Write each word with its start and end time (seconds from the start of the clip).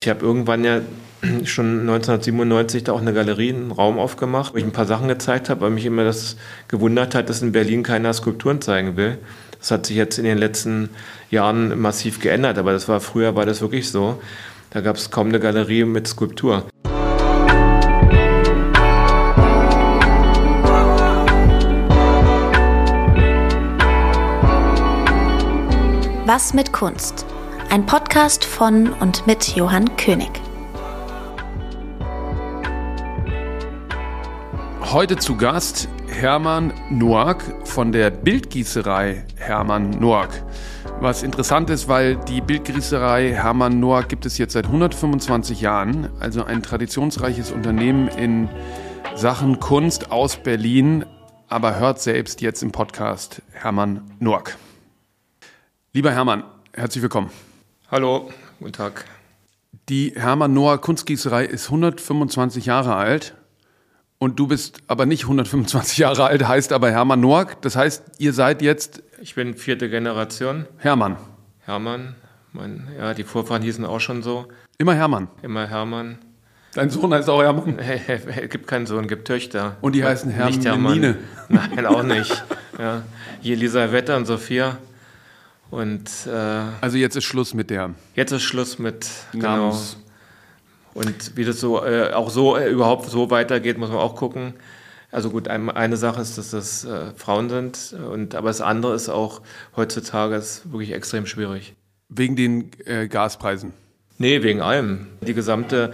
Ich 0.00 0.08
habe 0.08 0.24
irgendwann 0.24 0.62
ja 0.62 0.80
schon 1.44 1.80
1997 1.80 2.84
da 2.84 2.92
auch 2.92 3.00
eine 3.00 3.12
Galerie, 3.12 3.52
einen 3.52 3.72
Raum 3.72 3.98
aufgemacht, 3.98 4.54
wo 4.54 4.58
ich 4.58 4.62
ein 4.62 4.70
paar 4.70 4.86
Sachen 4.86 5.08
gezeigt 5.08 5.50
habe, 5.50 5.62
weil 5.62 5.70
mich 5.70 5.86
immer 5.86 6.04
das 6.04 6.36
gewundert 6.68 7.16
hat, 7.16 7.28
dass 7.28 7.42
in 7.42 7.50
Berlin 7.50 7.82
keiner 7.82 8.12
Skulpturen 8.12 8.60
zeigen 8.60 8.96
will. 8.96 9.18
Das 9.58 9.72
hat 9.72 9.86
sich 9.86 9.96
jetzt 9.96 10.16
in 10.18 10.24
den 10.24 10.38
letzten 10.38 10.90
Jahren 11.32 11.80
massiv 11.80 12.20
geändert, 12.20 12.58
aber 12.58 12.72
das 12.72 12.88
war 12.88 13.00
früher 13.00 13.34
war 13.34 13.44
das 13.44 13.60
wirklich 13.60 13.90
so. 13.90 14.22
Da 14.70 14.82
gab 14.82 14.94
es 14.94 15.10
kaum 15.10 15.30
eine 15.30 15.40
Galerie 15.40 15.84
mit 15.84 16.06
Skulptur. 16.06 16.62
Was 26.24 26.54
mit 26.54 26.72
Kunst? 26.72 27.26
Ein 27.70 27.84
Podcast 27.84 28.46
von 28.46 28.94
und 28.94 29.26
mit 29.26 29.54
Johann 29.54 29.94
König. 29.98 30.30
Heute 34.80 35.18
zu 35.18 35.36
Gast 35.36 35.86
Hermann 36.06 36.72
Noack 36.88 37.44
von 37.64 37.92
der 37.92 38.10
Bildgießerei 38.10 39.22
Hermann 39.36 39.90
Noack. 39.90 40.42
Was 41.00 41.22
interessant 41.22 41.68
ist, 41.68 41.88
weil 41.88 42.16
die 42.16 42.40
Bildgießerei 42.40 43.34
Hermann 43.34 43.78
Noack 43.80 44.08
gibt 44.08 44.24
es 44.24 44.38
jetzt 44.38 44.54
seit 44.54 44.64
125 44.64 45.60
Jahren, 45.60 46.08
also 46.20 46.44
ein 46.44 46.62
traditionsreiches 46.62 47.52
Unternehmen 47.52 48.08
in 48.08 48.48
Sachen 49.14 49.60
Kunst 49.60 50.10
aus 50.10 50.38
Berlin, 50.38 51.04
aber 51.48 51.78
hört 51.78 52.00
selbst 52.00 52.40
jetzt 52.40 52.62
im 52.62 52.72
Podcast 52.72 53.42
Hermann 53.52 54.10
Noack. 54.20 54.56
Lieber 55.92 56.12
Hermann, 56.12 56.44
herzlich 56.72 57.02
willkommen. 57.02 57.30
Hallo, 57.90 58.30
guten 58.58 58.74
Tag. 58.74 59.06
Die 59.88 60.12
Hermann 60.14 60.52
Noack 60.52 60.82
Kunstgießerei 60.82 61.46
ist 61.46 61.68
125 61.68 62.66
Jahre 62.66 62.96
alt 62.96 63.34
und 64.18 64.38
du 64.38 64.46
bist 64.46 64.80
aber 64.88 65.06
nicht 65.06 65.22
125 65.22 65.96
Jahre 65.96 66.26
alt, 66.26 66.46
heißt 66.46 66.74
aber 66.74 66.90
Hermann 66.90 67.20
Noack. 67.20 67.62
Das 67.62 67.76
heißt, 67.76 68.04
ihr 68.18 68.34
seid 68.34 68.60
jetzt. 68.60 69.02
Ich 69.22 69.36
bin 69.36 69.54
vierte 69.54 69.88
Generation. 69.88 70.66
Hermann. 70.76 71.16
Hermann. 71.60 72.14
Mein, 72.52 72.88
ja, 72.98 73.14
die 73.14 73.24
Vorfahren 73.24 73.62
hießen 73.62 73.86
auch 73.86 74.00
schon 74.00 74.22
so. 74.22 74.48
Immer 74.76 74.94
Hermann. 74.94 75.28
Immer 75.40 75.66
Hermann. 75.66 76.18
Dein 76.74 76.90
Sohn 76.90 77.14
heißt 77.14 77.30
auch 77.30 77.40
Hermann. 77.40 77.78
Es 78.06 78.50
gibt 78.50 78.66
keinen 78.66 78.84
Sohn, 78.84 79.08
gibt 79.08 79.26
Töchter. 79.26 79.78
Und 79.80 79.94
die 79.94 80.04
heißen 80.04 80.30
Hermann. 80.30 80.52
Nicht 80.52 80.66
Hermann. 80.66 81.16
Nein, 81.48 81.86
auch 81.86 82.02
nicht. 82.02 82.44
Ja. 82.78 83.04
Elisabeth 83.42 84.10
und 84.10 84.26
Sophia. 84.26 84.76
Und, 85.70 86.10
äh, 86.26 86.30
also 86.80 86.96
jetzt 86.96 87.16
ist 87.16 87.24
Schluss 87.24 87.54
mit 87.54 87.70
der. 87.70 87.94
Jetzt 88.14 88.32
ist 88.32 88.42
Schluss 88.42 88.78
mit 88.78 89.06
genau. 89.32 89.78
Und 90.94 91.36
wie 91.36 91.44
das 91.44 91.60
so 91.60 91.84
äh, 91.84 92.12
auch 92.12 92.30
so 92.30 92.56
äh, 92.56 92.70
überhaupt 92.70 93.08
so 93.08 93.30
weitergeht, 93.30 93.78
muss 93.78 93.90
man 93.90 93.98
auch 93.98 94.16
gucken. 94.16 94.54
Also 95.10 95.30
gut, 95.30 95.48
ein, 95.48 95.70
eine 95.70 95.96
Sache 95.96 96.20
ist, 96.20 96.36
dass 96.36 96.50
das 96.50 96.84
äh, 96.84 97.12
Frauen 97.16 97.48
sind, 97.48 97.94
und 98.10 98.34
aber 98.34 98.48
das 98.48 98.60
andere 98.60 98.94
ist 98.94 99.08
auch 99.08 99.40
heutzutage 99.76 100.34
ist 100.36 100.70
wirklich 100.70 100.92
extrem 100.92 101.26
schwierig. 101.26 101.74
Wegen 102.08 102.36
den 102.36 102.70
äh, 102.84 103.08
Gaspreisen? 103.08 103.72
Nee, 104.18 104.42
wegen 104.42 104.60
allem. 104.60 105.06
Die 105.20 105.34
gesamte 105.34 105.92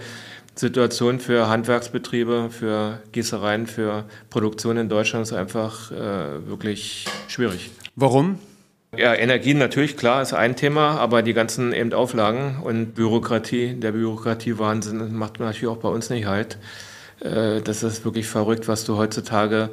Situation 0.55 1.19
für 1.19 1.47
Handwerksbetriebe, 1.47 2.49
für 2.49 3.01
Gießereien, 3.11 3.67
für 3.67 4.05
Produktion 4.29 4.77
in 4.77 4.89
Deutschland 4.89 5.27
ist 5.27 5.33
einfach 5.33 5.91
äh, 5.91 6.47
wirklich 6.47 7.05
schwierig. 7.27 7.71
Warum? 7.95 8.39
Ja, 8.97 9.13
Energie 9.13 9.53
natürlich, 9.53 9.97
klar, 9.97 10.21
ist 10.21 10.33
ein 10.33 10.55
Thema, 10.55 10.97
aber 10.99 11.21
die 11.21 11.33
ganzen 11.33 11.73
eben 11.73 11.93
Auflagen 11.93 12.57
und 12.63 12.95
Bürokratie, 12.95 13.75
der 13.75 13.91
Bürokratiewahnsinn 13.91 15.13
macht 15.15 15.39
natürlich 15.39 15.67
auch 15.67 15.77
bei 15.77 15.89
uns 15.89 16.09
nicht 16.09 16.25
halt. 16.25 16.57
Äh, 17.19 17.61
das 17.61 17.83
ist 17.83 18.05
wirklich 18.05 18.27
verrückt, 18.27 18.67
was 18.67 18.85
du 18.85 18.97
heutzutage 18.97 19.69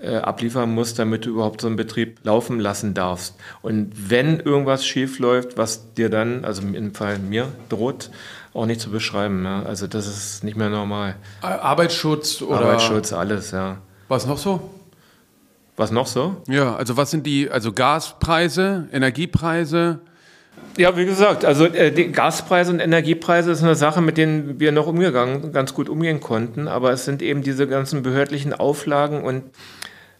äh, 0.00 0.16
abliefern 0.16 0.74
musst, 0.74 0.98
damit 0.98 1.26
du 1.26 1.30
überhaupt 1.30 1.60
so 1.60 1.68
einen 1.68 1.76
Betrieb 1.76 2.18
laufen 2.24 2.58
lassen 2.58 2.94
darfst. 2.94 3.36
Und 3.62 3.92
wenn 4.10 4.40
irgendwas 4.40 4.84
schief 4.84 5.18
läuft, 5.18 5.56
was 5.56 5.94
dir 5.94 6.10
dann, 6.10 6.44
also 6.44 6.62
im 6.62 6.94
Fall 6.94 7.18
mir 7.18 7.48
droht, 7.68 8.10
auch 8.54 8.66
nicht 8.66 8.80
zu 8.80 8.90
beschreiben. 8.90 9.44
Ja. 9.44 9.62
Also 9.62 9.86
das 9.86 10.06
ist 10.06 10.44
nicht 10.44 10.56
mehr 10.56 10.68
normal. 10.68 11.16
Arbeitsschutz 11.40 12.42
oder? 12.42 12.60
Arbeitsschutz, 12.60 13.12
alles, 13.12 13.52
ja. 13.52 13.78
Was 14.08 14.26
noch 14.26 14.38
so? 14.38 14.70
Was 15.82 15.90
noch 15.90 16.06
so? 16.06 16.36
Ja, 16.46 16.76
also 16.76 16.96
was 16.96 17.10
sind 17.10 17.26
die, 17.26 17.50
also 17.50 17.72
Gaspreise, 17.72 18.86
Energiepreise? 18.92 19.98
Ja, 20.78 20.96
wie 20.96 21.04
gesagt, 21.04 21.44
also 21.44 21.64
äh, 21.64 21.90
die 21.90 22.12
Gaspreise 22.12 22.70
und 22.70 22.78
Energiepreise 22.78 23.50
ist 23.50 23.64
eine 23.64 23.74
Sache, 23.74 24.00
mit 24.00 24.16
denen 24.16 24.60
wir 24.60 24.70
noch 24.70 24.86
umgegangen, 24.86 25.52
ganz 25.52 25.74
gut 25.74 25.88
umgehen 25.88 26.20
konnten. 26.20 26.68
Aber 26.68 26.92
es 26.92 27.04
sind 27.04 27.20
eben 27.20 27.42
diese 27.42 27.66
ganzen 27.66 28.04
behördlichen 28.04 28.54
Auflagen 28.54 29.24
und 29.24 29.42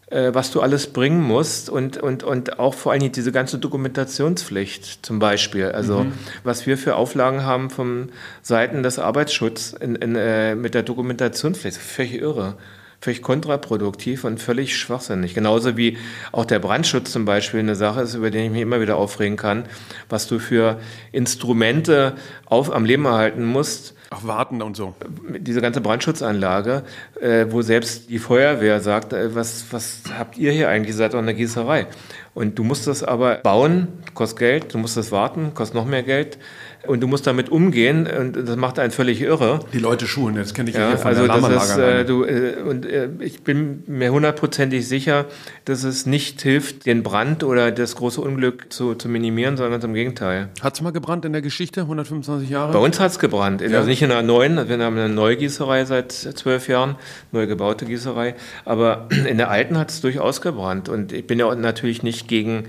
äh, 0.07 0.33
was 0.33 0.51
du 0.51 0.59
alles 0.59 0.87
bringen 0.87 1.21
musst 1.21 1.69
und, 1.69 1.95
und, 1.95 2.25
und 2.25 2.59
auch 2.59 2.73
vor 2.73 2.91
allem 2.91 3.09
diese 3.13 3.31
ganze 3.31 3.57
Dokumentationspflicht 3.57 5.05
zum 5.05 5.19
Beispiel. 5.19 5.67
Also 5.67 5.99
mhm. 6.03 6.11
was 6.43 6.67
wir 6.67 6.77
für 6.77 6.97
Auflagen 6.97 7.45
haben 7.45 7.69
von 7.69 8.09
Seiten 8.41 8.83
des 8.83 8.99
Arbeitsschutzes 8.99 9.79
in, 9.79 9.95
in, 9.95 10.17
äh, 10.17 10.55
mit 10.55 10.73
der 10.73 10.83
Dokumentationspflicht, 10.83 11.77
völlig 11.77 12.15
irre 12.15 12.57
völlig 13.03 13.21
kontraproduktiv 13.21 14.23
und 14.23 14.41
völlig 14.41 14.77
schwachsinnig. 14.77 15.33
Genauso 15.33 15.75
wie 15.75 15.97
auch 16.31 16.45
der 16.45 16.59
Brandschutz 16.59 17.11
zum 17.11 17.25
Beispiel 17.25 17.59
eine 17.59 17.75
Sache 17.75 18.01
ist, 18.01 18.15
über 18.15 18.31
die 18.31 18.37
ich 18.37 18.49
mich 18.49 18.61
immer 18.61 18.79
wieder 18.79 18.95
aufregen 18.95 19.35
kann, 19.35 19.65
was 20.07 20.27
du 20.27 20.39
für 20.39 20.79
Instrumente 21.11 22.13
auf, 22.45 22.73
am 22.73 22.85
Leben 22.85 23.03
erhalten 23.03 23.43
musst. 23.43 23.93
Auch 24.09 24.25
warten 24.25 24.61
und 24.61 24.77
so. 24.77 24.95
Diese 25.37 25.59
ganze 25.59 25.81
Brandschutzanlage, 25.81 26.83
äh, 27.19 27.47
wo 27.49 27.61
selbst 27.61 28.09
die 28.09 28.19
Feuerwehr 28.19 28.79
sagt, 28.79 29.11
äh, 29.11 29.35
was, 29.35 29.65
was 29.71 30.03
habt 30.17 30.37
ihr 30.37 30.53
hier 30.53 30.69
eigentlich? 30.69 30.91
Ihr 30.91 30.97
seid 30.97 31.13
doch 31.13 31.19
eine 31.19 31.33
Gießerei. 31.33 31.87
Und 32.33 32.57
du 32.57 32.63
musst 32.63 32.87
das 32.87 33.03
aber 33.03 33.35
bauen, 33.35 33.89
kostet 34.13 34.39
Geld, 34.39 34.73
du 34.73 34.77
musst 34.77 34.95
das 34.95 35.11
warten, 35.11 35.53
kostet 35.53 35.75
noch 35.75 35.85
mehr 35.85 36.03
Geld. 36.03 36.37
Und 36.85 36.99
du 36.99 37.07
musst 37.07 37.25
damit 37.25 37.49
umgehen 37.49 38.07
und 38.07 38.35
das 38.35 38.57
macht 38.57 38.77
einen 38.77 38.91
völlig 38.91 39.21
irre. 39.21 39.61
Die 39.71 39.79
Leute 39.79 40.05
schulen, 40.05 40.35
das 40.35 40.53
kenne 40.53 40.69
ich 40.69 40.75
ja, 40.75 40.91
ja 40.91 40.97
von 40.97 41.07
also 41.07 41.27
der 41.27 41.37
das 41.37 41.69
ist, 41.69 41.77
äh, 41.77 42.03
du, 42.03 42.25
äh, 42.25 42.55
Und 42.61 42.85
äh, 42.85 43.07
ich 43.19 43.41
bin 43.41 43.83
mir 43.87 44.11
hundertprozentig 44.11 44.85
sicher, 44.85 45.25
dass 45.63 45.85
es 45.85 46.05
nicht 46.05 46.41
hilft, 46.41 46.85
den 46.85 47.01
Brand 47.01 47.45
oder 47.45 47.71
das 47.71 47.95
große 47.95 48.19
Unglück 48.19 48.65
zu, 48.73 48.95
zu 48.95 49.07
minimieren, 49.07 49.55
sondern 49.55 49.81
im 49.81 49.93
Gegenteil. 49.93 50.49
Hat 50.61 50.73
es 50.73 50.81
mal 50.81 50.91
gebrannt 50.91 51.23
in 51.23 51.31
der 51.31 51.41
Geschichte, 51.41 51.81
125 51.81 52.49
Jahre? 52.49 52.73
Bei 52.73 52.79
uns 52.79 52.99
hat 52.99 53.11
es 53.11 53.19
gebrannt. 53.19 53.61
Ja. 53.61 53.77
Also 53.77 53.87
nicht 53.87 54.01
in 54.01 54.11
einer 54.11 54.21
neuen, 54.21 54.55
wir 54.67 54.77
haben 54.77 54.97
eine 54.97 55.07
neue 55.07 55.37
Gießerei 55.37 55.85
seit 55.85 56.11
zwölf 56.11 56.67
Jahren, 56.67 56.95
neu 57.31 57.47
gebaute 57.47 57.85
Gießerei. 57.85 58.35
Aber 58.65 59.07
in 59.29 59.37
der 59.37 59.49
alten 59.49 59.77
hat 59.77 59.89
es 59.89 60.01
durchaus 60.01 60.41
gebrannt. 60.41 60.89
Und 60.89 61.13
ich 61.13 61.25
bin 61.25 61.39
ja 61.39 61.53
natürlich 61.55 62.03
nicht 62.03 62.27
gegen 62.27 62.65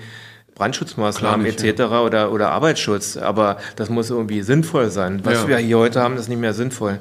Brandschutzmaßnahmen 0.54 1.46
etc. 1.46 1.78
Ja. 1.78 2.02
Oder, 2.02 2.32
oder 2.32 2.50
Arbeitsschutz. 2.50 3.16
Aber 3.16 3.58
das 3.76 3.90
muss 3.90 4.10
irgendwie 4.10 4.42
sinnvoll 4.42 4.90
sein. 4.90 5.24
Was 5.24 5.42
ja. 5.42 5.48
wir 5.48 5.56
hier 5.58 5.78
heute 5.78 6.00
haben, 6.00 6.16
ist 6.16 6.28
nicht 6.28 6.40
mehr 6.40 6.54
sinnvoll. 6.54 6.98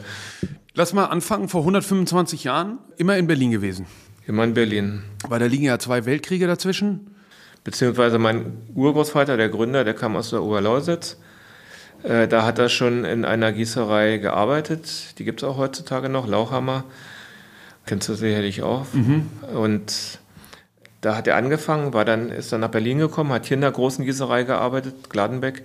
Lass 0.73 0.93
mal 0.93 1.05
anfangen, 1.05 1.49
vor 1.49 1.61
125 1.61 2.45
Jahren 2.45 2.79
immer 2.97 3.17
in 3.17 3.27
Berlin 3.27 3.51
gewesen. 3.51 3.85
Immer 4.25 4.43
in 4.45 4.53
Berlin. 4.53 5.03
Weil 5.27 5.39
da 5.39 5.45
liegen 5.45 5.65
ja 5.65 5.77
zwei 5.77 6.05
Weltkriege 6.05 6.47
dazwischen. 6.47 7.11
Beziehungsweise 7.63 8.17
mein 8.17 8.57
Urgroßvater, 8.73 9.37
der 9.37 9.49
Gründer, 9.49 9.83
der 9.83 9.93
kam 9.93 10.15
aus 10.15 10.31
der 10.31 10.41
Oberlausitz. 10.41 11.17
Äh, 12.03 12.27
da 12.27 12.43
hat 12.45 12.59
er 12.59 12.69
schon 12.69 13.05
in 13.05 13.23
einer 13.23 13.51
Gießerei 13.51 14.17
gearbeitet. 14.17 15.17
Die 15.19 15.23
gibt 15.23 15.41
es 15.41 15.47
auch 15.47 15.57
heutzutage 15.57 16.09
noch, 16.09 16.27
Lauchhammer. 16.27 16.85
Kennst 17.85 18.09
du 18.09 18.15
sicherlich 18.15 18.63
auch. 18.63 18.85
Mhm. 18.93 19.29
Und 19.53 20.19
da 21.03 21.15
hat 21.15 21.27
er 21.27 21.35
angefangen, 21.35 21.93
war 21.93 22.05
dann, 22.05 22.29
ist 22.29 22.51
dann 22.53 22.61
nach 22.61 22.69
Berlin 22.69 22.97
gekommen, 22.97 23.31
hat 23.31 23.45
hier 23.45 23.55
in 23.55 23.61
der 23.61 23.71
großen 23.71 24.05
Gießerei 24.05 24.43
gearbeitet, 24.43 25.09
Gladenbeck. 25.09 25.63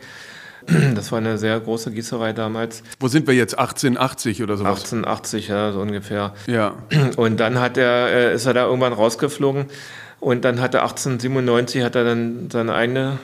Das 0.94 1.12
war 1.12 1.18
eine 1.18 1.38
sehr 1.38 1.58
große 1.58 1.92
Gießerei 1.92 2.34
damals. 2.34 2.82
Wo 3.00 3.08
sind 3.08 3.26
wir 3.26 3.32
jetzt? 3.32 3.58
1880 3.58 4.42
oder 4.42 4.58
sowas? 4.58 4.80
1880, 4.82 5.48
ja, 5.48 5.72
so 5.72 5.80
ungefähr. 5.80 6.34
Ja. 6.46 6.74
Und 7.16 7.40
dann 7.40 7.58
hat 7.58 7.78
er, 7.78 8.08
äh, 8.08 8.34
ist 8.34 8.44
er 8.44 8.52
da 8.52 8.66
irgendwann 8.66 8.92
rausgeflogen 8.92 9.66
und 10.20 10.44
dann 10.44 10.60
hat 10.60 10.74
er 10.74 10.82
1897 10.82 11.84
hat 11.84 11.94
er 11.94 12.02
dann 12.02 12.50
seine 12.50 12.74
eigene 12.74 13.18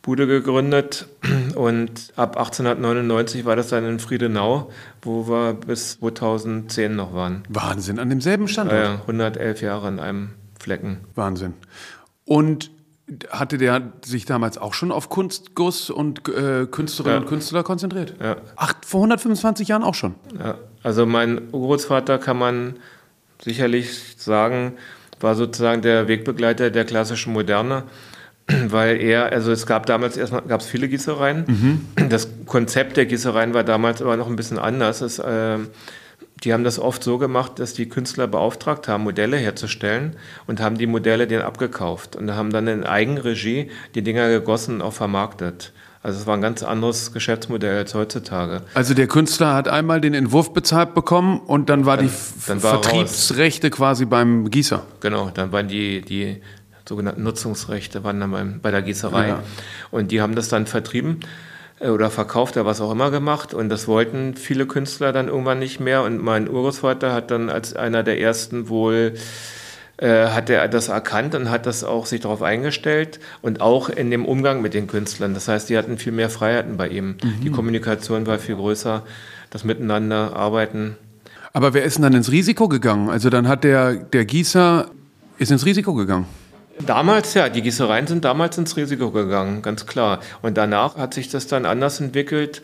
Bude 0.00 0.26
gegründet 0.26 1.06
und 1.54 2.12
ab 2.16 2.38
1899 2.38 3.44
war 3.44 3.54
das 3.54 3.68
dann 3.68 3.84
in 3.84 3.98
Friedenau, 3.98 4.70
wo 5.02 5.28
wir 5.28 5.52
bis 5.52 5.98
2010 5.98 6.96
noch 6.96 7.14
waren. 7.14 7.42
Wahnsinn, 7.48 7.98
an 7.98 8.08
demselben 8.08 8.48
Standort? 8.48 8.82
Ja, 8.82 8.94
111 9.02 9.60
Jahre 9.60 9.88
in 9.88 10.00
einem 10.00 10.30
Flecken. 10.62 11.00
Wahnsinn. 11.14 11.54
Und 12.24 12.70
hatte 13.30 13.58
der 13.58 13.92
sich 14.04 14.24
damals 14.24 14.56
auch 14.56 14.74
schon 14.74 14.92
auf 14.92 15.08
Kunstguss 15.08 15.90
und 15.90 16.28
äh, 16.28 16.66
Künstlerinnen 16.66 17.16
ja. 17.16 17.22
und 17.22 17.28
Künstler 17.28 17.62
konzentriert? 17.62 18.14
Ja. 18.20 18.36
Ach, 18.56 18.74
vor 18.86 19.00
125 19.00 19.68
Jahren 19.68 19.82
auch 19.82 19.94
schon? 19.94 20.14
Ja. 20.38 20.56
Also 20.82 21.04
mein 21.04 21.52
Urgroßvater 21.52 22.18
kann 22.18 22.38
man 22.38 22.76
sicherlich 23.42 24.16
sagen, 24.16 24.74
war 25.20 25.34
sozusagen 25.34 25.82
der 25.82 26.08
Wegbegleiter 26.08 26.70
der 26.70 26.84
klassischen 26.84 27.32
Moderne 27.32 27.84
weil 28.68 29.00
er, 29.00 29.32
also 29.32 29.52
es 29.52 29.66
gab 29.66 29.86
damals 29.86 30.16
erstmal 30.16 30.42
gab 30.42 30.60
es 30.60 30.66
viele 30.66 30.88
Gießereien. 30.88 31.44
Mhm. 31.46 32.08
Das 32.08 32.28
Konzept 32.46 32.96
der 32.96 33.06
Gießereien 33.06 33.54
war 33.54 33.64
damals 33.64 34.02
aber 34.02 34.16
noch 34.16 34.26
ein 34.26 34.36
bisschen 34.36 34.58
anders. 34.58 35.00
Es, 35.00 35.18
äh, 35.18 35.58
die 36.44 36.52
haben 36.52 36.64
das 36.64 36.78
oft 36.78 37.04
so 37.04 37.18
gemacht, 37.18 37.58
dass 37.58 37.74
die 37.74 37.88
Künstler 37.88 38.26
beauftragt 38.26 38.88
haben, 38.88 39.04
Modelle 39.04 39.36
herzustellen 39.36 40.16
und 40.46 40.60
haben 40.60 40.76
die 40.78 40.86
Modelle 40.86 41.26
denen 41.26 41.42
abgekauft 41.42 42.16
und 42.16 42.34
haben 42.34 42.50
dann 42.50 42.66
in 42.66 42.84
Eigenregie 42.84 43.70
die 43.94 44.02
Dinger 44.02 44.28
gegossen 44.28 44.76
und 44.76 44.82
auch 44.82 44.92
vermarktet. 44.92 45.72
Also 46.02 46.18
es 46.18 46.26
war 46.26 46.34
ein 46.36 46.40
ganz 46.42 46.64
anderes 46.64 47.12
Geschäftsmodell 47.12 47.76
als 47.78 47.94
heutzutage. 47.94 48.62
Also 48.74 48.92
der 48.92 49.06
Künstler 49.06 49.54
hat 49.54 49.68
einmal 49.68 50.00
den 50.00 50.14
Entwurf 50.14 50.52
bezahlt 50.52 50.94
bekommen 50.94 51.38
und 51.38 51.68
dann 51.70 51.86
war 51.86 51.96
Dann- 51.96 52.08
die 52.08 52.12
dann 52.48 52.62
war 52.62 52.82
Vertriebsrechte 52.82 53.70
quasi 53.70 54.04
beim 54.04 54.50
Gießer. 54.50 54.84
Genau, 54.98 55.30
dann 55.32 55.52
waren 55.52 55.68
die, 55.68 56.00
die 56.00 56.42
sogenannten 56.88 57.22
Nutzungsrechte 57.22 58.02
waren 58.02 58.18
dann 58.18 58.60
bei 58.60 58.72
der 58.72 58.82
Gießerei. 58.82 59.28
Ja. 59.28 59.42
Und 59.92 60.10
die 60.10 60.20
haben 60.20 60.34
das 60.34 60.48
dann 60.48 60.66
vertrieben 60.66 61.20
oder 61.90 62.10
verkauft 62.10 62.56
oder 62.56 62.66
was 62.66 62.80
auch 62.80 62.92
immer 62.92 63.10
gemacht. 63.10 63.54
Und 63.54 63.68
das 63.68 63.88
wollten 63.88 64.34
viele 64.34 64.66
Künstler 64.66 65.12
dann 65.12 65.28
irgendwann 65.28 65.58
nicht 65.58 65.80
mehr. 65.80 66.02
Und 66.02 66.22
mein 66.22 66.48
Urgroßvater 66.48 67.12
hat 67.12 67.30
dann 67.30 67.48
als 67.50 67.74
einer 67.74 68.02
der 68.02 68.20
ersten 68.20 68.68
wohl 68.68 69.14
äh, 69.98 70.28
hat 70.28 70.50
er 70.50 70.66
das 70.68 70.88
erkannt 70.88 71.34
und 71.34 71.50
hat 71.50 71.66
das 71.66 71.84
auch 71.84 72.06
sich 72.06 72.20
darauf 72.20 72.42
eingestellt 72.42 73.20
und 73.40 73.60
auch 73.60 73.88
in 73.88 74.10
dem 74.10 74.24
Umgang 74.24 74.60
mit 74.60 74.74
den 74.74 74.86
Künstlern. 74.86 75.32
Das 75.32 75.46
heißt, 75.48 75.68
die 75.68 75.78
hatten 75.78 75.96
viel 75.96 76.12
mehr 76.12 76.28
Freiheiten 76.28 76.76
bei 76.76 76.88
ihm. 76.88 77.16
Die 77.42 77.50
Kommunikation 77.50 78.26
war 78.26 78.38
viel 78.38 78.56
größer, 78.56 79.04
das 79.50 79.62
Miteinander 79.64 80.34
arbeiten. 80.34 80.96
Aber 81.52 81.74
wer 81.74 81.84
ist 81.84 81.96
denn 81.96 82.02
dann 82.02 82.14
ins 82.14 82.32
Risiko 82.32 82.68
gegangen? 82.68 83.10
Also 83.10 83.30
dann 83.30 83.46
hat 83.46 83.62
der, 83.62 83.94
der 83.94 84.24
Gießer 84.24 84.90
ist 85.38 85.52
ins 85.52 85.66
Risiko 85.66 85.94
gegangen. 85.94 86.26
Damals, 86.86 87.34
ja, 87.34 87.48
die 87.48 87.62
Gießereien 87.62 88.06
sind 88.06 88.24
damals 88.24 88.58
ins 88.58 88.76
Risiko 88.76 89.10
gegangen, 89.10 89.62
ganz 89.62 89.86
klar. 89.86 90.20
Und 90.40 90.56
danach 90.56 90.96
hat 90.96 91.14
sich 91.14 91.28
das 91.28 91.46
dann 91.46 91.66
anders 91.66 92.00
entwickelt, 92.00 92.62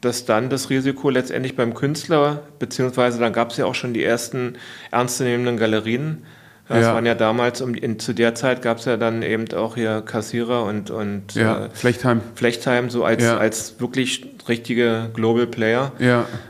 dass 0.00 0.24
dann 0.24 0.50
das 0.50 0.70
Risiko 0.70 1.10
letztendlich 1.10 1.56
beim 1.56 1.74
Künstler, 1.74 2.42
beziehungsweise 2.58 3.18
dann 3.18 3.32
gab 3.32 3.50
es 3.50 3.56
ja 3.56 3.64
auch 3.66 3.74
schon 3.74 3.94
die 3.94 4.04
ersten 4.04 4.54
ernstzunehmenden 4.90 5.56
Galerien. 5.56 6.24
Das 6.68 6.84
Ja. 6.84 6.94
waren 6.94 7.06
ja 7.06 7.14
damals, 7.14 7.62
um, 7.62 7.74
in, 7.74 7.98
zu 7.98 8.12
der 8.12 8.34
Zeit 8.34 8.60
gab 8.60 8.78
es 8.78 8.84
ja 8.84 8.96
dann 8.98 9.22
eben 9.22 9.50
auch 9.54 9.74
hier 9.76 10.02
Kassierer 10.02 10.64
und, 10.64 10.90
und 10.90 11.34
Ja, 11.34 11.64
äh, 11.66 11.70
Flechtheim. 11.72 12.20
Flechtheim 12.34 12.90
so 12.90 13.04
als, 13.04 13.22
Ja. 13.24 13.38
als 13.38 13.80
wirklich 13.80 14.26
richtige 14.48 15.08
Global 15.14 15.46
Player 15.46 15.92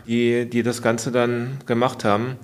die, 0.08 0.44
die 0.50 0.62
das 0.64 0.82
Ganze 0.82 1.12
dann 1.12 1.58
gemacht 1.67 2.05
haben. 2.05 2.37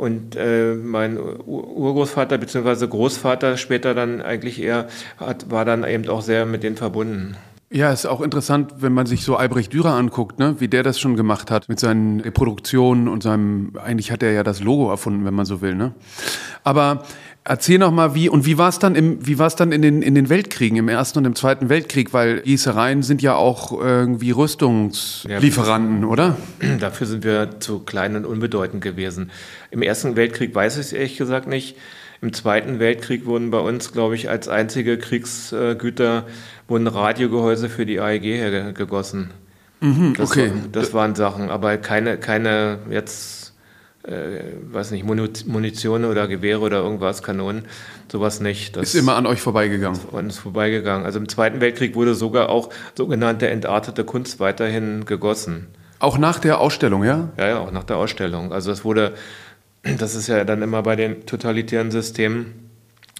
Und 0.00 0.34
äh, 0.34 0.74
mein 0.76 1.18
Ur- 1.18 1.76
Urgroßvater 1.76 2.38
bzw. 2.38 2.86
Großvater 2.86 3.58
später 3.58 3.92
dann 3.92 4.22
eigentlich 4.22 4.58
eher 4.62 4.88
hat, 5.18 5.50
war 5.50 5.66
dann 5.66 5.84
eben 5.84 6.08
auch 6.08 6.22
sehr 6.22 6.46
mit 6.46 6.62
denen 6.62 6.76
verbunden. 6.76 7.36
Ja, 7.70 7.92
ist 7.92 8.06
auch 8.06 8.22
interessant, 8.22 8.72
wenn 8.78 8.94
man 8.94 9.04
sich 9.04 9.24
so 9.24 9.36
Albrecht 9.36 9.74
Dürer 9.74 9.92
anguckt, 9.92 10.38
ne? 10.38 10.56
wie 10.58 10.68
der 10.68 10.82
das 10.82 10.98
schon 10.98 11.16
gemacht 11.16 11.50
hat 11.50 11.68
mit 11.68 11.78
seinen 11.78 12.20
Reproduktionen 12.20 13.08
und 13.08 13.22
seinem, 13.22 13.74
eigentlich 13.84 14.10
hat 14.10 14.22
er 14.22 14.32
ja 14.32 14.42
das 14.42 14.60
Logo 14.60 14.88
erfunden, 14.90 15.26
wenn 15.26 15.34
man 15.34 15.44
so 15.44 15.60
will. 15.60 15.74
Ne? 15.74 15.92
Aber 16.64 17.02
erzähl 17.44 17.78
noch 17.78 17.90
mal, 17.90 18.14
wie 18.14 18.28
und 18.28 18.46
wie 18.46 18.58
war 18.58 18.68
es 18.68 18.78
dann 18.78 18.94
im, 18.94 19.26
wie 19.26 19.38
war 19.38 19.46
es 19.46 19.56
dann 19.56 19.72
in 19.72 19.82
den 19.82 20.02
in 20.02 20.14
den 20.14 20.28
Weltkriegen, 20.28 20.78
im 20.78 20.88
ersten 20.88 21.20
und 21.20 21.24
im 21.24 21.34
zweiten 21.34 21.68
Weltkrieg, 21.68 22.12
weil 22.12 22.40
Gießereien 22.40 23.02
sind 23.02 23.22
ja 23.22 23.34
auch 23.34 23.72
irgendwie 23.72 24.30
Rüstungslieferanten, 24.30 26.04
oder? 26.04 26.36
Dafür 26.80 27.06
sind 27.06 27.24
wir 27.24 27.60
zu 27.60 27.80
klein 27.80 28.16
und 28.16 28.26
unbedeutend 28.26 28.82
gewesen. 28.82 29.30
Im 29.70 29.82
Ersten 29.82 30.16
Weltkrieg 30.16 30.54
weiß 30.54 30.74
ich 30.74 30.86
es 30.86 30.92
ehrlich 30.92 31.16
gesagt 31.16 31.46
nicht. 31.46 31.76
Im 32.22 32.34
Zweiten 32.34 32.78
Weltkrieg 32.78 33.24
wurden 33.24 33.50
bei 33.50 33.60
uns, 33.60 33.92
glaube 33.92 34.14
ich, 34.14 34.28
als 34.28 34.46
einzige 34.46 34.98
Kriegsgüter 34.98 36.26
wurden 36.68 36.86
Radiogehäuse 36.86 37.70
für 37.70 37.86
die 37.86 37.98
AEG 37.98 38.24
hergegossen. 38.24 39.30
Mhm, 39.80 40.14
okay. 40.18 40.50
war, 40.50 40.56
das 40.70 40.92
waren 40.92 41.14
Sachen, 41.14 41.48
aber 41.48 41.78
keine, 41.78 42.18
keine 42.18 42.80
jetzt, 42.90 43.49
äh, 44.02 44.40
weiß 44.72 44.92
nicht, 44.92 45.04
Munition 45.04 46.04
oder 46.04 46.26
Gewehre 46.28 46.60
oder 46.60 46.78
irgendwas, 46.78 47.22
Kanonen, 47.22 47.66
sowas 48.10 48.40
nicht. 48.40 48.76
Das 48.76 48.94
Ist 48.94 48.94
immer 48.94 49.16
an 49.16 49.26
euch 49.26 49.40
vorbeigegangen. 49.40 50.00
an 50.12 50.24
uns 50.26 50.38
vorbeigegangen. 50.38 51.04
Also 51.04 51.18
im 51.18 51.28
Zweiten 51.28 51.60
Weltkrieg 51.60 51.94
wurde 51.94 52.14
sogar 52.14 52.48
auch 52.48 52.70
sogenannte 52.94 53.48
entartete 53.48 54.04
Kunst 54.04 54.40
weiterhin 54.40 55.04
gegossen. 55.04 55.66
Auch 55.98 56.16
nach 56.16 56.38
der 56.38 56.60
Ausstellung, 56.60 57.04
ja? 57.04 57.28
Ja, 57.36 57.48
ja, 57.48 57.58
auch 57.58 57.72
nach 57.72 57.84
der 57.84 57.98
Ausstellung. 57.98 58.52
Also 58.52 58.72
es 58.72 58.84
wurde, 58.84 59.12
das 59.82 60.14
ist 60.14 60.28
ja 60.28 60.44
dann 60.44 60.62
immer 60.62 60.82
bei 60.82 60.96
den 60.96 61.26
totalitären 61.26 61.90
Systemen, 61.90 62.70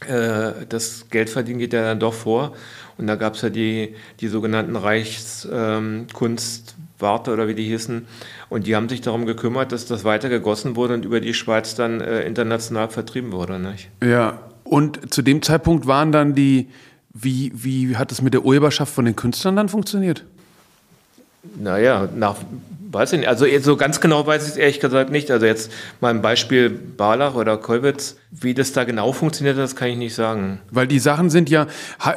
äh, 0.07 0.53
das 0.69 1.07
Geldverdienen 1.11 1.59
geht 1.59 1.75
ja 1.75 1.83
dann 1.83 2.01
doch 2.01 2.15
vor. 2.15 2.55
Und 2.97 3.07
da 3.07 3.17
gab 3.17 3.35
es 3.35 3.43
ja 3.43 3.51
die, 3.51 3.95
die 4.21 4.29
sogenannten 4.29 4.77
Reichskunstwarte 7.01 7.33
oder 7.33 7.49
wie 7.49 7.55
die 7.55 7.65
hießen. 7.65 8.07
Und 8.49 8.67
die 8.67 8.77
haben 8.77 8.89
sich 8.89 9.01
darum 9.01 9.27
gekümmert, 9.27 9.73
dass 9.73 9.87
das 9.87 10.05
weiter 10.05 10.29
gegossen 10.29 10.77
wurde 10.77 10.95
und 10.95 11.05
über 11.05 11.21
die 11.21 11.35
Schweiz 11.35 11.75
dann 11.75 12.01
äh, 12.01 12.23
international 12.23 12.89
vertrieben 12.89 13.33
wurde. 13.33 13.59
Nicht? 13.59 13.89
Ja. 14.05 14.41
Und 14.65 15.13
zu 15.13 15.23
dem 15.23 15.43
Zeitpunkt 15.43 15.87
waren 15.87 16.13
dann 16.13 16.35
die, 16.35 16.69
wie, 17.13 17.51
wie 17.55 17.97
hat 17.97 18.13
es 18.13 18.23
mit 18.23 18.35
der 18.35 18.45
Urheberschaft 18.45 18.93
von 18.93 19.05
den 19.05 19.17
Künstlern 19.17 19.57
dann 19.57 19.69
funktioniert? 19.69 20.25
Naja, 21.59 22.09
nach, 22.15 22.37
weiß 22.93 23.15
ich 23.15 23.21
nicht. 23.21 23.29
Also 23.29 23.47
so 23.63 23.77
ganz 23.77 24.01
genau 24.01 24.27
weiß 24.27 24.45
ich 24.45 24.51
es 24.51 24.57
ehrlich 24.57 24.79
gesagt 24.79 25.11
nicht. 25.11 25.31
Also 25.31 25.47
jetzt 25.47 25.73
mal 26.01 26.11
ein 26.11 26.23
Beispiel 26.23 26.69
Barlach 26.69 27.35
oder 27.35 27.57
Kolwitz, 27.57 28.17
wie 28.31 28.55
das 28.55 28.73
da 28.73 28.85
genau 28.85 29.13
funktioniert, 29.13 29.59
das 29.59 29.75
kann 29.75 29.89
ich 29.89 29.97
nicht 29.97 30.15
sagen. 30.15 30.61
Weil 30.71 30.87
die 30.87 30.99
Sachen 31.01 31.31
sind 31.31 31.51
ja, 31.51 31.67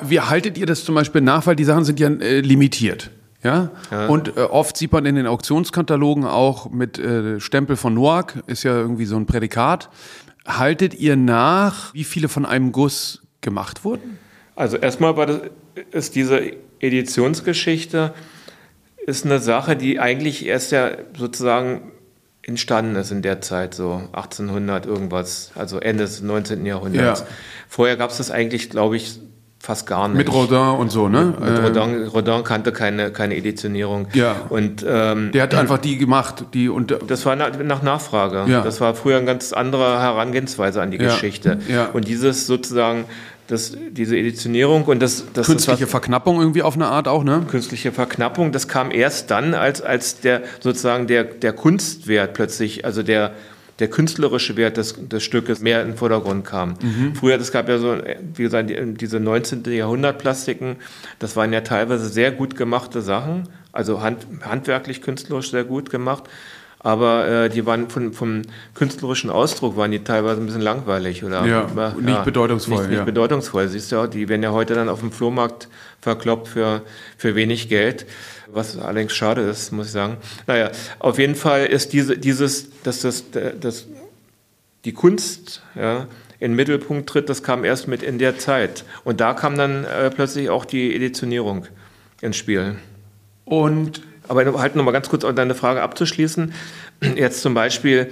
wie 0.01 0.19
haltet 0.19 0.57
ihr 0.57 0.67
das 0.67 0.83
zum 0.83 0.93
Beispiel 0.93 1.21
nach, 1.21 1.47
weil 1.47 1.55
die 1.55 1.63
Sachen 1.63 1.85
sind 1.85 1.99
ja 1.99 2.09
äh, 2.09 2.41
limitiert. 2.41 3.09
Ja? 3.43 3.71
Und 4.07 4.37
äh, 4.37 4.41
oft 4.41 4.77
sieht 4.77 4.91
man 4.91 5.05
in 5.05 5.15
den 5.15 5.27
Auktionskatalogen 5.27 6.25
auch 6.25 6.69
mit 6.69 6.97
äh, 6.97 7.39
Stempel 7.39 7.75
von 7.75 7.93
Noack, 7.93 8.43
ist 8.47 8.63
ja 8.63 8.75
irgendwie 8.75 9.05
so 9.05 9.17
ein 9.17 9.25
Prädikat. 9.25 9.89
Haltet 10.45 10.93
ihr 10.93 11.15
nach, 11.15 11.93
wie 11.93 12.03
viele 12.03 12.29
von 12.29 12.45
einem 12.45 12.71
Guss 12.71 13.21
gemacht 13.41 13.83
wurden? 13.83 14.17
Also 14.55 14.77
erstmal 14.77 15.13
das, 15.25 15.41
ist 15.91 16.15
diese 16.15 16.53
Editionsgeschichte 16.79 18.13
ist 19.05 19.25
eine 19.25 19.39
Sache, 19.39 19.75
die 19.75 19.99
eigentlich 19.99 20.45
erst 20.45 20.71
ja 20.71 20.91
sozusagen 21.17 21.91
entstanden 22.41 22.95
ist 22.95 23.11
in 23.11 23.21
der 23.21 23.41
Zeit, 23.41 23.73
so 23.73 24.09
1800 24.11 24.85
irgendwas, 24.85 25.51
also 25.55 25.79
Ende 25.79 26.03
des 26.03 26.21
19. 26.21 26.65
Jahrhunderts. 26.65 27.21
Ja. 27.21 27.27
Vorher 27.69 27.95
gab 27.95 28.11
es 28.11 28.17
das 28.17 28.31
eigentlich, 28.31 28.69
glaube 28.69 28.97
ich, 28.97 29.19
fast 29.63 29.87
gar 29.87 30.09
nicht. 30.09 30.17
Mit 30.17 30.31
Rodin 30.31 30.57
und 30.77 30.91
so, 30.91 31.07
ne? 31.07 31.33
Mit 31.39 31.49
Äh, 31.57 31.61
Rodin, 31.61 32.07
Rodin 32.07 32.43
kannte 32.43 32.73
keine, 32.73 33.11
keine 33.11 33.37
Editionierung. 33.37 34.09
Ja. 34.13 34.35
Und 34.49 34.85
ähm, 34.85 35.31
der 35.31 35.43
hat 35.43 35.55
einfach 35.55 35.77
die 35.77 35.97
gemacht, 35.97 36.43
die 36.53 36.67
und 36.67 36.93
das 37.07 37.25
war 37.25 37.37
nach, 37.37 37.57
nach 37.63 37.81
Nachfrage. 37.81 38.43
Ja. 38.51 38.61
Das 38.61 38.81
war 38.81 38.93
früher 38.93 39.15
eine 39.17 39.25
ganz 39.25 39.53
andere 39.53 40.01
Herangehensweise 40.01 40.81
an 40.81 40.91
die 40.91 40.97
Ja. 40.97 41.05
Geschichte. 41.05 41.59
Ja. 41.69 41.85
Und 41.93 42.09
dieses 42.09 42.45
sozusagen, 42.45 43.05
das, 43.47 43.77
diese 43.91 44.17
Editionierung 44.17 44.83
und 44.83 45.01
das, 45.01 45.23
das 45.33 45.45
künstliche 45.45 45.83
was, 45.83 45.91
Verknappung 45.91 46.39
irgendwie 46.41 46.61
auf 46.61 46.75
eine 46.75 46.87
Art 46.87 47.07
auch, 47.07 47.23
ne? 47.23 47.45
künstliche 47.49 47.93
Verknappung, 47.93 48.51
das 48.51 48.67
kam 48.67 48.91
erst 48.91 49.31
dann, 49.31 49.53
als, 49.53 49.81
als 49.81 50.19
der 50.19 50.41
sozusagen 50.59 51.07
der, 51.07 51.23
der 51.23 51.53
Kunstwert 51.53 52.33
plötzlich, 52.33 52.83
also 52.83 53.01
der, 53.01 53.31
der 53.79 53.87
künstlerische 53.89 54.55
Wert 54.55 54.77
des, 54.77 54.95
des 55.09 55.23
Stückes 55.23 55.59
mehr 55.59 55.81
in 55.81 55.89
den 55.89 55.97
Vordergrund 55.97 56.45
kam. 56.45 56.75
Früher, 57.19 57.39
es 57.39 57.51
gab 57.51 57.67
ja 57.69 57.77
so, 57.79 57.97
wie 58.35 58.43
gesagt, 58.43 58.69
die- 58.69 58.93
diese 58.93 59.19
19. 59.19 59.63
Jahrhundert-Plastiken, 59.65 60.75
das 61.19 61.35
waren 61.35 61.51
ja 61.53 61.61
teilweise 61.61 62.07
sehr 62.07 62.31
gut 62.31 62.55
gemachte 62.55 63.01
Sachen, 63.01 63.49
also 63.71 64.01
hand, 64.01 64.27
handwerklich, 64.41 65.01
künstlerisch 65.01 65.51
sehr 65.51 65.63
gut 65.63 65.89
gemacht. 65.89 66.23
Aber 66.85 67.25
äh, 67.27 67.49
die 67.49 67.65
waren 67.65 67.89
von, 67.89 68.11
vom 68.11 68.41
künstlerischen 68.75 69.29
Ausdruck 69.29 69.77
waren 69.77 69.91
die 69.91 70.03
teilweise 70.03 70.41
ein 70.41 70.45
bisschen 70.47 70.61
langweilig 70.61 71.23
oder 71.23 71.45
Ja, 71.45 71.93
nicht 72.01 72.25
bedeutungsvoll, 72.25 72.79
Nicht, 72.79 72.89
nicht 72.89 72.97
ja. 72.99 73.05
bedeutungsvoll. 73.05 73.69
Siehst 73.69 73.89
du, 73.93 74.05
die 74.07 74.27
werden 74.27 74.43
ja 74.43 74.51
heute 74.51 74.73
dann 74.75 74.89
auf 74.89 74.99
dem 74.99 75.13
Flohmarkt 75.13 75.69
verkloppt 76.01 76.49
für, 76.49 76.81
für 77.17 77.35
wenig 77.35 77.69
Geld, 77.69 78.05
was 78.53 78.77
allerdings 78.77 79.13
schade 79.13 79.41
ist, 79.41 79.71
muss 79.71 79.87
ich 79.87 79.91
sagen. 79.91 80.17
Naja, 80.47 80.71
auf 80.99 81.19
jeden 81.19 81.35
Fall 81.35 81.65
ist 81.65 81.93
diese, 81.93 82.17
dieses, 82.17 82.67
dass 82.83 83.01
das, 83.01 83.25
das, 83.59 83.87
die 84.85 84.93
Kunst 84.93 85.61
ja, 85.75 86.07
in 86.39 86.51
den 86.51 86.55
Mittelpunkt 86.55 87.09
tritt, 87.09 87.29
das 87.29 87.43
kam 87.43 87.63
erst 87.63 87.87
mit 87.87 88.03
in 88.03 88.19
der 88.19 88.37
Zeit. 88.37 88.83
Und 89.03 89.21
da 89.21 89.33
kam 89.33 89.57
dann 89.57 89.85
äh, 89.85 90.09
plötzlich 90.09 90.49
auch 90.49 90.65
die 90.65 90.95
Editionierung 90.95 91.67
ins 92.21 92.37
Spiel. 92.37 92.75
Und 93.45 94.01
Aber 94.27 94.59
halt 94.59 94.75
noch 94.75 94.83
mal 94.83 94.91
ganz 94.91 95.09
kurz, 95.09 95.23
um 95.23 95.35
deine 95.35 95.55
Frage 95.55 95.81
abzuschließen. 95.81 96.53
Jetzt 97.15 97.41
zum 97.41 97.53
Beispiel, 97.53 98.11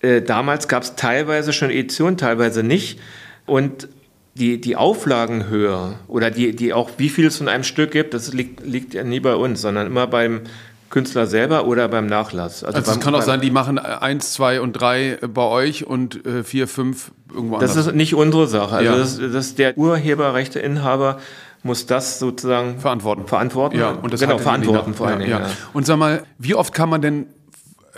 äh, 0.00 0.22
damals 0.22 0.68
gab 0.68 0.82
es 0.82 0.96
teilweise 0.96 1.52
schon 1.52 1.70
Editionen, 1.70 2.16
teilweise 2.16 2.62
nicht. 2.62 2.98
Und 3.46 3.88
die, 4.34 4.60
die 4.60 4.76
Auflagenhöhe 4.76 5.94
oder 6.08 6.30
die, 6.30 6.56
die 6.56 6.72
auch, 6.72 6.90
wie 6.96 7.08
viel 7.08 7.26
es 7.26 7.38
von 7.38 7.48
einem 7.48 7.64
Stück 7.64 7.90
gibt, 7.90 8.14
das 8.14 8.32
liegt, 8.32 8.64
liegt 8.64 8.94
ja 8.94 9.04
nie 9.04 9.20
bei 9.20 9.34
uns, 9.34 9.60
sondern 9.60 9.86
immer 9.86 10.06
beim 10.06 10.42
Künstler 10.88 11.26
selber 11.26 11.66
oder 11.66 11.88
beim 11.88 12.06
Nachlass. 12.06 12.64
also 12.64 12.80
beim, 12.80 12.98
es 12.98 13.00
kann 13.00 13.14
auch 13.14 13.22
sein, 13.22 13.40
die 13.40 13.50
machen 13.50 13.78
eins, 13.78 14.32
zwei 14.32 14.60
und 14.60 14.72
drei 14.74 15.18
bei 15.26 15.42
euch 15.42 15.86
und 15.86 16.24
äh, 16.26 16.44
vier, 16.44 16.68
fünf 16.68 17.12
irgendwo 17.32 17.58
Das 17.58 17.70
anders. 17.72 17.86
ist 17.88 17.94
nicht 17.94 18.14
unsere 18.14 18.46
Sache. 18.46 18.76
Also 18.76 18.90
Ja. 18.92 18.98
das, 18.98 19.18
das 19.32 19.54
der 19.54 19.76
Urheberrechteinhaber 19.76 21.18
muss 21.62 21.86
das 21.86 22.18
sozusagen 22.18 22.78
verantworten. 22.80 23.26
Verantworten. 23.26 23.78
Ja, 23.78 23.90
und 23.90 24.12
das 24.12 24.20
genau, 24.20 24.34
er 24.34 24.38
verantworten 24.38 24.94
vor 24.94 25.06
allen 25.08 25.20
Dingen. 25.20 25.30
ja. 25.30 25.40
Ja. 25.40 25.50
Und 25.72 25.86
sag 25.86 25.96
mal, 25.98 26.24
wie 26.38 26.54
oft 26.54 26.72
kann 26.74 26.88
man 26.88 27.02
denn 27.02 27.26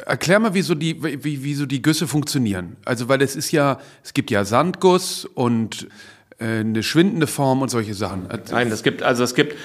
Erklär 0.07 0.41
mal, 0.41 0.55
wie 0.55 0.63
so 0.63 0.75
die, 0.75 1.01
wie, 1.25 1.45
wie 1.45 1.55
so 1.55 1.67
die 1.67 1.81
Güsse 1.81 2.09
funktionieren. 2.09 2.77
Also, 2.85 3.09
weil 3.09 3.23
es 3.23 3.37
ist 3.37 3.53
ja, 3.53 3.79
es 4.03 4.13
gibt 4.13 4.33
ja 4.33 4.45
Sandguss 4.45 5.25
und 5.25 5.85
äh, 5.85 5.87
eine 6.39 6.83
schwindende 6.83 7.27
Form 7.27 7.63
und 7.63 7.69
solche 7.71 7.95
Sachen. 7.95 8.29
Nein, 8.51 8.71
es 8.71 8.83
gibt, 8.83 9.03
also 9.03 9.23
es 9.25 9.35
gibt 9.35 9.57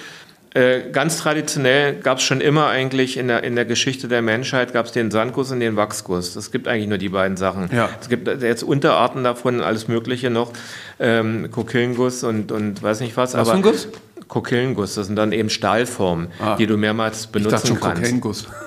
äh, 0.55 0.89
ganz 0.91 1.17
traditionell 1.17 1.95
gab 1.99 2.17
es 2.17 2.23
schon 2.23 2.41
immer 2.41 2.67
eigentlich 2.67 3.17
in 3.17 3.27
der, 3.27 3.43
in 3.43 3.55
der 3.55 3.65
Geschichte 3.65 4.07
der 4.07 4.23
Menschheit 4.23 4.73
gab 4.73 4.87
es 4.87 4.91
den 4.91 5.11
Sandguss 5.11 5.51
und 5.51 5.59
den 5.59 5.75
Wachsguss. 5.75 6.35
Es 6.35 6.51
gibt 6.51 6.67
eigentlich 6.67 6.87
nur 6.87 6.97
die 6.97 7.09
beiden 7.09 7.37
Sachen. 7.37 7.69
Ja. 7.71 7.89
Es 8.01 8.09
gibt 8.09 8.27
jetzt 8.41 8.63
Unterarten 8.63 9.23
davon, 9.23 9.61
alles 9.61 9.87
Mögliche 9.87 10.31
noch, 10.31 10.51
ähm, 10.99 11.51
Kokillenguss 11.51 12.23
und, 12.23 12.51
und 12.51 12.81
weiß 12.81 12.99
nicht 13.01 13.15
was. 13.15 13.35
Was 13.35 13.47
für 13.49 13.55
ein 13.55 13.61
Guss? 13.61 13.89
Kokillenguss, 14.27 14.95
das 14.95 15.07
sind 15.07 15.15
dann 15.15 15.31
eben 15.31 15.49
Stahlformen, 15.49 16.27
Ah. 16.39 16.55
die 16.55 16.67
du 16.67 16.77
mehrmals 16.77 17.25
Ich 17.25 17.29
benutzen 17.29 17.51
dachte 17.51 17.67
schon 17.67 17.79
kannst. 17.79 18.01
Kokainguss. 18.01 18.47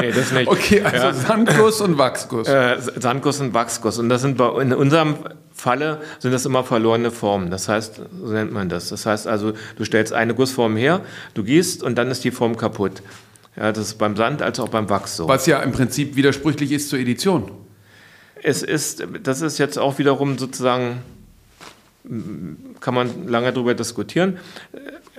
Nee, 0.00 0.12
das 0.12 0.32
nicht. 0.32 0.48
Okay, 0.48 0.82
also 0.82 1.18
Sandguss 1.26 1.80
und 1.80 1.98
Wachsguss. 1.98 2.48
Äh, 2.48 2.76
Sandguss 2.96 3.40
und 3.40 3.52
Wachsguss. 3.54 3.98
Und 3.98 4.08
das 4.08 4.22
sind 4.22 4.36
bei, 4.36 4.62
in 4.62 4.72
unserem 4.72 5.16
Falle 5.60 6.00
sind 6.18 6.32
das 6.32 6.46
immer 6.46 6.64
verlorene 6.64 7.10
Formen. 7.10 7.50
Das 7.50 7.68
heißt, 7.68 8.00
so 8.22 8.32
nennt 8.32 8.52
man 8.52 8.68
das. 8.68 8.88
Das 8.88 9.06
heißt 9.06 9.26
also, 9.26 9.52
du 9.76 9.84
stellst 9.84 10.12
eine 10.12 10.34
Gussform 10.34 10.76
her, 10.76 11.02
du 11.34 11.44
gießt 11.44 11.82
und 11.82 11.96
dann 11.96 12.10
ist 12.10 12.24
die 12.24 12.30
Form 12.30 12.56
kaputt. 12.56 13.02
Ja, 13.56 13.72
das 13.72 13.88
ist 13.88 13.98
beim 13.98 14.16
Sand 14.16 14.42
als 14.42 14.58
auch 14.58 14.68
beim 14.68 14.88
Wachs 14.88 15.16
so. 15.16 15.28
Was 15.28 15.46
ja 15.46 15.60
im 15.60 15.72
Prinzip 15.72 16.16
widersprüchlich 16.16 16.72
ist 16.72 16.88
zur 16.88 16.98
Edition. 16.98 17.50
Es 18.42 18.62
ist, 18.62 19.04
das 19.22 19.42
ist 19.42 19.58
jetzt 19.58 19.78
auch 19.78 19.98
wiederum 19.98 20.38
sozusagen, 20.38 21.02
kann 22.80 22.94
man 22.94 23.28
lange 23.28 23.52
darüber 23.52 23.74
diskutieren. 23.74 24.38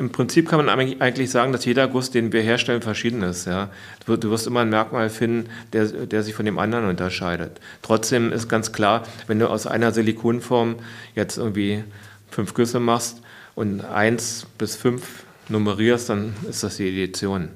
Im 0.02 0.12
Prinzip 0.12 0.50
kann 0.50 0.66
man 0.66 0.68
eigentlich 1.00 1.30
sagen, 1.30 1.52
dass 1.52 1.64
jeder 1.64 1.88
Guss, 1.88 2.10
den 2.10 2.34
wir 2.34 2.42
herstellen, 2.42 2.82
verschieden 2.82 3.22
ist. 3.22 3.46
Ja. 3.46 3.70
Du, 4.08 4.18
du 4.18 4.32
wirst 4.32 4.48
immer 4.48 4.62
ein 4.62 4.70
Merkmal 4.72 5.12
finden, 5.12 5.48
der, 5.74 5.86
der 5.86 6.24
sich 6.24 6.34
von 6.34 6.44
dem 6.44 6.58
anderen 6.58 6.86
unterscheidet. 6.86 7.62
Trotzdem 7.84 8.32
ist 8.32 8.50
ganz 8.50 8.72
klar, 8.72 9.04
wenn 9.28 9.38
du 9.38 9.48
aus 9.48 9.68
einer 9.68 9.92
Silikonform 9.92 10.78
jetzt 11.14 11.38
irgendwie 11.38 11.84
fünf 12.32 12.56
Güsse 12.56 12.80
machst 12.80 13.22
und 13.54 13.86
eins 13.86 14.48
bis 14.58 14.76
fünf 14.76 15.24
nummerierst, 15.50 16.10
dann 16.10 16.34
ist 16.50 16.64
das 16.64 16.78
die 16.78 16.88
Edition. 16.88 17.50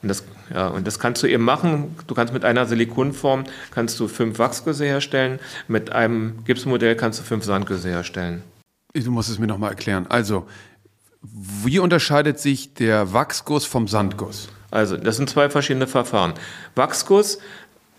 Und 0.00 0.10
das, 0.10 0.22
ja, 0.54 0.68
und 0.68 0.86
das 0.86 1.00
kannst 1.00 1.24
du 1.24 1.26
eben 1.26 1.42
machen. 1.42 1.96
Du 2.06 2.14
kannst 2.14 2.32
mit 2.32 2.44
einer 2.44 2.66
Silikonform 2.66 3.42
kannst 3.72 3.98
du 3.98 4.06
fünf 4.06 4.38
Wachsgüsse 4.38 4.84
herstellen. 4.84 5.40
Mit 5.66 5.90
einem 5.90 6.44
Gipsmodell 6.44 6.94
kannst 6.94 7.18
du 7.18 7.24
fünf 7.24 7.42
Sandgüsse 7.42 7.88
herstellen. 7.88 8.44
Du 8.94 9.10
musst 9.10 9.28
es 9.28 9.40
mir 9.40 9.46
nochmal 9.48 9.70
erklären. 9.70 10.06
Also, 10.08 10.46
wie 11.22 11.78
unterscheidet 11.78 12.38
sich 12.38 12.74
der 12.74 13.12
Wachsguss 13.12 13.66
vom 13.66 13.88
Sandguss? 13.88 14.48
Also, 14.70 14.96
das 14.96 15.16
sind 15.16 15.28
zwei 15.28 15.50
verschiedene 15.50 15.86
Verfahren. 15.86 16.34
Wachsguss, 16.74 17.38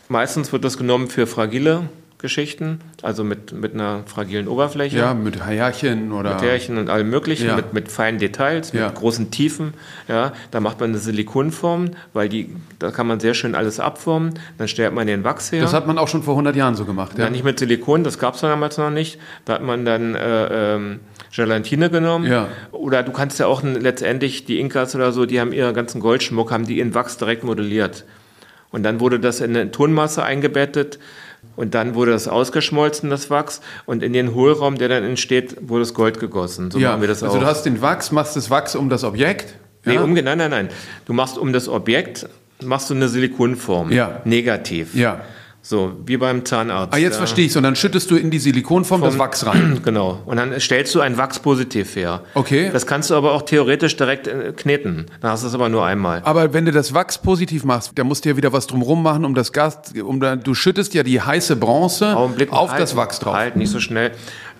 meistens 0.10 0.52
wird 0.52 0.64
das 0.64 0.78
genommen 0.78 1.10
für 1.10 1.28
fragile 1.28 1.90
Geschichten, 2.22 2.80
also 3.02 3.24
mit, 3.24 3.52
mit 3.52 3.74
einer 3.74 4.04
fragilen 4.06 4.48
Oberfläche. 4.48 4.98
Ja, 4.98 5.14
mit 5.14 5.44
Härchen 5.44 6.12
oder. 6.12 6.36
Mit 6.36 6.44
Härchen 6.44 6.78
und 6.78 6.90
allem 6.90 7.10
Möglichen, 7.10 7.48
Ja. 7.48 7.56
mit, 7.56 7.74
mit 7.74 7.92
feinen 7.92 8.20
Details, 8.20 8.72
Ja. 8.72 8.88
mit 8.88 8.96
großen 8.96 9.32
Tiefen. 9.32 9.74
Ja, 10.08 10.32
da 10.52 10.60
macht 10.60 10.80
man 10.80 10.92
eine 10.92 11.00
Silikonform, 11.00 11.92
weil 12.14 12.30
die, 12.30 12.56
da 12.80 12.92
kann 12.92 13.08
man 13.08 13.20
sehr 13.20 13.34
schön 13.34 13.56
alles 13.56 13.80
abformen. 13.80 14.36
Dann 14.58 14.68
stellt 14.68 14.94
man 14.94 15.08
den 15.08 15.24
Wachs 15.24 15.52
her. 15.52 15.62
Das 15.62 15.74
hat 15.74 15.88
man 15.88 15.98
auch 15.98 16.08
schon 16.08 16.24
vor 16.24 16.36
100 16.36 16.56
Jahren 16.56 16.76
so 16.76 16.86
gemacht. 16.86 17.18
Ja, 17.18 17.30
nicht 17.30 17.44
mit 17.44 17.60
Silikon, 17.60 18.04
das 18.04 18.20
gab 18.20 18.36
es 18.36 18.42
damals 18.42 18.78
noch 18.78 18.92
nicht. 18.92 19.20
Da 19.46 19.54
hat 19.56 19.64
man 19.64 19.84
dann 19.84 20.16
äh, 20.16 20.76
ähm, 20.76 21.00
Gelatine 21.36 21.90
genommen. 21.90 22.26
Ja. 22.30 22.48
Oder 22.72 23.04
du 23.04 23.12
kannst 23.12 23.40
ja 23.40 23.48
auch 23.48 23.64
letztendlich, 23.64 24.46
die 24.46 24.60
Inkas 24.60 24.96
oder 24.96 25.12
so, 25.12 25.26
die 25.26 25.40
haben 25.40 25.54
ihren 25.54 25.74
ganzen 25.74 26.00
Goldschmuck, 26.02 26.52
haben 26.52 26.66
die 26.68 26.80
in 26.80 26.94
Wachs 26.94 27.18
direkt 27.18 27.44
modelliert. 27.44 28.06
Und 28.70 28.84
dann 28.84 29.00
wurde 29.00 29.20
das 29.20 29.42
in 29.42 29.56
eine 29.56 29.72
Tonmasse 29.72 30.24
eingebettet 30.24 30.98
und 31.56 31.74
dann 31.76 31.96
wurde 31.96 32.12
das 32.12 32.28
ausgeschmolzen, 32.28 33.10
das 33.10 33.30
Wachs. 33.30 33.62
Und 33.86 34.04
in 34.04 34.14
den 34.14 34.34
Hohlraum, 34.34 34.78
der 34.78 34.90
dann 34.90 35.04
entsteht, 35.04 35.58
wurde 35.62 35.82
das 35.82 35.94
Gold 35.94 36.20
gegossen. 36.20 36.72
So 36.72 36.80
ja. 36.80 36.90
machen 36.90 37.02
wir 37.02 37.08
das 37.08 37.24
also 37.24 37.38
auch. 37.38 37.42
du 37.42 37.46
hast 37.46 37.64
den 37.64 37.82
Wachs, 37.82 38.12
machst 38.12 38.36
das 38.36 38.50
Wachs 38.50 38.76
um 38.76 38.90
das 38.90 39.04
Objekt. 39.04 39.56
nee, 39.86 39.96
ja? 39.96 40.02
umge 40.02 40.24
nein, 40.24 40.38
nein, 40.38 40.52
nein. 40.52 40.70
Du 41.06 41.14
machst 41.14 41.38
um 41.38 41.54
das 41.54 41.68
Objekt, 41.68 42.28
machst 42.64 42.90
du 42.90 42.94
eine 42.94 43.08
Silikonform. 43.10 43.92
Ja. 43.92 44.22
Negativ. 44.26 44.96
ja. 44.96 45.22
So, 45.64 45.94
wie 46.06 46.18
beim 46.18 46.44
Zahnarzt. 46.44 46.94
Ah, 46.94 46.98
jetzt 46.98 47.14
ja. 47.14 47.18
verstehe 47.20 47.46
ich 47.46 47.56
Und 47.56 47.64
dann 47.64 47.76
schüttest 47.76 48.10
du 48.10 48.16
in 48.16 48.32
die 48.32 48.40
Silikonform 48.40 49.02
das 49.02 49.20
Wachs 49.20 49.46
rein. 49.46 49.80
Genau. 49.92 50.22
Und 50.26 50.38
dann 50.38 50.60
stellst 50.60 50.94
du 50.96 51.02
ein 51.02 51.18
Wachspositiv 51.18 51.96
her. 51.96 52.22
Okay. 52.34 52.70
Das 52.72 52.86
kannst 52.86 53.10
du 53.10 53.16
aber 53.16 53.34
auch 53.34 53.42
theoretisch 53.42 53.96
direkt 53.96 54.28
äh, 54.28 54.54
kneten. 54.56 55.08
Dann 55.22 55.32
hast 55.32 55.44
du 55.44 55.48
es 55.48 55.54
aber 55.54 55.70
nur 55.70 55.86
einmal. 55.86 56.22
Aber 56.24 56.54
wenn 56.54 56.66
du 56.66 56.72
das 56.72 56.94
Wachs 56.94 57.18
positiv 57.18 57.64
machst, 57.64 57.92
da 57.96 58.04
musst 58.04 58.26
du 58.26 58.30
ja 58.30 58.38
wieder 58.38 58.54
was 58.54 58.68
drumrum 58.68 59.04
machen, 59.04 59.26
um 59.26 59.34
das 59.34 59.52
Gas, 59.52 59.94
um 60.04 60.20
da, 60.20 60.36
du 60.36 60.54
schüttest 60.54 60.94
ja 60.94 61.04
die 61.04 61.22
heiße 61.22 61.56
Bronze 61.56 62.16
Augenblick, 62.16 62.52
auf 62.52 62.72
halt, 62.72 62.82
das 62.82 62.96
Wachs 62.96 63.20
drauf. 63.20 63.34
Halt, 63.34 63.56
nicht 63.56 63.72
so 63.72 63.80
schnell. 63.80 64.12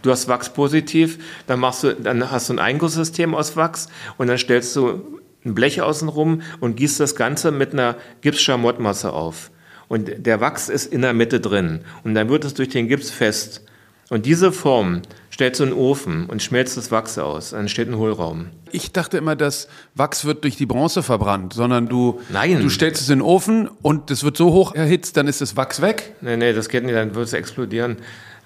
Du 0.02 0.12
hast 0.12 0.28
Wachspositiv, 0.28 1.20
dann 1.48 1.60
machst 1.60 1.84
du, 1.84 1.94
dann 1.94 2.32
hast 2.32 2.50
du 2.50 2.54
ein 2.54 2.60
Eingusssystem 2.60 3.36
aus 3.36 3.56
Wachs 3.56 3.88
und 4.18 4.28
dann 4.28 4.38
stellst 4.38 4.76
du 4.76 5.02
ein 5.46 5.56
Blech 5.56 5.82
außenrum 5.82 6.42
und 6.60 6.76
gießt 6.76 7.00
das 7.00 7.16
Ganze 7.16 7.52
mit 7.52 7.74
einer 7.74 7.96
Gipsschamottmasse 8.22 9.14
auf. 9.14 9.52
Und 9.92 10.26
der 10.26 10.40
Wachs 10.40 10.70
ist 10.70 10.86
in 10.86 11.02
der 11.02 11.12
Mitte 11.12 11.42
drin. 11.42 11.82
Und 12.06 12.16
dann 12.16 12.30
wird 12.30 12.46
es 12.46 12.54
durch 12.54 12.70
den 12.70 12.88
Gips 12.88 13.12
fest. 13.12 13.62
Und 14.08 14.26
diese 14.26 14.54
Form 14.54 15.02
stellst 15.34 15.60
du 15.60 15.66
in 15.66 15.72
den 15.72 15.78
Ofen 15.78 16.28
und 16.28 16.42
schmelzt 16.42 16.78
das 16.78 16.92
Wachs 16.92 17.18
aus. 17.18 17.50
Dann 17.50 17.62
entsteht 17.62 17.90
ein 17.90 17.98
Hohlraum. 17.98 18.46
Ich 18.72 18.94
dachte 18.94 19.18
immer, 19.18 19.36
das 19.36 19.68
Wachs 19.94 20.24
wird 20.24 20.46
durch 20.46 20.56
die 20.56 20.66
Bronze 20.66 21.04
verbrannt, 21.04 21.52
sondern 21.52 21.90
du, 21.90 22.22
Nein. 22.30 22.62
du 22.62 22.70
stellst 22.70 23.02
es 23.02 23.10
in 23.10 23.20
den 23.20 23.22
Ofen 23.22 23.70
und 23.82 24.10
es 24.12 24.24
wird 24.24 24.38
so 24.38 24.54
hoch 24.54 24.74
erhitzt, 24.74 25.18
dann 25.18 25.28
ist 25.28 25.42
das 25.42 25.58
Wachs 25.58 25.82
weg. 25.82 26.16
Nee, 26.22 26.38
nee, 26.38 26.54
das 26.54 26.70
geht 26.70 26.86
nicht, 26.86 26.96
dann 26.96 27.14
wird 27.14 27.28
es 27.28 27.34
explodieren. 27.34 27.98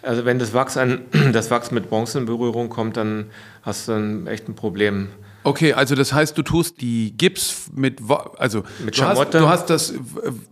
Also 0.01 0.25
wenn 0.25 0.39
das 0.39 0.55
Wachs, 0.55 0.77
an, 0.77 1.01
das 1.31 1.51
Wachs 1.51 1.69
mit 1.69 1.91
Bronze 1.91 2.17
in 2.17 2.25
Berührung 2.25 2.69
kommt, 2.69 2.97
dann 2.97 3.25
hast 3.61 3.87
du 3.87 3.91
ein 3.91 4.25
echt 4.25 4.49
ein 4.49 4.55
Problem. 4.55 5.09
Okay, 5.45 5.73
also 5.73 5.95
das 5.95 6.11
heißt, 6.13 6.37
du 6.37 6.41
tust 6.41 6.81
die 6.81 7.15
Gips 7.17 7.69
mit, 7.73 7.99
also 8.37 8.63
Mit 8.83 8.97
du, 8.99 9.03
hast, 9.03 9.33
du 9.33 9.47
hast 9.47 9.69
das 9.69 9.91
äh, 9.91 9.97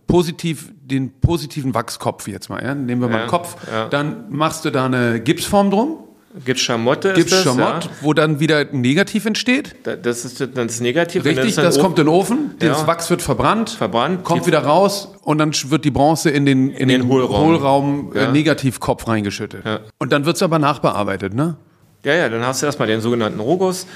positiv, 0.06 0.72
den 0.82 1.10
positiven 1.20 1.74
Wachskopf 1.74 2.28
jetzt 2.28 2.48
mal, 2.48 2.62
ja? 2.62 2.74
nehmen 2.74 3.00
wir 3.02 3.08
mal 3.08 3.20
Ja, 3.22 3.26
Kopf, 3.26 3.56
ja. 3.70 3.88
dann 3.88 4.26
machst 4.30 4.64
du 4.64 4.70
da 4.70 4.86
eine 4.86 5.20
Gipsform 5.20 5.70
drum, 5.70 5.98
Gibt's 6.44 6.62
Schamotte? 6.62 7.10
ist 7.10 7.14
Gips 7.16 7.30
das, 7.30 7.42
Schamott, 7.44 7.84
Ja. 7.84 7.90
wo 8.00 8.12
dann 8.12 8.40
wieder 8.40 8.58
ein 8.58 8.80
Negativ 8.80 9.24
entsteht. 9.24 9.76
Da- 9.84 9.94
Das 9.94 10.24
ist 10.24 10.40
dann 10.40 10.52
das 10.66 10.80
Negativ. 10.80 11.22
Wenn 11.24 11.38
Richtig, 11.38 11.54
das 11.56 11.76
oben 11.76 11.84
kommt 11.84 11.98
in 12.00 12.06
den 12.06 12.12
Ofen, 12.12 12.50
das 12.58 12.80
Ja. 12.80 12.86
Wachs 12.88 13.08
wird 13.08 13.22
verbrannt, 13.22 13.70
verbrannt, 13.70 14.24
kommt 14.24 14.44
wieder 14.46 14.58
raus 14.64 15.12
und 15.22 15.38
dann 15.38 15.52
wird 15.70 15.84
die 15.84 15.92
Bronze 15.92 16.30
in 16.30 16.44
den, 16.44 16.70
in 16.70 16.88
den 16.88 17.02
den, 17.02 17.08
Hohlraum. 17.08 17.46
Hohlraum, 17.46 18.12
äh, 18.16 18.22
Ja. 18.24 18.32
Negativkopf 18.32 19.06
reingeschüttet. 19.06 19.62
Und 19.98 20.10
dann 20.12 20.24
wird's 20.26 20.42
aber 20.42 20.58
nachbearbeitet, 20.58 21.34
ne? 21.34 21.56
Ja, 22.04 22.14
ja, 22.14 22.28
dann 22.28 22.44
hast 22.46 22.62
du 22.62 22.66
erstmal 22.66 22.86
den 22.88 23.00
sogenannten 23.00 23.40
Rogus. 23.40 23.86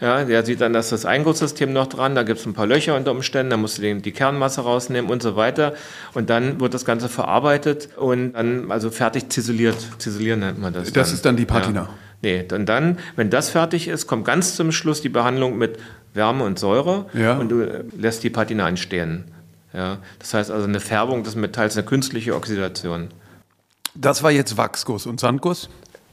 Ja, 0.00 0.24
der 0.24 0.44
sieht 0.44 0.60
dann, 0.60 0.72
dass 0.72 0.90
das 0.90 1.04
Eingusssystem 1.04 1.72
noch 1.72 1.86
dran, 1.88 2.14
da 2.14 2.22
gibt 2.22 2.38
es 2.40 2.46
ein 2.46 2.54
paar 2.54 2.66
Löcher 2.66 2.96
unter 2.96 3.10
Umständen, 3.10 3.50
da 3.50 3.56
musst 3.56 3.78
du 3.78 3.82
den, 3.82 4.00
die 4.00 4.12
Kernmasse 4.12 4.60
rausnehmen 4.60 5.10
und 5.10 5.22
so 5.22 5.34
weiter. 5.36 5.74
Und 6.14 6.30
dann 6.30 6.60
wird 6.60 6.72
das 6.72 6.84
Ganze 6.84 7.08
verarbeitet 7.08 7.88
und 7.96 8.32
dann 8.34 8.70
also 8.70 8.90
fertig 8.90 9.28
ziseliert. 9.30 9.76
Ziselieren 9.98 10.40
nennt 10.40 10.60
man 10.60 10.72
das. 10.72 10.92
Das 10.92 11.12
ist 11.12 11.24
dann 11.24 11.36
die 11.36 11.46
Patina. 11.46 11.82
Ja. 11.82 11.88
Nee, 12.22 12.44
und 12.52 12.66
dann, 12.66 12.98
wenn 13.16 13.28
das 13.30 13.50
fertig 13.50 13.86
ist, 13.88 14.06
kommt 14.06 14.24
ganz 14.24 14.56
zum 14.56 14.72
Schluss 14.72 15.02
die 15.02 15.08
Behandlung 15.08 15.56
mit 15.58 15.78
Wärme 16.14 16.44
und 16.44 16.58
Säure 16.58 17.06
Ja. 17.12 17.36
und 17.36 17.48
du 17.48 17.60
äh, 17.62 17.84
lässt 17.96 18.22
die 18.22 18.30
Patina 18.30 18.68
entstehen. 18.68 19.24
Ja, 19.74 19.98
das 20.18 20.32
heißt 20.32 20.50
also 20.50 20.66
eine 20.66 20.80
Färbung 20.80 21.22
des 21.24 21.36
Metalls, 21.36 21.76
eine 21.76 21.84
künstliche 21.86 22.34
Oxidation. 22.34 23.08
Das 23.94 24.22
war 24.22 24.30
jetzt 24.30 24.56
Wachsguss 24.56 25.06
und 25.06 25.20
Sandguss. 25.20 25.68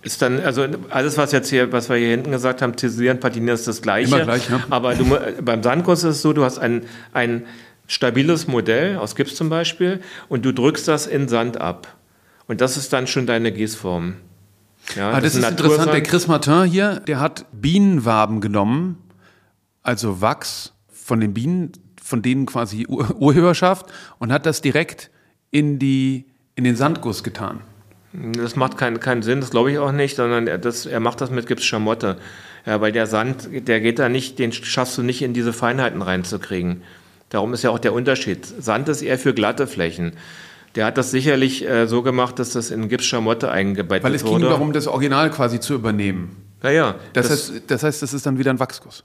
Ist 0.06 0.22
dann, 0.22 0.40
also 0.40 0.68
alles, 0.92 1.18
was 1.18 1.32
jetzt 1.32 1.50
hier, 1.50 1.72
was 1.72 1.90
wir 1.90 1.98
hier 1.98 2.10
hinten 2.10 2.30
gesagt 2.30 2.62
haben, 2.62 2.78
ziselieren, 2.78 3.20
patinieren, 3.20 3.56
ist 3.56 3.68
das 3.68 3.82
Gleiche. 3.82 4.16
Immer 4.16 4.24
gleich, 4.26 4.48
ja. 4.52 4.60
Aber 4.70 4.94
du, 4.94 5.18
beim 5.42 5.64
Sandguss 5.64 6.04
ist 6.04 6.18
es 6.18 6.22
so, 6.22 6.32
du 6.32 6.44
hast 6.44 6.60
ein, 6.60 6.84
ein 7.12 7.48
stabiles 7.88 8.48
Modell 8.48 8.98
aus 8.98 9.16
Gips 9.16 9.36
zum 9.36 9.50
Beispiel 9.50 10.02
und 10.30 10.46
du 10.46 10.54
drückst 10.54 10.88
das 10.88 11.08
in 11.08 11.28
Sand 11.28 11.60
ab. 11.60 11.96
Und 12.48 12.62
das 12.62 12.78
ist 12.78 12.94
dann 12.94 13.08
schon 13.08 13.26
deine 13.26 13.52
Gießform. 13.52 14.14
Ja, 14.96 15.10
Ah, 15.10 15.22
das, 15.22 15.34
ist 15.34 15.44
ein 15.44 15.54
interessant. 15.54 15.92
Der. 15.92 16.04
Chris 16.04 16.28
Martin 16.28 16.66
hier, 16.66 17.00
der 17.00 17.20
hat 17.20 17.48
Bienenwaben 17.52 18.42
genommen, 18.42 18.98
also 19.82 20.22
Wachs 20.22 20.74
von 20.88 21.20
den 21.20 21.34
Bienen, 21.34 21.72
von 22.00 22.22
denen 22.22 22.46
quasi 22.46 22.86
Ur 22.88 23.16
Urheberschaft, 23.20 23.88
und 24.20 24.32
hat 24.32 24.46
das 24.46 24.62
direkt 24.62 25.10
in, 25.50 25.80
die, 25.80 26.26
in 26.56 26.64
den 26.64 26.76
Sandguss 26.76 27.24
getan. 27.24 27.62
Das 28.38 28.56
macht 28.56 28.78
keinen 28.78 29.00
keinen 29.00 29.22
Sinn, 29.22 29.42
das 29.42 29.52
glaube 29.52 29.72
ich 29.72 29.78
auch 29.78 29.92
nicht, 29.92 30.16
sondern 30.16 30.48
er, 30.48 30.58
das, 30.58 30.86
er 30.86 31.00
macht 31.00 31.22
das 31.22 31.30
mit 31.30 31.48
Gips 31.48 31.66
Schamotte. 31.66 32.18
Ja, 32.66 32.82
weil 32.82 32.92
der 32.92 33.08
Sand, 33.08 33.50
der 33.52 33.80
geht 33.80 34.00
da 34.00 34.10
nicht, 34.10 34.40
den 34.40 34.52
schaffst 34.52 34.98
du 34.98 35.04
nicht 35.04 35.22
in 35.22 35.34
diese 35.34 35.54
Feinheiten 35.54 36.02
reinzukriegen. 36.02 36.82
Darum 37.30 37.54
ist 37.54 37.64
ja 37.64 37.70
auch 37.70 37.80
der 37.80 37.94
Unterschied. 37.94 38.46
Sand 38.46 38.90
ist 38.90 39.02
eher 39.02 39.20
für 39.20 39.34
glatte 39.34 39.68
Flächen. 39.68 40.14
Der 40.76 40.86
hat 40.86 40.98
das 40.98 41.12
sicherlich 41.12 41.68
äh, 41.68 41.88
so 41.88 42.02
gemacht, 42.02 42.38
dass 42.40 42.52
das 42.52 42.70
in 42.70 42.90
Gips 42.90 43.06
Schamotte 43.06 43.50
eingebettet 43.50 44.04
Weil 44.04 44.16
es 44.16 44.24
ging 44.24 44.34
wurde. 44.34 44.50
darum, 44.50 44.74
das 44.74 44.88
Original 44.88 45.30
quasi 45.32 45.60
zu 45.60 45.74
übernehmen. 45.74 46.36
Ja, 46.64 46.72
ja. 46.72 46.96
Das, 47.14 47.28
das, 47.28 47.50
heißt, 47.50 47.64
das 47.68 47.84
heißt, 47.84 48.02
das 48.02 48.14
ist 48.14 48.26
dann 48.26 48.38
wieder 48.38 48.52
ein 48.52 48.60
Wachsguss. 48.60 49.04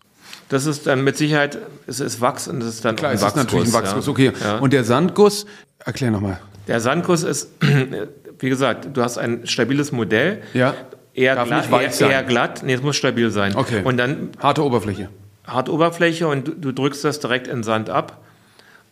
Das 0.48 0.66
ist 0.66 0.86
dann 0.86 1.04
mit 1.04 1.16
Sicherheit, 1.16 1.58
es 1.86 2.00
ist 2.00 2.20
Wachs 2.20 2.48
und 2.48 2.60
es 2.62 2.74
ist 2.74 2.84
dann 2.84 2.96
Klar, 2.96 3.12
ein 3.12 3.16
es 3.16 3.22
ist 3.22 3.36
natürlich 3.36 3.68
ein 3.68 3.72
Wachsguss, 3.72 4.06
ja. 4.06 4.12
okay. 4.12 4.32
Ja. 4.42 4.58
Und 4.58 4.72
der 4.72 4.82
Sandguss, 4.82 5.46
erklär 5.78 6.10
nochmal. 6.10 6.40
Der 6.66 6.80
Sandguss 6.80 7.22
ist, 7.22 7.50
wie 8.40 8.48
gesagt, 8.48 8.88
du 8.94 9.02
hast 9.02 9.18
ein 9.18 9.46
stabiles 9.46 9.92
Modell. 9.92 10.42
Ja. 10.54 10.74
Eher, 11.12 11.44
glatt, 11.44 11.68
eher, 11.70 12.10
eher, 12.10 12.22
glatt. 12.22 12.62
Nee, 12.64 12.74
es 12.74 12.82
muss 12.82 12.96
stabil 12.96 13.30
sein. 13.30 13.54
Okay. 13.54 13.82
Und 13.84 13.96
dann. 13.96 14.30
Harte 14.40 14.64
Oberfläche. 14.64 15.08
Harte 15.46 15.72
Oberfläche 15.72 16.28
und 16.28 16.48
du, 16.48 16.52
du 16.52 16.72
drückst 16.72 17.04
das 17.04 17.20
direkt 17.20 17.48
in 17.48 17.62
Sand 17.62 17.90
ab. 17.90 18.20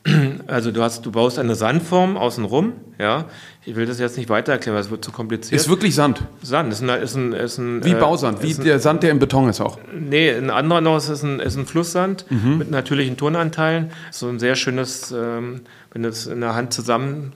Also 0.47 0.71
du 0.71 0.83
hast, 0.83 1.05
du 1.05 1.13
baust 1.13 1.39
eine 1.39 1.55
Sandform 1.55 2.17
außenrum, 2.17 2.73
ja. 2.99 3.27
Ich 3.65 3.77
will 3.77 3.85
das 3.85 3.99
jetzt 3.99 4.17
nicht 4.17 4.31
weiter 4.31 4.53
erklären, 4.53 4.75
weil 4.75 4.83
es 4.83 4.91
wird 4.91 5.05
zu 5.05 5.13
kompliziert. 5.13 5.61
Ist 5.61 5.69
wirklich 5.69 5.95
Sand? 5.95 6.23
Sand, 6.43 6.73
ist 6.73 6.83
ein, 6.83 6.89
ist 6.89 7.15
ein, 7.15 7.33
ist 7.35 7.59
ein 7.59 7.85
Wie 7.85 7.91
äh, 7.91 7.95
Bausand, 7.95 8.43
wie 8.43 8.55
ein, 8.55 8.65
der 8.65 8.79
Sand, 8.79 9.03
der 9.03 9.11
im 9.11 9.19
Beton 9.19 9.49
ist 9.49 9.61
auch. 9.61 9.79
Nee, 9.93 10.31
ein 10.31 10.49
anderer 10.51 10.81
noch 10.81 10.97
ist 10.97 11.23
ein, 11.23 11.41
ist 11.41 11.57
ein 11.57 11.67
Flusssand 11.67 12.25
mhm. 12.31 12.59
mit 12.59 12.71
natürlichen 12.71 13.17
Tonanteilen. 13.17 13.91
So 14.11 14.29
ein 14.29 14.39
sehr 14.39 14.55
schönes, 14.55 15.13
ähm, 15.13 15.63
wenn 15.93 16.03
du 16.03 16.09
es 16.09 16.27
in 16.27 16.41
der 16.41 16.55
Hand 16.55 16.73
zusammen 16.73 17.33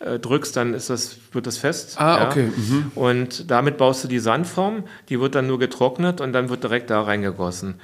drückst, 0.00 0.56
dann 0.56 0.74
ist 0.74 0.90
das, 0.90 1.16
wird 1.32 1.46
das 1.46 1.58
fest. 1.58 1.96
Ah, 1.98 2.18
ja. 2.18 2.28
okay. 2.28 2.50
Mhm. 2.54 2.92
Und 2.94 3.50
damit 3.50 3.78
baust 3.78 4.04
du 4.04 4.08
die 4.08 4.18
Sandform, 4.18 4.84
die 5.08 5.20
wird 5.20 5.34
dann 5.34 5.46
nur 5.46 5.58
getrocknet 5.58 6.20
und 6.20 6.32
dann 6.32 6.48
wird 6.48 6.62
direkt 6.62 6.90
da 6.90 7.02
reingegossen. 7.02 7.80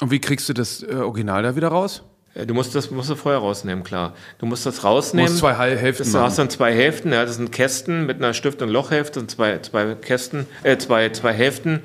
Und 0.00 0.10
wie 0.10 0.20
kriegst 0.20 0.48
du 0.48 0.52
das 0.52 0.82
äh, 0.82 0.94
Original 0.94 1.42
da 1.42 1.56
wieder 1.56 1.68
raus? 1.68 2.02
Äh, 2.34 2.46
du 2.46 2.54
musst 2.54 2.74
das 2.74 2.90
musst 2.90 3.10
du 3.10 3.14
vorher 3.14 3.40
rausnehmen, 3.40 3.84
klar. 3.84 4.14
Du 4.38 4.46
musst 4.46 4.66
das 4.66 4.84
rausnehmen. 4.84 5.26
Du 5.26 5.32
musst 5.32 5.40
zwei 5.40 5.76
Hälften 5.76 6.12
Du 6.12 6.18
hast 6.18 6.38
dann 6.38 6.50
zwei 6.50 6.74
Hälften, 6.74 7.12
ja, 7.12 7.24
das 7.24 7.36
sind 7.36 7.52
Kästen 7.52 8.06
mit 8.06 8.18
einer 8.18 8.34
Stift- 8.34 8.62
und 8.62 8.68
Lochhälfte 8.68 9.20
und 9.20 9.30
zwei, 9.30 9.58
zwei 9.58 9.94
Kästen, 9.94 10.46
äh, 10.62 10.76
zwei, 10.78 11.10
zwei 11.10 11.32
Hälften. 11.32 11.80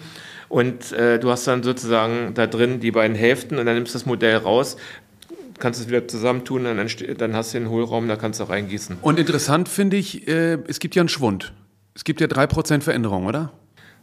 Und 0.50 0.94
äh, 0.94 1.20
du 1.20 1.30
hast 1.30 1.46
dann 1.46 1.62
sozusagen 1.62 2.34
da 2.34 2.48
drin 2.48 2.80
die 2.80 2.92
beiden 2.92 3.18
Hälften 3.18 3.58
und 3.58 3.66
dann 3.66 3.76
nimmst 3.76 3.94
du 3.94 4.00
das 4.00 4.06
Modell 4.06 4.38
raus, 4.38 4.78
kannst 5.60 5.80
es 5.82 5.88
wieder 5.88 6.08
zusammentun, 6.08 6.64
dann, 6.64 6.88
dann 7.18 7.36
hast 7.36 7.54
du 7.54 7.60
den 7.60 7.70
Hohlraum, 7.70 8.08
da 8.08 8.16
kannst 8.16 8.40
du 8.40 8.44
reingießen. 8.44 8.98
Und 9.02 9.20
interessant 9.20 9.70
finde 9.70 9.98
ich, 9.98 10.28
äh, 10.28 10.60
es 10.68 10.80
gibt 10.80 10.96
ja 10.96 11.02
einen 11.02 11.10
Schwund. 11.10 11.54
Es 11.96 12.04
gibt 12.04 12.22
ja 12.22 12.28
3% 12.28 12.82
Veränderung, 12.82 13.26
oder? 13.26 13.52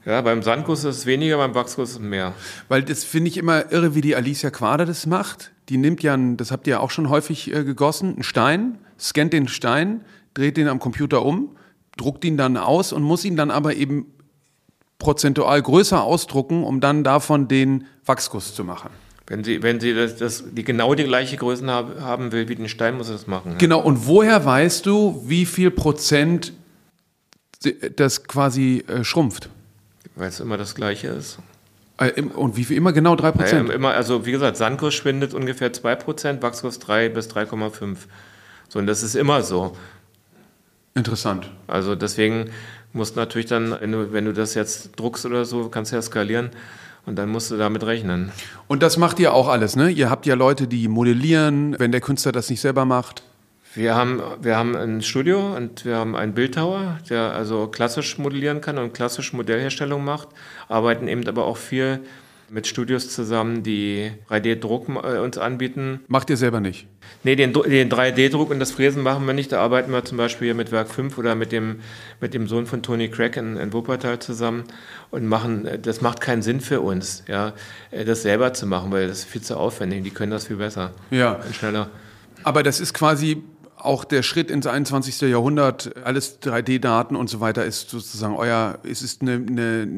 Ja, 0.04 0.20
beim 0.20 0.42
Sandguss 0.42 0.80
ist 0.80 0.98
es 0.98 1.06
weniger, 1.06 1.38
beim 1.38 1.54
Wachsguss 1.54 1.90
ist 1.90 1.96
es 1.96 2.02
mehr. 2.02 2.34
Weil 2.68 2.82
das 2.82 3.04
finde 3.04 3.30
ich 3.30 3.38
immer 3.38 3.72
irre, 3.72 3.94
wie 3.94 4.02
die 4.02 4.16
Alicia 4.16 4.50
Quader 4.50 4.84
das 4.84 5.06
macht. 5.06 5.52
Die 5.70 5.78
nimmt 5.78 6.02
ja, 6.02 6.12
einen, 6.14 6.36
das 6.36 6.50
habt 6.50 6.66
ihr 6.66 6.72
ja 6.72 6.80
auch 6.80 6.90
schon 6.90 7.08
häufig 7.08 7.54
äh, 7.54 7.64
gegossen, 7.64 8.14
einen 8.14 8.22
Stein, 8.22 8.78
scannt 8.98 9.32
den 9.32 9.48
Stein, 9.48 10.04
dreht 10.34 10.58
den 10.58 10.68
am 10.68 10.78
Computer 10.78 11.24
um, 11.24 11.56
druckt 11.96 12.24
ihn 12.24 12.36
dann 12.36 12.58
aus 12.58 12.92
und 12.92 13.02
muss 13.02 13.24
ihn 13.24 13.36
dann 13.36 13.50
aber 13.50 13.76
eben 13.76 14.06
prozentual 14.98 15.60
größer 15.60 16.02
ausdrucken, 16.02 16.64
um 16.64 16.80
dann 16.80 17.02
davon 17.02 17.48
den 17.48 17.86
Wachsguss 18.04 18.54
zu 18.54 18.64
machen. 18.64 18.90
Wenn 19.26 19.42
sie, 19.42 19.62
wenn 19.62 19.80
sie 19.80 19.94
das, 19.94 20.16
das, 20.16 20.44
die 20.52 20.64
genau 20.64 20.94
die 20.94 21.04
gleiche 21.04 21.36
Größe 21.36 21.66
haben 21.66 22.32
will 22.32 22.48
wie 22.48 22.56
den 22.56 22.68
Stein, 22.68 22.96
muss 22.96 23.06
sie 23.06 23.14
das 23.14 23.26
machen. 23.26 23.52
Ja. 23.52 23.58
Genau, 23.58 23.80
und 23.80 24.06
woher 24.06 24.44
weißt 24.44 24.84
du, 24.84 25.22
wie 25.26 25.46
viel 25.46 25.70
Prozent 25.70 26.52
das 27.96 28.24
quasi 28.24 28.84
äh, 28.86 29.02
schrumpft? 29.02 29.48
Weil 30.14 30.28
es 30.28 30.40
immer 30.40 30.58
das 30.58 30.74
Gleiche 30.74 31.08
ist. 31.08 31.38
Äh, 31.96 32.20
und 32.20 32.58
wie 32.58 32.64
viel 32.64 32.76
immer 32.76 32.92
genau 32.92 33.14
3%? 33.14 33.50
Ja, 33.50 33.72
immer, 33.72 33.94
also 33.94 34.26
wie 34.26 34.32
gesagt, 34.32 34.58
Sandkurs 34.58 34.92
schwindet 34.92 35.32
ungefähr 35.32 35.72
2%, 35.72 36.42
Wachskurs 36.42 36.78
3 36.80 37.08
bis 37.08 37.30
3,5. 37.30 37.96
So, 38.68 38.78
und 38.78 38.86
das 38.86 39.02
ist 39.02 39.14
immer 39.14 39.42
so. 39.42 39.74
Interessant. 40.94 41.50
Also 41.66 41.94
deswegen 41.94 42.50
musst 42.92 43.16
du 43.16 43.20
natürlich 43.20 43.46
dann, 43.46 43.74
wenn 43.80 43.92
du, 43.92 44.12
wenn 44.12 44.26
du 44.26 44.34
das 44.34 44.54
jetzt 44.54 44.92
druckst 44.96 45.24
oder 45.24 45.46
so, 45.46 45.70
kannst 45.70 45.92
du 45.92 45.96
ja 45.96 46.02
skalieren 46.02 46.50
und 47.06 47.16
dann 47.16 47.28
musst 47.28 47.50
du 47.50 47.56
damit 47.56 47.84
rechnen. 47.84 48.32
Und 48.68 48.82
das 48.82 48.96
macht 48.96 49.18
ihr 49.20 49.32
auch 49.32 49.48
alles, 49.48 49.76
ne? 49.76 49.90
Ihr 49.90 50.10
habt 50.10 50.26
ja 50.26 50.34
Leute, 50.34 50.66
die 50.66 50.88
modellieren, 50.88 51.76
wenn 51.78 51.92
der 51.92 52.00
Künstler 52.00 52.32
das 52.32 52.50
nicht 52.50 52.60
selber 52.60 52.84
macht. 52.84 53.22
Wir 53.74 53.96
haben, 53.96 54.22
wir 54.40 54.56
haben 54.56 54.76
ein 54.76 55.02
Studio 55.02 55.56
und 55.56 55.84
wir 55.84 55.96
haben 55.96 56.14
einen 56.14 56.32
Bildhauer, 56.32 56.98
der 57.10 57.32
also 57.32 57.66
klassisch 57.66 58.18
modellieren 58.18 58.60
kann 58.60 58.78
und 58.78 58.94
klassisch 58.94 59.32
Modellherstellung 59.32 60.04
macht, 60.04 60.28
arbeiten 60.68 61.08
eben 61.08 61.26
aber 61.26 61.44
auch 61.44 61.56
viel 61.56 62.00
mit 62.54 62.68
Studios 62.68 63.10
zusammen, 63.10 63.64
die 63.64 64.12
3D-Druck 64.30 64.88
äh, 64.88 65.18
uns 65.18 65.36
anbieten. 65.38 66.00
Macht 66.06 66.30
ihr 66.30 66.36
selber 66.36 66.60
nicht? 66.60 66.86
Nee, 67.24 67.34
den, 67.34 67.52
den 67.52 67.90
3D-Druck 67.90 68.50
und 68.50 68.60
das 68.60 68.70
Fräsen 68.70 69.02
machen 69.02 69.26
wir 69.26 69.34
nicht. 69.34 69.50
Da 69.50 69.60
arbeiten 69.60 69.90
wir 69.90 70.04
zum 70.04 70.18
Beispiel 70.18 70.54
mit 70.54 70.70
Werk 70.70 70.88
5 70.88 71.18
oder 71.18 71.34
mit 71.34 71.50
dem, 71.50 71.80
mit 72.20 72.32
dem 72.32 72.46
Sohn 72.46 72.66
von 72.66 72.82
Tony 72.82 73.08
Craig 73.08 73.36
in, 73.36 73.56
in 73.56 73.72
Wuppertal 73.72 74.20
zusammen 74.20 74.64
und 75.10 75.26
machen, 75.26 75.68
das 75.82 76.00
macht 76.00 76.20
keinen 76.20 76.42
Sinn 76.42 76.60
für 76.60 76.80
uns, 76.80 77.24
ja, 77.26 77.54
das 77.90 78.22
selber 78.22 78.54
zu 78.54 78.66
machen, 78.66 78.92
weil 78.92 79.08
das 79.08 79.20
ist 79.20 79.24
viel 79.24 79.42
zu 79.42 79.56
aufwendig. 79.56 80.04
Die 80.04 80.10
können 80.10 80.30
das 80.30 80.46
viel 80.46 80.56
besser 80.56 80.92
ja. 81.10 81.32
und 81.32 81.56
schneller. 81.56 81.90
Aber 82.44 82.62
das 82.62 82.78
ist 82.78 82.94
quasi 82.94 83.42
auch 83.84 84.04
der 84.04 84.22
Schritt 84.22 84.50
ins 84.50 84.66
21. 84.66 85.20
Jahrhundert, 85.22 85.94
alles 86.04 86.40
3D-Daten 86.42 87.16
und 87.16 87.28
so 87.28 87.40
weiter, 87.40 87.64
ist 87.64 87.90
sozusagen 87.90 88.36
euer, 88.36 88.78
es 88.88 89.02
ist 89.02 89.22
eine, 89.22 89.34
eine, 89.34 89.88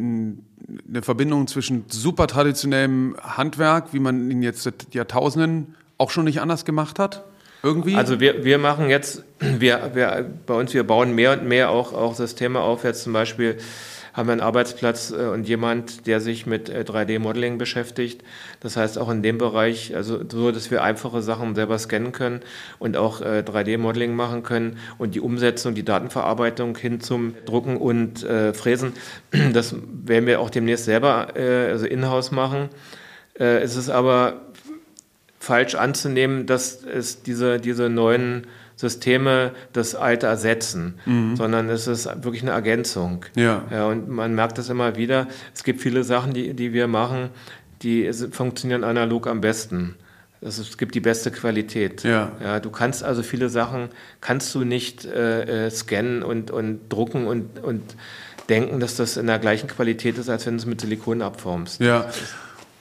eine 0.88 1.02
Verbindung 1.02 1.46
zwischen 1.46 1.84
super 1.88 2.26
traditionellem 2.26 3.16
Handwerk, 3.22 3.92
wie 3.92 4.00
man 4.00 4.30
ihn 4.30 4.42
jetzt 4.42 4.62
seit 4.62 4.92
Jahrtausenden 4.94 5.74
auch 5.98 6.10
schon 6.10 6.24
nicht 6.24 6.40
anders 6.40 6.64
gemacht 6.64 6.98
hat? 6.98 7.24
Irgendwie? 7.62 7.96
Also 7.96 8.20
wir, 8.20 8.44
wir 8.44 8.58
machen 8.58 8.90
jetzt, 8.90 9.24
wir, 9.40 9.90
wir, 9.94 10.30
bei 10.46 10.54
uns, 10.54 10.74
wir 10.74 10.84
bauen 10.84 11.14
mehr 11.14 11.32
und 11.32 11.44
mehr 11.46 11.70
auch, 11.70 11.92
auch 11.92 12.14
Systeme 12.14 12.60
auf, 12.60 12.84
jetzt 12.84 13.02
zum 13.02 13.12
Beispiel 13.12 13.58
haben 14.16 14.28
wir 14.28 14.32
einen 14.32 14.40
Arbeitsplatz 14.40 15.10
äh, 15.10 15.26
und 15.26 15.46
jemand, 15.46 16.06
der 16.06 16.20
sich 16.20 16.46
mit 16.46 16.70
3D-Modeling 16.70 17.54
äh, 17.54 17.56
beschäftigt. 17.58 18.24
Das 18.60 18.76
heißt 18.76 18.98
auch 18.98 19.10
in 19.10 19.22
dem 19.22 19.36
Bereich, 19.36 19.94
also 19.94 20.20
so, 20.26 20.50
dass 20.50 20.70
wir 20.70 20.82
einfache 20.82 21.20
Sachen 21.20 21.54
selber 21.54 21.78
scannen 21.78 22.12
können 22.12 22.40
und 22.78 22.96
auch 22.96 23.20
3D-Modeling 23.20 24.10
äh, 24.10 24.14
machen 24.14 24.42
können 24.42 24.78
und 24.96 25.14
die 25.14 25.20
Umsetzung, 25.20 25.74
die 25.74 25.84
Datenverarbeitung 25.84 26.76
hin 26.78 27.00
zum 27.00 27.34
Drucken 27.44 27.76
und 27.76 28.26
Fräsen, 28.54 28.94
das 29.52 29.74
werden 30.04 30.26
wir 30.26 30.40
auch 30.40 30.50
demnächst 30.50 30.86
selber, 30.86 31.34
also 31.34 31.86
in-house 31.86 32.30
machen. 32.30 32.70
Es 33.34 33.76
ist 33.76 33.90
aber 33.90 34.40
falsch 35.38 35.74
anzunehmen, 35.74 36.46
dass 36.46 36.82
es 36.82 37.22
diese, 37.22 37.60
diese 37.60 37.88
neuen 37.88 38.46
Systeme 38.76 39.52
das 39.72 39.94
Alte 39.94 40.26
ersetzen, 40.26 40.98
mhm. 41.06 41.34
sondern 41.34 41.68
es 41.70 41.86
ist 41.86 42.06
wirklich 42.22 42.42
eine 42.42 42.52
Ergänzung. 42.52 43.24
Ja. 43.34 43.64
ja. 43.70 43.86
Und 43.86 44.08
man 44.08 44.34
merkt 44.34 44.58
das 44.58 44.68
immer 44.68 44.96
wieder. 44.96 45.26
Es 45.54 45.64
gibt 45.64 45.80
viele 45.80 46.04
Sachen, 46.04 46.34
die, 46.34 46.52
die 46.52 46.74
wir 46.74 46.86
machen, 46.86 47.30
die 47.82 48.12
funktionieren 48.12 48.84
analog 48.84 49.26
am 49.26 49.40
besten. 49.40 49.96
Es 50.42 50.76
gibt 50.76 50.94
die 50.94 51.00
beste 51.00 51.30
Qualität. 51.30 52.04
Ja. 52.04 52.32
ja. 52.42 52.60
Du 52.60 52.70
kannst 52.70 53.02
also 53.02 53.22
viele 53.22 53.48
Sachen 53.48 53.88
kannst 54.20 54.54
du 54.54 54.64
nicht 54.64 55.06
äh, 55.06 55.66
äh, 55.66 55.70
scannen 55.70 56.22
und, 56.22 56.50
und 56.50 56.88
drucken 56.90 57.26
und, 57.26 57.58
und 57.62 57.82
denken, 58.50 58.78
dass 58.78 58.96
das 58.96 59.16
in 59.16 59.26
der 59.26 59.38
gleichen 59.38 59.68
Qualität 59.68 60.18
ist, 60.18 60.28
als 60.28 60.44
wenn 60.46 60.54
du 60.54 60.60
es 60.60 60.66
mit 60.66 60.82
Silikon 60.82 61.22
abformst. 61.22 61.80
Ja. 61.80 62.10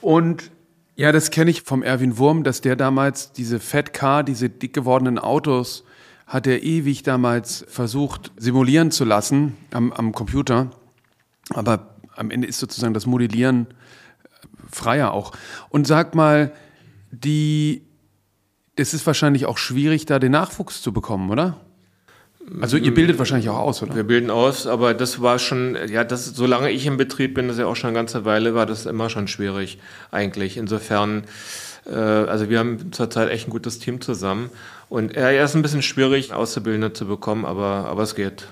Und 0.02 0.50
ja, 0.94 1.10
das 1.12 1.30
kenne 1.30 1.50
ich 1.50 1.62
vom 1.62 1.82
Erwin 1.82 2.18
Wurm, 2.18 2.44
dass 2.44 2.60
der 2.60 2.76
damals 2.76 3.32
diese 3.32 3.60
Fat 3.60 3.92
Car, 3.94 4.22
diese 4.22 4.48
dick 4.48 4.74
gewordenen 4.74 5.18
Autos 5.18 5.84
hat 6.26 6.46
er 6.46 6.62
ewig 6.62 7.02
damals 7.04 7.64
versucht 7.68 8.32
simulieren 8.36 8.90
zu 8.90 9.04
lassen 9.04 9.56
am, 9.72 9.92
am 9.92 10.12
Computer. 10.12 10.70
Aber 11.50 11.94
am 12.16 12.30
Ende 12.30 12.48
ist 12.48 12.58
sozusagen 12.58 12.94
das 12.94 13.06
Modellieren 13.06 13.66
äh, 13.66 14.46
freier 14.70 15.12
auch. 15.12 15.32
Und 15.68 15.86
sag 15.86 16.14
mal, 16.14 16.52
die, 17.12 17.82
es 18.74 18.92
ist 18.92 19.06
wahrscheinlich 19.06 19.46
auch 19.46 19.58
schwierig, 19.58 20.06
da 20.06 20.18
den 20.18 20.32
Nachwuchs 20.32 20.82
zu 20.82 20.92
bekommen, 20.92 21.30
oder? 21.30 21.60
Also 22.60 22.76
ihr 22.76 22.94
bildet 22.94 23.18
wahrscheinlich 23.18 23.48
auch 23.48 23.58
aus, 23.58 23.82
oder? 23.82 23.96
Wir 23.96 24.04
bilden 24.04 24.30
aus, 24.30 24.68
aber 24.68 24.94
das 24.94 25.20
war 25.20 25.38
schon, 25.40 25.76
ja, 25.88 26.04
das, 26.04 26.26
solange 26.26 26.70
ich 26.70 26.86
im 26.86 26.96
Betrieb 26.96 27.34
bin, 27.34 27.48
das 27.48 27.56
ist 27.56 27.60
ja 27.60 27.66
auch 27.66 27.74
schon 27.74 27.88
eine 27.88 27.96
ganze 27.96 28.24
Weile, 28.24 28.54
war 28.54 28.66
das 28.66 28.86
immer 28.86 29.10
schon 29.10 29.26
schwierig 29.26 29.78
eigentlich. 30.12 30.56
Insofern, 30.56 31.24
also 31.92 32.50
wir 32.50 32.58
haben 32.58 32.92
zurzeit 32.92 33.30
echt 33.30 33.48
ein 33.48 33.50
gutes 33.50 33.78
Team 33.78 34.00
zusammen 34.00 34.50
und 34.88 35.14
er 35.14 35.42
ist 35.42 35.54
ein 35.54 35.62
bisschen 35.62 35.82
schwierig, 35.82 36.32
Auszubildende 36.32 36.92
zu 36.92 37.06
bekommen, 37.06 37.44
aber, 37.44 37.86
aber 37.86 38.02
es 38.02 38.14
geht. 38.14 38.48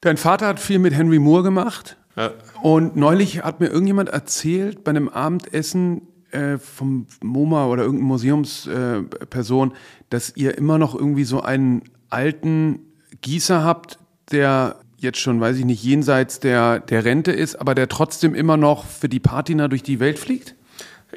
Dein 0.00 0.16
Vater 0.16 0.46
hat 0.46 0.60
viel 0.60 0.78
mit 0.78 0.94
Henry 0.94 1.18
Moore 1.18 1.42
gemacht. 1.42 1.96
Ja. 2.16 2.32
Und 2.62 2.96
neulich 2.96 3.44
hat 3.44 3.60
mir 3.60 3.68
irgendjemand 3.68 4.08
erzählt, 4.08 4.84
bei 4.84 4.90
einem 4.90 5.08
Abendessen 5.08 6.02
äh, 6.30 6.58
vom 6.58 7.06
MoMA 7.22 7.66
oder 7.66 7.82
irgendeine 7.82 8.08
Museumsperson, 8.08 9.70
äh, 9.70 9.74
dass 10.10 10.36
ihr 10.36 10.58
immer 10.58 10.78
noch 10.78 10.94
irgendwie 10.94 11.24
so 11.24 11.40
einen 11.40 11.82
alten 12.10 12.80
Gießer 13.22 13.64
habt, 13.64 13.98
der 14.30 14.76
jetzt 14.98 15.18
schon, 15.18 15.40
weiß 15.40 15.56
ich 15.58 15.64
nicht, 15.64 15.82
jenseits 15.82 16.40
der, 16.40 16.80
der 16.80 17.04
Rente 17.04 17.32
ist, 17.32 17.56
aber 17.56 17.74
der 17.74 17.88
trotzdem 17.88 18.34
immer 18.34 18.56
noch 18.56 18.84
für 18.84 19.08
die 19.08 19.20
Patina 19.20 19.68
durch 19.68 19.82
die 19.82 20.00
Welt 20.00 20.18
fliegt? 20.18 20.54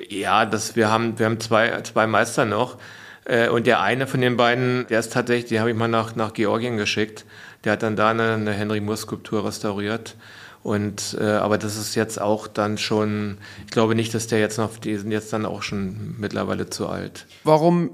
Ja, 0.10 0.46
das, 0.46 0.76
wir 0.76 0.90
haben, 0.90 1.20
wir 1.20 1.26
haben 1.26 1.40
zwei, 1.40 1.82
zwei 1.82 2.08
Meister 2.08 2.46
noch. 2.46 2.78
Äh, 3.26 3.50
und 3.50 3.68
der 3.68 3.82
eine 3.82 4.08
von 4.08 4.22
den 4.22 4.38
beiden, 4.38 4.88
der 4.88 5.00
ist 5.00 5.14
tatsächlich, 5.14 5.50
den 5.50 5.60
habe 5.60 5.72
ich 5.72 5.78
mal 5.78 5.88
nach, 5.88 6.16
nach 6.16 6.34
Georgien 6.34 6.78
geschickt. 6.78 7.26
Der 7.64 7.74
hat 7.74 7.84
dann 7.84 7.96
da 7.96 8.10
eine, 8.10 8.34
eine 8.34 8.54
Henry 8.54 8.80
Moore 8.80 8.98
Skulptur 8.98 9.46
restauriert. 9.46 10.16
Und 10.64 11.18
äh, 11.20 11.24
aber 11.24 11.58
das 11.58 11.76
ist 11.76 11.96
jetzt 11.96 12.22
auch 12.22 12.48
dann 12.48 12.78
schon, 12.78 13.38
ich 13.66 13.72
glaube 13.72 13.96
nicht, 13.96 14.14
dass 14.14 14.28
der 14.28 14.40
jetzt 14.40 14.58
noch, 14.58 14.78
die 14.78 14.96
sind 14.96 15.12
jetzt 15.12 15.34
dann 15.34 15.46
auch 15.46 15.64
schon 15.64 16.16
mittlerweile 16.20 16.70
zu 16.70 16.88
alt. 16.88 17.26
Warum 17.44 17.90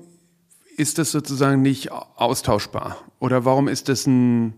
ist 0.75 0.97
das 0.97 1.12
sozusagen 1.12 1.62
nicht 1.62 1.91
austauschbar? 1.91 2.97
Oder 3.19 3.45
warum 3.45 3.67
ist 3.69 3.88
das 3.88 4.05
ein, 4.05 4.53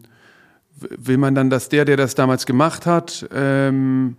will 0.80 1.17
man 1.17 1.36
dann, 1.36 1.49
dass 1.52 1.69
der, 1.69 1.86
der 1.86 1.97
das 1.97 2.15
damals 2.15 2.45
gemacht 2.47 2.88
hat, 2.88 3.28
ähm, 3.32 4.17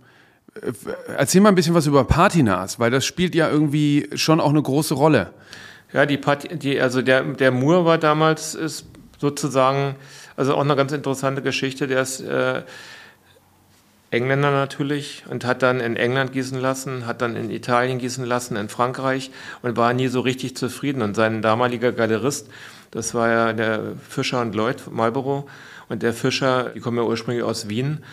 erzähl 1.17 1.41
mal 1.41 1.49
ein 1.49 1.55
bisschen 1.55 1.73
was 1.73 1.87
über 1.87 2.03
Patinas, 2.03 2.79
weil 2.79 2.91
das 2.91 3.05
spielt 3.05 3.35
ja 3.35 3.49
irgendwie 3.49 4.09
schon 4.15 4.39
auch 4.39 4.49
eine 4.49 4.61
große 4.61 4.93
Rolle. 4.93 5.33
Ja, 5.93 6.05
die, 6.05 6.17
Pat 6.17 6.63
die 6.63 6.79
also 6.79 7.01
der, 7.01 7.23
der 7.23 7.51
Moore 7.51 7.85
war 7.85 7.97
damals 7.97 8.55
ist 8.55 8.85
sozusagen, 9.17 9.95
also 10.35 10.55
auch 10.55 10.61
eine 10.61 10.75
ganz 10.75 10.91
interessante 10.91 11.41
Geschichte, 11.41 11.87
der 11.87 12.01
ist 12.01 12.21
äh, 12.21 12.63
Engländer 14.09 14.51
natürlich 14.51 15.23
und 15.29 15.45
hat 15.45 15.61
dann 15.61 15.79
in 15.79 15.95
England 15.95 16.33
gießen 16.33 16.59
lassen, 16.59 17.05
hat 17.05 17.21
dann 17.21 17.35
in 17.35 17.49
Italien 17.49 17.97
gießen 17.97 18.25
lassen, 18.25 18.57
in 18.57 18.67
Frankreich 18.67 19.31
und 19.61 19.77
war 19.77 19.93
nie 19.93 20.07
so 20.07 20.19
richtig 20.19 20.57
zufrieden. 20.57 21.01
Und 21.01 21.15
sein 21.15 21.41
damaliger 21.41 21.91
Galerist, 21.93 22.49
das 22.91 23.13
war 23.13 23.29
ja 23.29 23.53
der 23.53 23.93
Fischer 24.09 24.41
und 24.41 24.53
Lloyd 24.53 24.91
Marlborough 24.91 25.45
und 25.87 26.03
der 26.03 26.13
Fischer, 26.13 26.71
die 26.75 26.81
kommen 26.81 26.97
ja 26.97 27.03
ursprünglich 27.03 27.43
aus 27.43 27.69
Wien 27.69 28.03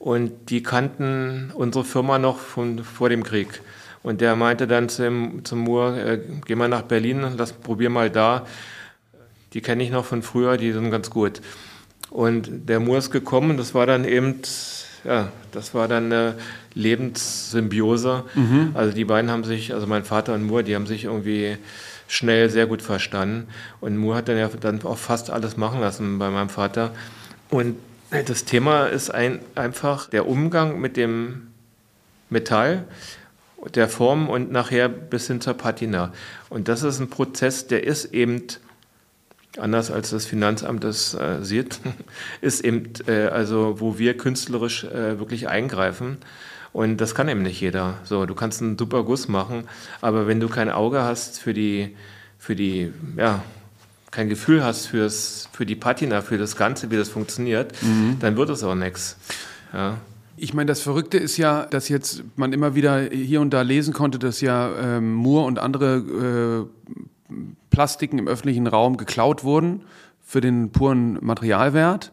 und 0.00 0.50
die 0.50 0.62
kannten 0.62 1.52
unsere 1.54 1.84
Firma 1.84 2.18
noch 2.18 2.38
von 2.38 2.82
vor 2.82 3.08
dem 3.08 3.22
Krieg. 3.22 3.60
Und 4.02 4.22
der 4.22 4.34
meinte 4.34 4.66
dann 4.66 4.88
zum, 4.88 5.44
zum 5.44 5.58
Moore, 5.58 6.00
äh, 6.00 6.20
geh 6.46 6.54
mal 6.54 6.68
nach 6.68 6.82
Berlin, 6.82 7.24
lass, 7.36 7.52
probier 7.52 7.90
mal 7.90 8.10
da. 8.10 8.46
Die 9.52 9.60
kenne 9.60 9.82
ich 9.84 9.90
noch 9.90 10.06
von 10.06 10.22
früher, 10.22 10.56
die 10.56 10.72
sind 10.72 10.90
ganz 10.90 11.10
gut. 11.10 11.42
Und 12.08 12.68
der 12.68 12.80
Moore 12.80 12.98
ist 12.98 13.10
gekommen, 13.10 13.58
das 13.58 13.74
war 13.74 13.86
dann 13.86 14.04
eben 14.04 14.40
ja, 15.04 15.30
das 15.52 15.74
war 15.74 15.88
dann 15.88 16.06
eine 16.06 16.34
Lebenssymbiose. 16.74 18.24
Mhm. 18.34 18.70
Also 18.74 18.94
die 18.94 19.04
beiden 19.04 19.30
haben 19.30 19.44
sich, 19.44 19.74
also 19.74 19.86
mein 19.86 20.04
Vater 20.04 20.34
und 20.34 20.44
Moore, 20.44 20.64
die 20.64 20.74
haben 20.74 20.86
sich 20.86 21.04
irgendwie 21.04 21.56
schnell 22.08 22.50
sehr 22.50 22.66
gut 22.66 22.82
verstanden. 22.82 23.48
Und 23.80 23.96
Moore 23.96 24.16
hat 24.16 24.28
dann 24.28 24.38
ja 24.38 24.48
dann 24.48 24.82
auch 24.84 24.98
fast 24.98 25.30
alles 25.30 25.56
machen 25.56 25.80
lassen 25.80 26.18
bei 26.18 26.30
meinem 26.30 26.48
Vater. 26.48 26.92
Und 27.50 27.76
das 28.10 28.44
Thema 28.44 28.86
ist 28.86 29.10
ein, 29.10 29.40
einfach 29.54 30.08
der 30.08 30.26
Umgang 30.26 30.80
mit 30.80 30.96
dem 30.96 31.48
Metall, 32.28 32.84
der 33.74 33.88
Form 33.88 34.28
und 34.28 34.50
nachher 34.50 34.88
bis 34.88 35.26
hin 35.26 35.40
zur 35.40 35.54
Patina. 35.54 36.12
Und 36.48 36.68
das 36.68 36.82
ist 36.82 36.98
ein 36.98 37.10
Prozess, 37.10 37.66
der 37.66 37.84
ist 37.84 38.06
eben 38.06 38.42
anders 39.58 39.90
als 39.90 40.10
das 40.10 40.26
Finanzamt 40.26 40.84
das 40.84 41.14
äh, 41.14 41.38
sieht, 41.42 41.80
ist 42.40 42.64
eben, 42.64 42.92
äh, 43.06 43.26
also 43.26 43.80
wo 43.80 43.98
wir 43.98 44.16
künstlerisch 44.16 44.84
äh, 44.84 45.18
wirklich 45.18 45.48
eingreifen. 45.48 46.18
Und 46.72 46.98
das 46.98 47.14
kann 47.14 47.28
eben 47.28 47.42
nicht 47.42 47.60
jeder. 47.60 47.98
So, 48.04 48.26
du 48.26 48.34
kannst 48.34 48.62
einen 48.62 48.78
super 48.78 49.02
Guss 49.02 49.26
machen, 49.26 49.64
aber 50.00 50.28
wenn 50.28 50.38
du 50.38 50.48
kein 50.48 50.70
Auge 50.70 51.02
hast 51.02 51.40
für 51.40 51.52
die, 51.52 51.96
für 52.38 52.54
die, 52.54 52.92
ja, 53.16 53.42
kein 54.10 54.28
Gefühl 54.28 54.64
hast 54.64 54.86
fürs, 54.86 55.48
für 55.52 55.66
die 55.66 55.76
Patina, 55.76 56.22
für 56.22 56.38
das 56.38 56.56
Ganze, 56.56 56.90
wie 56.90 56.96
das 56.96 57.08
funktioniert, 57.08 57.72
mhm. 57.82 58.16
dann 58.20 58.36
wird 58.36 58.50
es 58.50 58.62
auch 58.62 58.74
nichts. 58.74 59.16
Ja. 59.72 59.98
Ich 60.36 60.54
meine, 60.54 60.66
das 60.66 60.80
Verrückte 60.80 61.18
ist 61.18 61.36
ja, 61.36 61.66
dass 61.66 61.88
jetzt 61.88 62.24
man 62.36 62.52
immer 62.52 62.74
wieder 62.74 63.00
hier 63.02 63.40
und 63.40 63.50
da 63.50 63.62
lesen 63.62 63.92
konnte, 63.92 64.18
dass 64.18 64.40
ja 64.40 64.72
ähm, 64.96 65.12
Moore 65.12 65.44
und 65.44 65.58
andere 65.58 66.68
äh, 67.28 67.34
Plastiken 67.70 68.18
im 68.18 68.26
öffentlichen 68.26 68.66
Raum 68.66 68.96
geklaut 68.96 69.44
wurden 69.44 69.82
für 70.24 70.40
den 70.40 70.70
puren 70.70 71.18
Materialwert. 71.20 72.10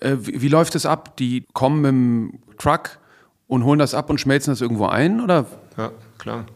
Äh, 0.00 0.16
wie, 0.20 0.42
wie, 0.42 0.48
läuft 0.48 0.74
es 0.74 0.86
ab? 0.86 1.16
Die 1.18 1.44
kommen 1.52 1.80
mit 1.80 1.88
dem 1.90 2.38
Truck 2.58 2.98
und 3.46 3.64
holen 3.64 3.78
das 3.78 3.94
ab 3.94 4.10
und 4.10 4.20
schmelzen 4.20 4.52
das 4.52 4.60
irgendwo 4.60 4.86
ein, 4.86 5.20
oder? 5.20 5.46
Ja, 5.76 5.92
klar. 6.18 6.46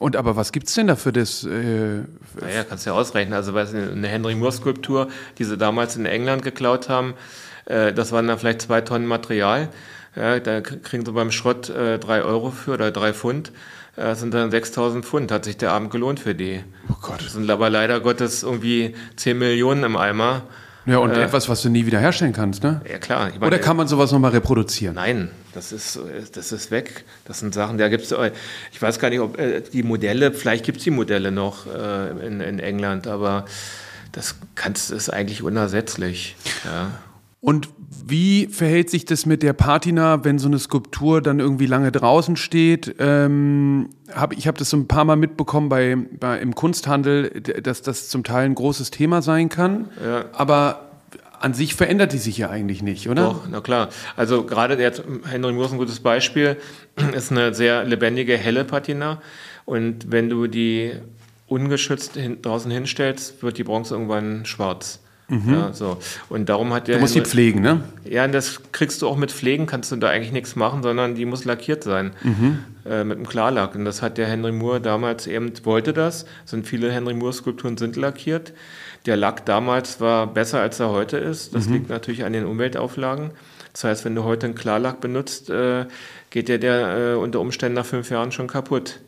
Und 0.00 0.16
aber 0.16 0.34
was 0.34 0.50
gibt 0.50 0.68
es 0.68 0.74
denn 0.74 0.86
da 0.86 0.96
für 0.96 1.12
das? 1.12 1.44
Äh, 1.44 2.04
naja, 2.40 2.64
kannst 2.66 2.86
du 2.86 2.90
ja 2.90 2.96
ausrechnen. 2.96 3.34
Also 3.34 3.54
eine 3.54 4.08
Henry 4.08 4.34
Moore 4.34 4.50
Skulptur, 4.50 5.08
die 5.36 5.44
sie 5.44 5.58
damals 5.58 5.94
in 5.94 6.06
England 6.06 6.42
geklaut 6.42 6.88
haben, 6.88 7.12
äh, 7.66 7.92
das 7.92 8.10
waren 8.10 8.26
dann 8.26 8.38
vielleicht 8.38 8.62
zwei 8.62 8.80
Tonnen 8.80 9.06
Material. 9.06 9.68
Ja, 10.16 10.40
da 10.40 10.62
kriegen 10.62 11.04
sie 11.04 11.12
beim 11.12 11.30
Schrott 11.30 11.68
äh, 11.68 11.98
drei 11.98 12.22
Euro 12.22 12.50
für 12.50 12.72
oder 12.72 12.90
drei 12.92 13.12
Pfund. 13.12 13.52
Das 13.94 14.16
äh, 14.16 14.20
sind 14.22 14.32
dann 14.32 14.50
6000 14.50 15.04
Pfund. 15.04 15.30
Hat 15.30 15.44
sich 15.44 15.58
der 15.58 15.72
Abend 15.72 15.90
gelohnt 15.90 16.18
für 16.18 16.34
die. 16.34 16.64
Oh 16.88 16.94
Gott. 17.02 17.20
Das 17.20 17.34
sind 17.34 17.50
aber 17.50 17.68
leider 17.68 18.00
Gottes 18.00 18.42
irgendwie 18.42 18.94
10 19.16 19.38
Millionen 19.38 19.84
im 19.84 19.98
Eimer. 19.98 20.44
Ja, 20.86 20.98
und 20.98 21.10
äh, 21.10 21.22
etwas, 21.22 21.48
was 21.48 21.62
du 21.62 21.68
nie 21.68 21.86
wieder 21.86 21.98
herstellen 21.98 22.32
kannst, 22.32 22.62
ne? 22.62 22.80
Ja, 22.90 22.98
klar. 22.98 23.28
Ich 23.28 23.38
mein, 23.38 23.46
Oder 23.48 23.58
kann 23.58 23.76
man 23.76 23.86
sowas 23.86 24.12
nochmal 24.12 24.30
reproduzieren? 24.30 24.94
Nein, 24.94 25.30
das 25.52 25.72
ist, 25.72 25.98
das 26.32 26.52
ist 26.52 26.70
weg. 26.70 27.04
Das 27.24 27.40
sind 27.40 27.54
Sachen, 27.54 27.78
da 27.78 27.88
gibt 27.88 28.04
es, 28.04 28.14
ich 28.72 28.80
weiß 28.80 28.98
gar 28.98 29.10
nicht, 29.10 29.20
ob 29.20 29.38
äh, 29.38 29.60
die 29.60 29.82
Modelle, 29.82 30.32
vielleicht 30.32 30.64
gibt 30.64 30.78
es 30.78 30.84
die 30.84 30.90
Modelle 30.90 31.30
noch 31.30 31.66
äh, 31.66 32.26
in, 32.26 32.40
in 32.40 32.58
England, 32.58 33.06
aber 33.06 33.44
das 34.12 34.36
kannst, 34.54 34.90
ist 34.90 35.10
eigentlich 35.10 35.42
unersetzlich. 35.42 36.36
Ja. 36.64 36.90
Und 37.40 37.68
wie 37.90 38.46
verhält 38.46 38.88
sich 38.88 39.04
das 39.04 39.26
mit 39.26 39.42
der 39.42 39.52
Patina, 39.52 40.24
wenn 40.24 40.38
so 40.38 40.46
eine 40.46 40.60
Skulptur 40.60 41.20
dann 41.20 41.40
irgendwie 41.40 41.66
lange 41.66 41.90
draußen 41.90 42.36
steht? 42.36 42.94
Ähm, 43.00 43.88
hab, 44.14 44.32
ich 44.32 44.46
habe 44.46 44.58
das 44.58 44.70
so 44.70 44.76
ein 44.76 44.86
paar 44.86 45.04
Mal 45.04 45.16
mitbekommen 45.16 45.68
bei, 45.68 45.96
bei, 46.18 46.38
im 46.38 46.54
Kunsthandel, 46.54 47.40
dass 47.40 47.82
das 47.82 48.08
zum 48.08 48.22
Teil 48.22 48.44
ein 48.44 48.54
großes 48.54 48.92
Thema 48.92 49.22
sein 49.22 49.48
kann. 49.48 49.88
Ja. 50.04 50.26
Aber 50.32 50.90
an 51.40 51.52
sich 51.52 51.74
verändert 51.74 52.12
die 52.12 52.18
sich 52.18 52.38
ja 52.38 52.48
eigentlich 52.48 52.80
nicht, 52.80 53.08
oder? 53.08 53.22
Doch, 53.24 53.48
na 53.50 53.60
klar. 53.60 53.88
Also 54.14 54.44
gerade 54.44 54.80
jetzt 54.80 55.02
Henry 55.28 55.52
Moore 55.52 55.66
ist 55.66 55.72
ein 55.72 55.78
gutes 55.78 55.98
Beispiel, 55.98 56.58
ist 57.12 57.32
eine 57.32 57.54
sehr 57.54 57.84
lebendige, 57.84 58.36
helle 58.36 58.64
Patina. 58.64 59.20
Und 59.64 60.12
wenn 60.12 60.28
du 60.28 60.46
die 60.46 60.92
ungeschützt 61.48 62.14
hin, 62.14 62.40
draußen 62.40 62.70
hinstellst, 62.70 63.42
wird 63.42 63.58
die 63.58 63.64
Bronze 63.64 63.94
irgendwann 63.94 64.46
schwarz. 64.46 65.00
Mhm. 65.30 65.54
Ja, 65.54 65.72
so. 65.72 65.98
Und 66.28 66.48
darum 66.48 66.72
hat 66.74 66.88
der. 66.88 66.96
Du 66.96 67.00
musst 67.00 67.14
die 67.14 67.20
pflegen, 67.20 67.62
ne? 67.62 67.84
Ja, 68.04 68.24
und 68.24 68.32
das 68.32 68.60
kriegst 68.72 69.00
du 69.00 69.08
auch 69.08 69.16
mit 69.16 69.30
Pflegen, 69.30 69.66
kannst 69.66 69.92
du 69.92 69.96
da 69.96 70.08
eigentlich 70.08 70.32
nichts 70.32 70.56
machen, 70.56 70.82
sondern 70.82 71.14
die 71.14 71.24
muss 71.24 71.44
lackiert 71.44 71.84
sein. 71.84 72.10
Mhm. 72.22 72.58
Äh, 72.84 73.04
mit 73.04 73.18
einem 73.18 73.28
Klarlack. 73.28 73.74
Und 73.74 73.84
das 73.84 74.02
hat 74.02 74.18
der 74.18 74.26
Henry 74.26 74.52
Moore 74.52 74.80
damals 74.80 75.26
eben, 75.26 75.52
wollte 75.64 75.92
das. 75.92 76.26
Sind 76.44 76.66
viele 76.66 76.90
Henry 76.90 77.14
Moore-Skulpturen 77.14 77.76
sind 77.76 77.96
lackiert. 77.96 78.52
Der 79.06 79.16
Lack 79.16 79.46
damals 79.46 80.00
war 80.00 80.26
besser, 80.26 80.60
als 80.60 80.80
er 80.80 80.90
heute 80.90 81.16
ist. 81.16 81.54
Das 81.54 81.66
mhm. 81.66 81.74
liegt 81.74 81.90
natürlich 81.90 82.24
an 82.24 82.32
den 82.32 82.44
Umweltauflagen. 82.44 83.30
Das 83.72 83.84
heißt, 83.84 84.04
wenn 84.04 84.14
du 84.14 84.24
heute 84.24 84.46
einen 84.46 84.54
Klarlack 84.56 85.00
benutzt, 85.00 85.48
äh, 85.50 85.86
geht 86.30 86.48
der, 86.48 86.58
der 86.58 86.96
äh, 86.96 87.14
unter 87.14 87.40
Umständen 87.40 87.76
nach 87.76 87.86
fünf 87.86 88.10
Jahren 88.10 88.32
schon 88.32 88.48
kaputt. 88.48 89.00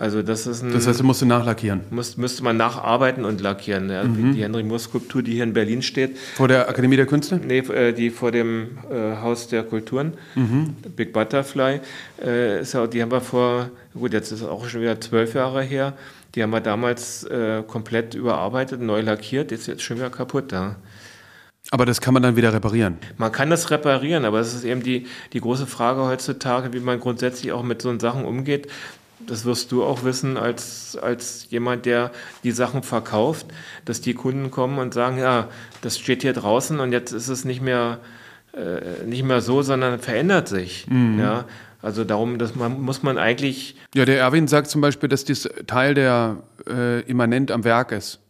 Also 0.00 0.22
das 0.22 0.46
ist 0.46 0.62
ein, 0.62 0.72
Das 0.72 0.86
heißt, 0.86 0.98
du 0.98 1.04
musst 1.04 1.22
nachlackieren. 1.22 1.82
Muss, 1.90 2.16
müsste 2.16 2.42
man 2.42 2.56
nacharbeiten 2.56 3.26
und 3.26 3.42
lackieren. 3.42 3.90
Ja. 3.90 4.02
Mhm. 4.02 4.34
Die 4.34 4.42
Henry 4.42 4.62
Moore 4.62 4.80
Skulptur, 4.80 5.22
die 5.22 5.34
hier 5.34 5.44
in 5.44 5.52
Berlin 5.52 5.82
steht. 5.82 6.16
Vor 6.36 6.48
der 6.48 6.70
Akademie 6.70 6.96
der 6.96 7.04
Künste? 7.04 7.36
Nee, 7.36 7.58
äh, 7.58 7.92
die 7.92 8.08
vor 8.08 8.32
dem 8.32 8.78
äh, 8.90 9.16
Haus 9.20 9.48
der 9.48 9.62
Kulturen, 9.62 10.14
mhm. 10.36 10.74
Big 10.96 11.12
Butterfly. 11.12 11.80
Äh, 12.24 12.62
ist 12.62 12.72
ja, 12.72 12.86
die 12.86 13.02
haben 13.02 13.12
wir 13.12 13.20
vor, 13.20 13.68
gut, 13.92 14.14
jetzt 14.14 14.32
ist 14.32 14.40
es 14.40 14.46
auch 14.46 14.66
schon 14.66 14.80
wieder 14.80 14.98
zwölf 15.02 15.34
Jahre 15.34 15.62
her. 15.62 15.92
Die 16.34 16.42
haben 16.42 16.50
wir 16.50 16.60
damals 16.60 17.24
äh, 17.24 17.62
komplett 17.66 18.14
überarbeitet, 18.14 18.80
neu 18.80 19.02
lackiert. 19.02 19.52
Ist 19.52 19.66
jetzt 19.66 19.82
schon 19.82 19.98
wieder 19.98 20.08
kaputt 20.08 20.50
da. 20.50 20.76
Aber 21.72 21.84
das 21.84 22.00
kann 22.00 22.14
man 22.14 22.22
dann 22.22 22.36
wieder 22.36 22.54
reparieren. 22.54 22.96
Man 23.18 23.30
kann 23.32 23.50
das 23.50 23.70
reparieren, 23.70 24.24
aber 24.24 24.40
es 24.40 24.54
ist 24.54 24.64
eben 24.64 24.82
die, 24.82 25.06
die 25.34 25.40
große 25.40 25.66
Frage 25.66 26.00
heutzutage, 26.00 26.72
wie 26.72 26.80
man 26.80 26.98
grundsätzlich 26.98 27.52
auch 27.52 27.62
mit 27.62 27.82
so 27.82 27.96
Sachen 27.98 28.24
umgeht 28.24 28.66
das 29.26 29.44
wirst 29.44 29.72
du 29.72 29.84
auch 29.84 30.04
wissen 30.04 30.36
als, 30.36 30.96
als 31.00 31.46
jemand, 31.50 31.86
der 31.86 32.10
die 32.44 32.50
Sachen 32.52 32.82
verkauft, 32.82 33.46
dass 33.84 34.00
die 34.00 34.14
Kunden 34.14 34.50
kommen 34.50 34.78
und 34.78 34.94
sagen, 34.94 35.18
ja, 35.18 35.48
das 35.82 35.98
steht 35.98 36.22
hier 36.22 36.32
draußen 36.32 36.80
und 36.80 36.92
jetzt 36.92 37.12
ist 37.12 37.28
es 37.28 37.44
nicht 37.44 37.60
mehr, 37.60 37.98
äh, 38.52 39.04
nicht 39.06 39.22
mehr 39.22 39.40
so, 39.40 39.62
sondern 39.62 39.98
verändert 39.98 40.48
sich. 40.48 40.86
Mhm. 40.88 41.18
Ja, 41.18 41.44
also 41.82 42.04
darum, 42.04 42.38
dass 42.38 42.54
man, 42.54 42.80
muss 42.80 43.02
man 43.02 43.18
eigentlich. 43.18 43.76
Ja, 43.94 44.04
der 44.04 44.18
Erwin 44.18 44.48
sagt 44.48 44.68
zum 44.68 44.80
Beispiel, 44.80 45.08
dass 45.08 45.24
das 45.24 45.48
Teil 45.66 45.94
der 45.94 46.38
äh, 46.68 47.00
immanent 47.02 47.50
am 47.50 47.64
Werk 47.64 47.92
ist 47.92 48.20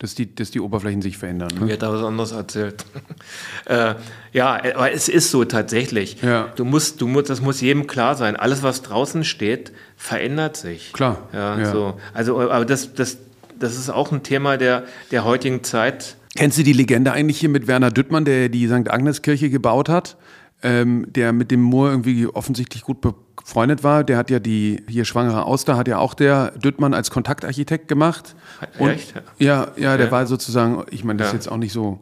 dass 0.00 0.14
die, 0.14 0.34
dass 0.34 0.50
die 0.50 0.60
Oberflächen 0.60 1.02
sich 1.02 1.18
verändern. 1.18 1.50
Ne? 1.58 1.66
Mir 1.66 1.72
hat 1.74 1.82
da 1.82 1.92
was 1.92 2.02
anderes 2.02 2.32
erzählt. 2.32 2.86
äh, 3.66 3.94
ja, 4.32 4.54
aber 4.74 4.92
es 4.92 5.10
ist 5.10 5.30
so 5.30 5.44
tatsächlich. 5.44 6.22
Ja. 6.22 6.48
Du 6.56 6.64
musst, 6.64 7.02
du 7.02 7.06
musst, 7.06 7.28
das 7.28 7.42
muss 7.42 7.60
jedem 7.60 7.86
klar 7.86 8.14
sein. 8.14 8.34
Alles, 8.34 8.62
was 8.62 8.80
draußen 8.80 9.24
steht, 9.24 9.72
verändert 9.96 10.56
sich. 10.56 10.94
Klar. 10.94 11.28
Ja, 11.34 11.58
ja. 11.58 11.70
So. 11.70 12.00
Also, 12.14 12.40
aber 12.40 12.64
das, 12.64 12.94
das, 12.94 13.18
das 13.58 13.76
ist 13.76 13.90
auch 13.90 14.10
ein 14.10 14.22
Thema 14.22 14.56
der, 14.56 14.84
der 15.10 15.24
heutigen 15.24 15.62
Zeit. 15.64 16.16
Kennst 16.34 16.56
du 16.56 16.62
die 16.62 16.72
Legende 16.72 17.12
eigentlich 17.12 17.38
hier 17.38 17.50
mit 17.50 17.66
Werner 17.66 17.90
Düttmann, 17.90 18.24
der 18.24 18.48
die 18.48 18.66
St. 18.68 18.90
Agnes 18.90 19.20
Kirche 19.20 19.50
gebaut 19.50 19.90
hat? 19.90 20.16
Ähm, 20.62 21.06
der 21.08 21.32
mit 21.32 21.50
dem 21.50 21.62
Moor 21.62 21.90
irgendwie 21.90 22.26
offensichtlich 22.26 22.82
gut 22.82 22.98
befreundet 23.00 23.82
war. 23.82 24.04
Der 24.04 24.18
hat 24.18 24.30
ja 24.30 24.38
die 24.38 24.82
hier 24.88 25.04
schwangere 25.04 25.44
Auster 25.44 25.76
hat 25.76 25.88
ja 25.88 25.98
auch 25.98 26.14
der 26.14 26.52
Düttmann 26.52 26.92
als 26.92 27.10
Kontaktarchitekt 27.10 27.88
gemacht. 27.88 28.34
Und, 28.78 28.90
Echt? 28.90 29.14
Ja, 29.38 29.68
ja, 29.76 29.96
der 29.96 30.06
ja. 30.06 30.12
war 30.12 30.26
sozusagen, 30.26 30.84
ich 30.90 31.02
meine, 31.04 31.18
das 31.18 31.28
ja. 31.28 31.38
ist 31.38 31.44
jetzt 31.44 31.52
auch 31.52 31.56
nicht 31.56 31.72
so, 31.72 32.00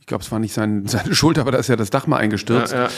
ich 0.00 0.06
glaube, 0.06 0.24
es 0.24 0.32
war 0.32 0.38
nicht 0.38 0.54
sein, 0.54 0.84
seine 0.86 1.14
Schuld, 1.14 1.38
aber 1.38 1.52
da 1.52 1.58
ist 1.58 1.68
ja 1.68 1.76
das 1.76 1.90
Dach 1.90 2.06
mal 2.06 2.16
eingestürzt. 2.16 2.72
Ja, 2.72 2.88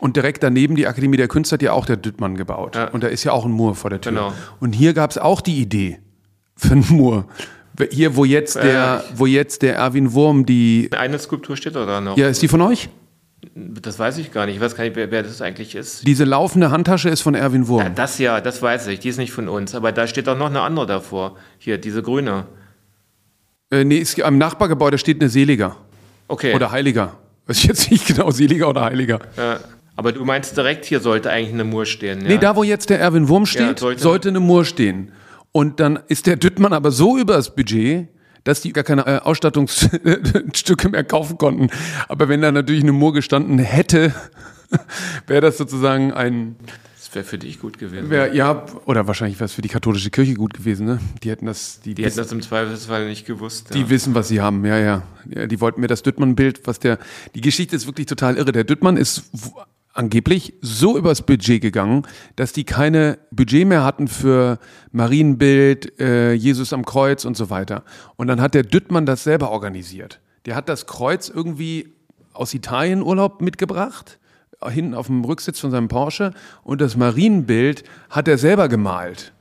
Und 0.00 0.16
direkt 0.16 0.42
daneben 0.42 0.76
die 0.76 0.86
Akademie 0.86 1.16
der 1.16 1.28
Künste 1.28 1.54
hat 1.54 1.62
ja 1.62 1.72
auch 1.72 1.86
der 1.86 1.96
Düttmann 1.96 2.36
gebaut. 2.36 2.76
Und 2.92 3.02
da 3.02 3.08
ist 3.08 3.24
ja 3.24 3.32
auch 3.32 3.46
ein 3.46 3.52
Moor 3.52 3.74
vor 3.74 3.90
der 3.90 4.00
Tür. 4.00 4.12
Genau. 4.12 4.32
Und 4.60 4.74
hier 4.74 4.92
gab 4.92 5.10
es 5.10 5.18
auch 5.18 5.40
die 5.40 5.60
Idee 5.60 6.00
für 6.56 6.72
einen 6.72 6.86
Moor. 6.90 7.26
Hier, 7.90 8.16
wo 8.16 8.26
jetzt 8.26 8.56
der, 8.56 9.02
wo 9.14 9.24
jetzt 9.24 9.62
der 9.62 9.76
Erwin 9.76 10.12
Wurm 10.12 10.44
die. 10.44 10.90
Eine 10.92 11.18
Skulptur 11.18 11.56
steht 11.56 11.74
da 11.74 12.00
noch. 12.02 12.18
Ja, 12.18 12.28
ist 12.28 12.42
die 12.42 12.48
von 12.48 12.60
euch? 12.60 12.90
Das 13.54 13.98
weiß 13.98 14.18
ich 14.18 14.30
gar 14.32 14.46
nicht. 14.46 14.56
Ich 14.56 14.60
weiß 14.60 14.76
gar 14.76 14.84
nicht, 14.84 14.94
wer, 14.94 15.10
wer 15.10 15.22
das 15.24 15.42
eigentlich 15.42 15.74
ist. 15.74 16.06
Diese 16.06 16.24
laufende 16.24 16.70
Handtasche 16.70 17.08
ist 17.08 17.22
von 17.22 17.34
Erwin 17.34 17.66
Wurm. 17.66 17.82
Ja, 17.82 17.88
das 17.88 18.18
ja, 18.18 18.40
das 18.40 18.62
weiß 18.62 18.86
ich. 18.88 19.00
Die 19.00 19.08
ist 19.08 19.18
nicht 19.18 19.32
von 19.32 19.48
uns. 19.48 19.74
Aber 19.74 19.90
da 19.92 20.06
steht 20.06 20.28
doch 20.28 20.38
noch 20.38 20.46
eine 20.46 20.60
andere 20.60 20.86
davor. 20.86 21.36
Hier, 21.58 21.78
diese 21.78 22.02
grüne. 22.02 22.46
Äh, 23.70 23.84
nee, 23.84 23.96
ist, 23.98 24.20
am 24.22 24.38
Nachbargebäude 24.38 24.98
steht 24.98 25.20
eine 25.20 25.28
Seliger. 25.28 25.76
Okay. 26.28 26.54
Oder 26.54 26.70
Heiliger. 26.70 27.16
Weiß 27.46 27.58
ich 27.58 27.64
jetzt 27.64 27.90
nicht 27.90 28.06
genau, 28.14 28.30
Seliger 28.30 28.68
oder 28.68 28.82
Heiliger. 28.84 29.18
Ja. 29.36 29.58
Aber 29.96 30.12
du 30.12 30.24
meinst 30.24 30.56
direkt, 30.56 30.84
hier 30.84 31.00
sollte 31.00 31.30
eigentlich 31.30 31.52
eine 31.52 31.64
Mur 31.64 31.84
stehen. 31.84 32.22
Ja? 32.22 32.28
Nee, 32.28 32.38
da 32.38 32.56
wo 32.56 32.62
jetzt 32.62 32.90
der 32.90 33.00
Erwin 33.00 33.28
Wurm 33.28 33.44
steht, 33.44 33.78
sollte- 33.80 34.00
sollte, 34.00 34.28
eine 34.28 34.40
Mur 34.40 34.64
stehen. 34.64 35.12
Und 35.50 35.80
dann 35.80 35.98
ist 36.08 36.26
der 36.26 36.36
Düttmann 36.36 36.72
aber 36.72 36.90
so 36.92 37.18
übers 37.18 37.54
Budget, 37.54 38.08
dass 38.44 38.60
die 38.60 38.72
gar 38.72 38.84
keine 38.84 39.06
äh, 39.06 39.18
Ausstattungsstücke 39.18 40.88
mehr 40.90 41.04
kaufen 41.04 41.38
konnten. 41.38 41.68
Aber 42.08 42.28
wenn 42.28 42.40
da 42.40 42.52
natürlich 42.52 42.82
eine 42.82 42.92
Mur 42.92 43.12
gestanden 43.12 43.58
hätte, 43.58 44.14
wäre 45.26 45.40
das 45.40 45.58
sozusagen 45.58 46.12
ein, 46.12 46.56
Das 46.98 47.14
wäre 47.14 47.24
für 47.24 47.38
dich 47.38 47.60
gut 47.60 47.78
gewesen. 47.78 48.10
wär, 48.10 48.34
ja, 48.34 48.64
oder 48.86 49.06
wahrscheinlich 49.06 49.38
wäre 49.38 49.46
es 49.46 49.52
für 49.52 49.62
die 49.62 49.68
katholische 49.68 50.10
Kirche 50.10 50.34
gut 50.34 50.54
gewesen, 50.54 50.86
ne? 50.86 50.98
Die 51.22 51.30
hätten 51.30 51.46
das, 51.46 51.80
die, 51.80 51.94
die 51.94 52.04
hätten 52.04 52.16
das 52.16 52.32
im 52.32 52.42
Zweifelsfall 52.42 53.08
nicht 53.08 53.26
gewusst. 53.26 53.74
Die 53.74 53.82
ja. 53.82 53.90
wissen, 53.90 54.14
was 54.14 54.28
sie 54.28 54.40
haben, 54.40 54.64
ja, 54.64 54.78
ja. 54.78 55.02
ja 55.28 55.46
die 55.46 55.60
wollten 55.60 55.80
mir 55.80 55.88
das 55.88 56.02
Düttmann-Bild, 56.02 56.66
was 56.66 56.78
der, 56.78 56.98
die 57.34 57.40
Geschichte 57.40 57.76
ist 57.76 57.86
wirklich 57.86 58.06
total 58.06 58.36
irre. 58.36 58.52
Der 58.52 58.64
Düttmann 58.64 58.96
ist 58.96 59.24
angeblich 59.92 60.54
so 60.60 60.96
übers 60.96 61.22
Budget 61.22 61.60
gegangen, 61.60 62.06
dass 62.36 62.52
die 62.52 62.64
keine 62.64 63.18
Budget 63.30 63.66
mehr 63.66 63.84
hatten 63.84 64.08
für 64.08 64.58
Marienbild, 64.90 66.00
äh, 66.00 66.32
Jesus 66.32 66.72
am 66.72 66.84
Kreuz 66.84 67.24
und 67.24 67.36
so 67.36 67.50
weiter. 67.50 67.84
Und 68.16 68.28
dann 68.28 68.40
hat 68.40 68.54
der 68.54 68.62
Düttmann 68.62 69.06
das 69.06 69.24
selber 69.24 69.50
organisiert. 69.50 70.20
Der 70.46 70.56
hat 70.56 70.68
das 70.68 70.86
Kreuz 70.86 71.28
irgendwie 71.28 71.92
aus 72.32 72.54
Italien 72.54 73.02
Urlaub 73.02 73.42
mitgebracht, 73.42 74.18
hinten 74.66 74.94
auf 74.94 75.06
dem 75.06 75.24
Rücksitz 75.24 75.58
von 75.60 75.70
seinem 75.70 75.88
Porsche. 75.88 76.32
Und 76.62 76.80
das 76.80 76.96
Marienbild 76.96 77.84
hat 78.10 78.28
er 78.28 78.38
selber 78.38 78.68
gemalt 78.68 79.32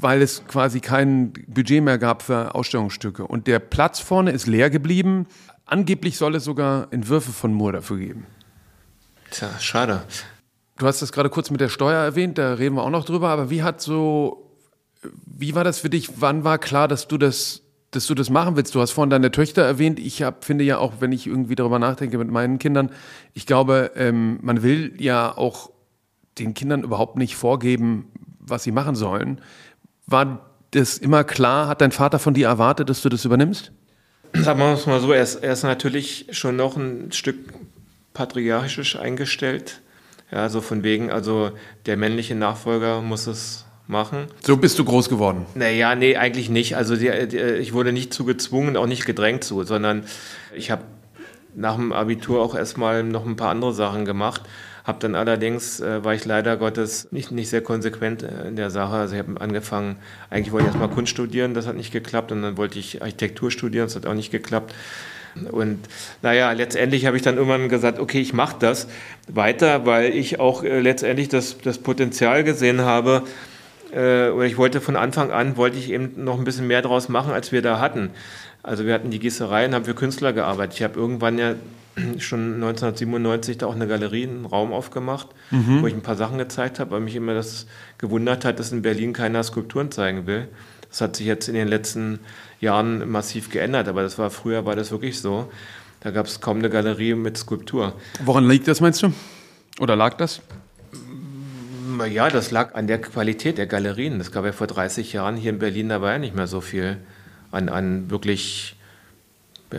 weil 0.00 0.22
es 0.22 0.44
quasi 0.46 0.80
kein 0.80 1.32
Budget 1.46 1.82
mehr 1.82 1.98
gab 1.98 2.22
für 2.22 2.54
Ausstellungsstücke. 2.54 3.26
Und 3.26 3.46
der 3.46 3.58
Platz 3.58 3.98
vorne 3.98 4.30
ist 4.30 4.46
leer 4.46 4.70
geblieben. 4.70 5.26
Angeblich 5.66 6.16
soll 6.16 6.34
es 6.36 6.44
sogar 6.44 6.88
Entwürfe 6.92 7.32
von 7.32 7.52
Moore 7.52 7.72
dafür 7.72 7.98
geben. 7.98 8.26
Tja, 9.30 9.48
schade. 9.60 10.02
Du 10.78 10.86
hast 10.86 11.02
das 11.02 11.12
gerade 11.12 11.28
kurz 11.28 11.50
mit 11.50 11.60
der 11.60 11.68
Steuer 11.68 12.00
erwähnt, 12.00 12.38
da 12.38 12.54
reden 12.54 12.76
wir 12.76 12.82
auch 12.82 12.90
noch 12.90 13.04
drüber, 13.04 13.28
aber 13.30 13.50
wie 13.50 13.62
hat 13.62 13.80
so, 13.80 14.54
wie 15.26 15.54
war 15.54 15.64
das 15.64 15.78
für 15.78 15.90
dich? 15.90 16.20
Wann 16.20 16.44
war 16.44 16.58
klar, 16.58 16.86
dass 16.86 17.08
du 17.08 17.18
das, 17.18 17.62
dass 17.90 18.06
du 18.06 18.14
das 18.14 18.30
machen 18.30 18.56
willst? 18.56 18.74
Du 18.74 18.80
hast 18.80 18.92
vorhin 18.92 19.10
deine 19.10 19.32
Töchter 19.32 19.62
erwähnt. 19.62 19.98
Ich 19.98 20.22
hab, 20.22 20.44
finde 20.44 20.64
ja 20.64 20.78
auch, 20.78 20.94
wenn 21.00 21.12
ich 21.12 21.26
irgendwie 21.26 21.56
darüber 21.56 21.78
nachdenke 21.78 22.18
mit 22.18 22.30
meinen 22.30 22.58
Kindern, 22.58 22.90
ich 23.34 23.46
glaube, 23.46 23.92
ähm, 23.96 24.38
man 24.42 24.62
will 24.62 24.94
ja 24.98 25.36
auch 25.36 25.70
den 26.38 26.54
Kindern 26.54 26.82
überhaupt 26.82 27.16
nicht 27.16 27.34
vorgeben, 27.34 28.10
was 28.38 28.62
sie 28.62 28.72
machen 28.72 28.94
sollen. 28.94 29.40
War 30.06 30.50
das 30.70 30.98
immer 30.98 31.24
klar? 31.24 31.66
Hat 31.66 31.80
dein 31.80 31.92
Vater 31.92 32.18
von 32.18 32.34
dir 32.34 32.46
erwartet, 32.46 32.88
dass 32.88 33.02
du 33.02 33.08
das 33.08 33.24
übernimmst? 33.24 33.72
Sagen 34.34 34.60
wir 34.60 34.74
es 34.74 34.86
mal 34.86 35.00
so, 35.00 35.12
er 35.12 35.22
ist, 35.22 35.36
er 35.36 35.52
ist 35.52 35.62
natürlich 35.62 36.26
schon 36.30 36.56
noch 36.56 36.76
ein 36.76 37.12
Stück 37.12 37.36
patriarchisch 38.18 38.96
eingestellt. 38.96 39.80
Ja, 40.32 40.48
so 40.48 40.60
von 40.60 40.82
wegen, 40.82 41.08
also 41.12 41.52
der 41.86 41.96
männliche 41.96 42.34
Nachfolger 42.34 43.00
muss 43.00 43.28
es 43.28 43.64
machen. 43.86 44.26
So 44.44 44.56
bist 44.56 44.76
du 44.80 44.84
groß 44.84 45.08
geworden. 45.08 45.46
Naja, 45.54 45.94
nee, 45.94 46.16
eigentlich 46.16 46.50
nicht. 46.50 46.76
Also 46.76 46.96
die, 46.96 47.28
die, 47.28 47.38
ich 47.38 47.72
wurde 47.72 47.92
nicht 47.92 48.12
zu 48.12 48.24
gezwungen, 48.24 48.76
auch 48.76 48.88
nicht 48.88 49.06
gedrängt 49.06 49.44
zu, 49.44 49.62
sondern 49.62 50.02
ich 50.52 50.72
habe 50.72 50.82
nach 51.54 51.76
dem 51.76 51.92
Abitur 51.92 52.42
auch 52.42 52.56
erstmal 52.56 53.04
noch 53.04 53.24
ein 53.24 53.36
paar 53.36 53.50
andere 53.50 53.72
Sachen 53.72 54.04
gemacht. 54.04 54.42
Habe 54.82 54.98
dann 54.98 55.14
allerdings, 55.14 55.78
äh, 55.80 56.04
war 56.04 56.14
ich 56.14 56.24
leider 56.24 56.56
Gottes 56.56 57.12
nicht, 57.12 57.30
nicht 57.30 57.48
sehr 57.48 57.62
konsequent 57.62 58.24
äh, 58.24 58.48
in 58.48 58.56
der 58.56 58.70
Sache. 58.70 58.96
Also 58.96 59.14
ich 59.14 59.20
habe 59.20 59.40
angefangen, 59.40 59.96
eigentlich 60.28 60.50
wollte 60.50 60.66
ich 60.66 60.74
erstmal 60.74 60.90
Kunst 60.90 61.12
studieren, 61.12 61.54
das 61.54 61.68
hat 61.68 61.76
nicht 61.76 61.92
geklappt. 61.92 62.32
Und 62.32 62.42
dann 62.42 62.56
wollte 62.56 62.80
ich 62.80 63.00
Architektur 63.00 63.52
studieren, 63.52 63.86
das 63.86 63.94
hat 63.94 64.06
auch 64.06 64.14
nicht 64.14 64.32
geklappt. 64.32 64.74
Und 65.50 65.78
naja, 66.22 66.52
letztendlich 66.52 67.06
habe 67.06 67.16
ich 67.16 67.22
dann 67.22 67.36
irgendwann 67.36 67.68
gesagt, 67.68 67.98
okay, 67.98 68.20
ich 68.20 68.32
mache 68.32 68.56
das 68.58 68.88
weiter, 69.28 69.86
weil 69.86 70.14
ich 70.14 70.40
auch 70.40 70.62
äh, 70.62 70.80
letztendlich 70.80 71.28
das, 71.28 71.58
das 71.58 71.78
Potenzial 71.78 72.44
gesehen 72.44 72.80
habe, 72.82 73.22
äh, 73.92 74.28
oder 74.28 74.44
ich 74.44 74.56
wollte 74.56 74.80
von 74.80 74.96
Anfang 74.96 75.30
an, 75.30 75.56
wollte 75.56 75.78
ich 75.78 75.90
eben 75.90 76.24
noch 76.24 76.38
ein 76.38 76.44
bisschen 76.44 76.66
mehr 76.66 76.82
draus 76.82 77.08
machen, 77.08 77.32
als 77.32 77.52
wir 77.52 77.62
da 77.62 77.80
hatten. 77.80 78.10
Also 78.62 78.84
wir 78.84 78.92
hatten 78.94 79.10
die 79.10 79.18
Gießerei 79.18 79.66
und 79.66 79.74
haben 79.74 79.84
für 79.84 79.94
Künstler 79.94 80.32
gearbeitet. 80.32 80.74
Ich 80.74 80.82
habe 80.82 80.98
irgendwann 80.98 81.38
ja 81.38 81.54
schon 82.18 82.54
1997 82.54 83.58
da 83.58 83.66
auch 83.66 83.74
eine 83.74 83.86
Galerie, 83.86 84.24
einen 84.24 84.44
Raum 84.44 84.72
aufgemacht, 84.72 85.28
wo 85.50 85.86
ich 85.86 85.94
ein 85.94 86.02
paar 86.02 86.16
Sachen 86.16 86.38
gezeigt 86.38 86.78
habe, 86.80 86.90
weil 86.92 87.00
mich 87.00 87.16
immer 87.16 87.34
das 87.34 87.66
gewundert 87.98 88.44
hat, 88.44 88.58
dass 88.58 88.72
in 88.72 88.82
Berlin 88.82 89.12
keiner 89.12 89.42
Skulpturen 89.42 89.90
zeigen 89.90 90.26
will. 90.26 90.48
Das 90.90 91.00
hat 91.00 91.16
sich 91.16 91.26
jetzt 91.26 91.48
in 91.48 91.54
den 91.54 91.68
letzten 91.68 92.20
Jahren 92.60 93.08
massiv 93.10 93.50
geändert, 93.50 93.88
aber 93.88 94.02
das 94.02 94.18
war 94.18 94.30
früher 94.30 94.64
war 94.66 94.76
das 94.76 94.90
wirklich 94.90 95.20
so. 95.20 95.50
Da 96.00 96.10
gab 96.10 96.26
es 96.26 96.40
kaum 96.40 96.58
eine 96.58 96.70
Galerie 96.70 97.14
mit 97.14 97.36
Skulptur. 97.36 97.94
Woran 98.24 98.48
liegt 98.48 98.68
das, 98.68 98.80
meinst 98.80 99.02
du? 99.02 99.12
Oder 99.80 99.96
lag 99.96 100.14
das? 100.14 100.40
Ja, 102.10 102.28
das 102.28 102.50
lag 102.50 102.74
an 102.74 102.86
der 102.86 103.00
Qualität 103.00 103.58
der 103.58 103.66
Galerien. 103.66 104.18
Das 104.18 104.30
gab 104.30 104.44
ja 104.44 104.52
vor 104.52 104.66
30 104.66 105.12
Jahren 105.12 105.36
hier 105.36 105.50
in 105.50 105.58
Berlin, 105.58 105.88
da 105.88 106.00
war 106.00 106.12
ja 106.12 106.18
nicht 106.18 106.36
mehr 106.36 106.46
so 106.46 106.60
viel 106.60 106.98
an, 107.50 107.68
an 107.68 108.10
wirklich, 108.10 108.76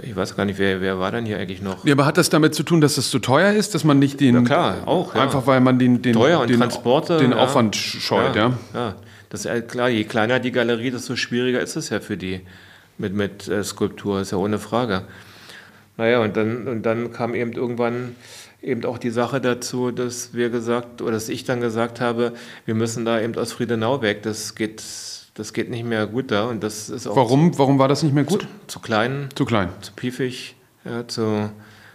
ich 0.01 0.15
weiß 0.15 0.35
gar 0.35 0.45
nicht, 0.45 0.59
wer, 0.59 0.81
wer 0.81 0.99
war 0.99 1.11
denn 1.11 1.25
hier 1.25 1.37
eigentlich 1.37 1.61
noch? 1.61 1.85
Ja, 1.85 1.93
aber 1.93 2.05
hat 2.05 2.17
das 2.17 2.29
damit 2.29 2.55
zu 2.55 2.63
tun, 2.63 2.81
dass 2.81 2.97
es 2.97 3.09
zu 3.09 3.19
teuer 3.19 3.53
ist, 3.53 3.75
dass 3.75 3.83
man 3.83 3.99
nicht 3.99 4.19
den. 4.19 4.35
Ja, 4.35 4.41
klar, 4.41 4.75
auch, 4.87 5.15
ja. 5.15 5.21
Einfach 5.21 5.47
weil 5.47 5.61
man 5.61 5.79
den, 5.79 6.01
den, 6.01 6.13
Teuer 6.13 6.41
und 6.41 6.49
den, 6.49 6.59
Transporte. 6.59 7.17
den 7.17 7.31
ja. 7.31 7.37
Aufwand 7.37 7.75
scheut, 7.75 8.35
ja. 8.35 8.53
ja. 8.73 8.95
Das 9.29 9.41
ist 9.41 9.45
ja 9.45 9.61
klar, 9.61 9.89
je 9.89 10.03
kleiner 10.03 10.39
die 10.39 10.51
Galerie, 10.51 10.91
desto 10.91 11.15
schwieriger 11.15 11.61
ist 11.61 11.75
es 11.75 11.89
ja 11.89 11.99
für 11.99 12.17
die 12.17 12.41
mit, 12.99 13.13
mit 13.13 13.47
äh, 13.47 13.63
Skulptur, 13.63 14.21
ist 14.21 14.31
ja 14.31 14.37
ohne 14.37 14.59
Frage. 14.59 15.03
Naja, 15.97 16.19
und 16.21 16.37
dann, 16.37 16.67
und 16.67 16.83
dann 16.83 17.11
kam 17.11 17.33
eben 17.33 17.53
irgendwann 17.53 18.15
eben 18.61 18.85
auch 18.85 18.97
die 18.97 19.09
Sache 19.09 19.41
dazu, 19.41 19.91
dass 19.91 20.33
wir 20.33 20.49
gesagt, 20.49 21.01
oder 21.01 21.11
dass 21.13 21.29
ich 21.29 21.43
dann 21.45 21.61
gesagt 21.61 21.99
habe, 22.01 22.33
wir 22.65 22.75
müssen 22.75 23.05
da 23.05 23.19
eben 23.19 23.35
aus 23.37 23.53
Friedenau 23.53 24.01
weg, 24.01 24.21
das 24.23 24.55
geht, 24.55 24.83
das 25.33 25.53
geht 25.53 25.69
nicht 25.69 25.85
mehr 25.85 26.07
gut 26.07 26.31
da 26.31 26.45
und 26.45 26.61
das 26.63 26.89
ist 26.89 27.07
auch 27.07 27.15
Warum, 27.15 27.57
warum 27.57 27.79
war 27.79 27.87
das 27.87 28.03
nicht 28.03 28.13
mehr 28.13 28.25
gut? 28.25 28.41
Zu, 28.41 28.47
zu 28.67 28.79
klein, 28.79 29.29
Zu 29.35 29.45
klein. 29.45 29.69
zu 29.81 29.93
piefig, 29.93 30.55
ja, 30.85 31.07
zu, 31.07 31.49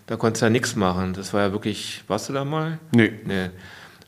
da 0.07 0.17
konntest 0.17 0.43
du 0.43 0.47
ja 0.47 0.51
nichts 0.51 0.75
machen. 0.77 1.13
Das 1.15 1.33
war 1.33 1.43
ja 1.43 1.53
wirklich, 1.53 2.03
warst 2.09 2.29
du 2.29 2.33
da 2.33 2.45
mal? 2.45 2.79
Nee. 2.93 3.13
Nee. 3.25 3.51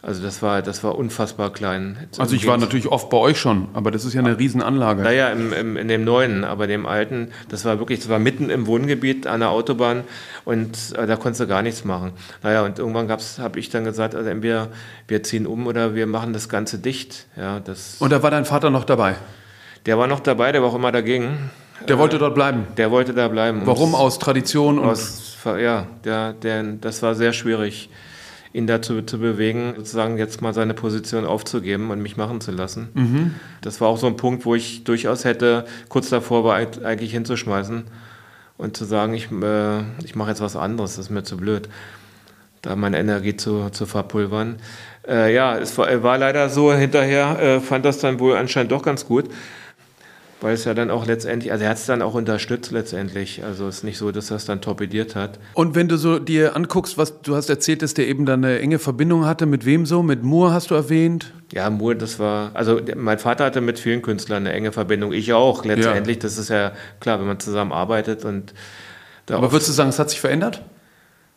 Also 0.06 0.22
das 0.22 0.40
war, 0.40 0.62
das 0.62 0.84
war 0.84 0.96
unfassbar 0.96 1.52
klein. 1.52 1.98
Jetzt 2.00 2.20
Also 2.20 2.36
ich 2.36 2.46
war 2.46 2.56
natürlich 2.58 2.86
oft 2.86 3.10
bei 3.10 3.16
euch 3.16 3.40
schon, 3.40 3.66
aber 3.74 3.90
das 3.90 4.04
ist 4.04 4.14
ja 4.14 4.20
eine 4.20 4.38
Riesenanlage. 4.38 5.02
Naja, 5.02 5.30
im, 5.30 5.52
im, 5.52 5.76
in 5.76 5.88
dem 5.88 6.04
neuen, 6.04 6.44
aber 6.44 6.68
dem 6.68 6.86
alten, 6.86 7.32
das 7.48 7.64
war 7.64 7.80
wirklich, 7.80 7.98
das 7.98 8.08
war 8.08 8.20
mitten 8.20 8.48
im 8.48 8.68
Wohngebiet 8.68 9.26
an 9.26 9.40
der 9.40 9.50
Autobahn 9.50 10.04
und 10.44 10.94
äh, 10.96 11.08
da 11.08 11.16
konntest 11.16 11.40
du 11.40 11.48
gar 11.48 11.62
nichts 11.62 11.84
machen. 11.84 12.12
Naja, 12.44 12.64
und 12.64 12.78
irgendwann 12.78 13.08
gab's, 13.08 13.40
habe 13.40 13.58
ich 13.58 13.68
dann 13.70 13.82
gesagt, 13.82 14.14
also 14.14 14.30
entweder 14.30 14.68
wir 15.08 15.24
ziehen 15.24 15.44
um 15.44 15.66
oder 15.66 15.96
wir 15.96 16.06
machen 16.06 16.32
das 16.32 16.48
Ganze 16.48 16.78
dicht. 16.78 17.26
Ja, 17.36 17.58
das, 17.58 17.96
Und 17.98 18.12
da 18.12 18.22
war 18.22 18.30
dein 18.30 18.44
Vater 18.44 18.70
noch 18.70 18.84
dabei. 18.84 19.16
der 19.86 19.98
war 19.98 20.06
noch 20.06 20.20
dabei, 20.20 20.52
der 20.52 20.62
war 20.62 20.68
auch 20.68 20.76
immer 20.76 20.92
dagegen. 20.92 21.50
Der 21.88 21.98
wollte 21.98 22.18
dort 22.18 22.36
bleiben. 22.36 22.68
Der 22.76 22.92
wollte 22.92 23.12
da 23.12 23.26
bleiben. 23.26 23.62
Warum? 23.64 23.96
Aus 23.96 24.20
Tradition 24.20 24.78
und. 24.78 24.88
Aus, 24.88 25.36
ja, 25.44 25.88
der, 26.04 26.32
der, 26.32 26.62
das 26.80 27.02
war 27.02 27.16
sehr 27.16 27.32
schwierig, 27.32 27.90
ihn 28.56 28.66
dazu 28.66 29.02
zu 29.02 29.18
bewegen, 29.18 29.74
sozusagen 29.76 30.16
jetzt 30.18 30.40
mal 30.40 30.54
seine 30.54 30.72
Position 30.72 31.26
aufzugeben 31.26 31.90
und 31.90 32.00
mich 32.00 32.16
machen 32.16 32.40
zu 32.40 32.52
lassen. 32.52 32.88
Mhm. 32.94 33.34
Das 33.60 33.80
war 33.80 33.88
auch 33.88 33.98
so 33.98 34.06
ein 34.06 34.16
Punkt, 34.16 34.46
wo 34.46 34.54
ich 34.54 34.84
durchaus 34.84 35.24
hätte 35.24 35.66
kurz 35.88 36.08
davor 36.08 36.42
war, 36.44 36.56
eig- 36.56 36.82
eigentlich 36.82 37.12
hinzuschmeißen 37.12 37.84
und 38.56 38.76
zu 38.76 38.84
sagen, 38.84 39.12
ich, 39.14 39.30
äh, 39.30 39.80
ich 40.04 40.14
mache 40.14 40.30
jetzt 40.30 40.40
was 40.40 40.56
anderes, 40.56 40.96
das 40.96 41.06
ist 41.06 41.10
mir 41.10 41.22
zu 41.22 41.36
blöd, 41.36 41.68
da 42.62 42.74
meine 42.76 42.98
Energie 42.98 43.36
zu, 43.36 43.68
zu 43.70 43.84
verpulvern. 43.84 44.56
Äh, 45.06 45.34
ja, 45.34 45.56
es 45.58 45.76
war, 45.76 46.02
war 46.02 46.16
leider 46.18 46.48
so, 46.48 46.72
hinterher 46.72 47.38
äh, 47.38 47.60
fand 47.60 47.84
das 47.84 47.98
dann 47.98 48.18
wohl 48.18 48.36
anscheinend 48.36 48.72
doch 48.72 48.82
ganz 48.82 49.06
gut. 49.06 49.26
Weil 50.40 50.52
es 50.52 50.66
ja 50.66 50.74
dann 50.74 50.90
auch 50.90 51.06
letztendlich, 51.06 51.50
also 51.50 51.64
er 51.64 51.70
hat 51.70 51.78
es 51.78 51.86
dann 51.86 52.02
auch 52.02 52.12
unterstützt 52.12 52.70
letztendlich. 52.70 53.42
Also 53.42 53.68
es 53.68 53.78
ist 53.78 53.84
nicht 53.84 53.96
so, 53.96 54.12
dass 54.12 54.30
er 54.30 54.36
es 54.36 54.44
dann 54.44 54.60
torpediert 54.60 55.16
hat. 55.16 55.38
Und 55.54 55.74
wenn 55.74 55.88
du 55.88 55.96
so 55.96 56.18
dir 56.18 56.54
anguckst, 56.54 56.98
was 56.98 57.22
du 57.22 57.34
hast 57.36 57.48
erzählt, 57.48 57.80
dass 57.80 57.94
der 57.94 58.06
eben 58.06 58.26
dann 58.26 58.44
eine 58.44 58.58
enge 58.58 58.78
Verbindung 58.78 59.24
hatte, 59.24 59.46
mit 59.46 59.64
wem 59.64 59.86
so? 59.86 60.02
Mit 60.02 60.22
Moore 60.22 60.52
hast 60.52 60.70
du 60.70 60.74
erwähnt. 60.74 61.32
Ja, 61.52 61.70
Moore, 61.70 61.96
das 61.96 62.18
war, 62.18 62.50
also 62.52 62.80
mein 62.96 63.18
Vater 63.18 63.44
hatte 63.46 63.62
mit 63.62 63.78
vielen 63.78 64.02
Künstlern 64.02 64.46
eine 64.46 64.52
enge 64.52 64.72
Verbindung. 64.72 65.12
Ich 65.12 65.32
auch 65.32 65.64
letztendlich. 65.64 66.18
Das 66.18 66.36
ist 66.36 66.50
ja 66.50 66.72
klar, 67.00 67.18
wenn 67.18 67.26
man 67.26 67.40
zusammen 67.40 67.72
arbeitet 67.72 68.26
und 68.26 68.52
da 69.24 69.36
Aber 69.38 69.52
würdest 69.52 69.70
du 69.70 69.72
sagen, 69.72 69.88
es 69.88 69.98
hat 69.98 70.10
sich 70.10 70.20
verändert? 70.20 70.62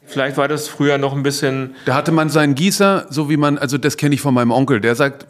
Vielleicht 0.05 0.37
war 0.37 0.47
das 0.47 0.67
früher 0.67 0.97
noch 0.97 1.13
ein 1.13 1.23
bisschen. 1.23 1.75
Da 1.85 1.93
hatte 1.93 2.11
man 2.11 2.29
seinen 2.29 2.55
Gießer, 2.55 3.07
so 3.09 3.29
wie 3.29 3.37
man, 3.37 3.57
also 3.57 3.77
das 3.77 3.95
kenne 3.95 4.15
ich 4.15 4.21
von 4.21 4.33
meinem 4.33 4.51
Onkel, 4.51 4.81
der 4.81 4.95
sagt, 4.95 5.27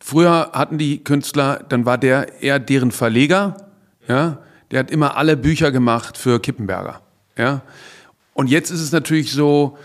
früher 0.00 0.50
hatten 0.52 0.78
die 0.78 1.04
Künstler, 1.04 1.64
dann 1.68 1.86
war 1.86 1.98
der 1.98 2.42
eher 2.42 2.58
deren 2.58 2.90
Verleger, 2.90 3.56
ja, 4.08 4.38
der 4.70 4.80
hat 4.80 4.90
immer 4.90 5.16
alle 5.16 5.36
Bücher 5.36 5.70
gemacht 5.70 6.16
für 6.16 6.40
Kippenberger, 6.40 7.00
ja. 7.36 7.62
Und 8.34 8.48
jetzt 8.48 8.70
ist 8.70 8.80
es 8.80 8.92
natürlich 8.92 9.32
so, 9.32 9.76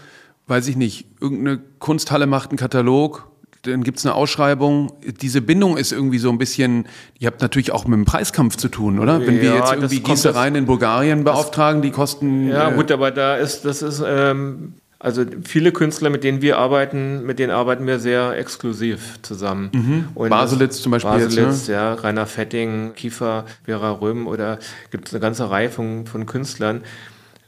weiß 0.47 0.67
ich 0.67 0.77
nicht, 0.77 1.07
irgendeine 1.19 1.59
Kunsthalle 1.79 2.27
macht 2.27 2.49
einen 2.49 2.57
Katalog, 2.57 3.27
dann 3.63 3.83
gibt 3.83 3.97
es 3.97 4.05
eine 4.05 4.13
Ausschreibung. 4.13 4.93
Diese 5.21 5.41
Bindung 5.41 5.77
ist 5.77 5.91
irgendwie 5.91 6.19
so 6.19 6.29
ein 6.29 6.37
bisschen, 6.37 6.87
ihr 7.17 7.27
habt 7.27 7.41
natürlich 7.41 7.71
auch 7.71 7.85
mit 7.87 7.97
dem 7.97 8.05
Preiskampf 8.05 8.57
zu 8.57 8.69
tun, 8.69 8.99
oder? 8.99 9.19
Wenn 9.25 9.41
wir 9.41 9.49
Ja, 9.49 9.55
jetzt 9.55 9.63
das 9.63 9.71
irgendwie 9.73 9.99
Gießereien 10.01 10.55
in 10.55 10.65
Bulgarien 10.65 11.23
beauftragen, 11.23 11.81
die 11.81 11.91
kosten. 11.91 12.47
Ja, 12.47 12.69
äh, 12.69 12.75
gut, 12.75 12.91
aber 12.91 13.11
da 13.11 13.35
ist, 13.35 13.65
das 13.65 13.81
ist, 13.81 14.03
ähm, 14.05 14.75
also 15.05 15.23
viele 15.43 15.71
Künstler, 15.71 16.09
mit 16.09 16.23
denen 16.23 16.41
wir 16.41 16.57
arbeiten, 16.57 17.23
mit 17.27 17.37
denen 17.37 17.51
arbeiten 17.51 17.85
wir 17.85 17.99
sehr 17.99 18.35
exklusiv 18.39 19.21
zusammen. 19.21 19.69
Und 20.15 20.25
Mhm. 20.25 20.29
Baselitz 20.29 20.81
zum 20.81 20.93
Beispiel 20.93 21.11
jetzt, 21.19 21.35
Baselitz, 21.35 21.67
ja, 21.67 21.93
Rainer 21.93 22.25
Fetting, 22.25 22.93
Kiefer, 22.95 23.45
Vera 23.65 23.91
Röhm 23.91 24.25
oder 24.25 24.57
gibt 24.89 25.07
es 25.07 25.13
eine 25.13 25.21
ganze 25.21 25.47
Reihe 25.51 25.69
von, 25.69 26.07
von 26.07 26.25
Künstlern, 26.25 26.81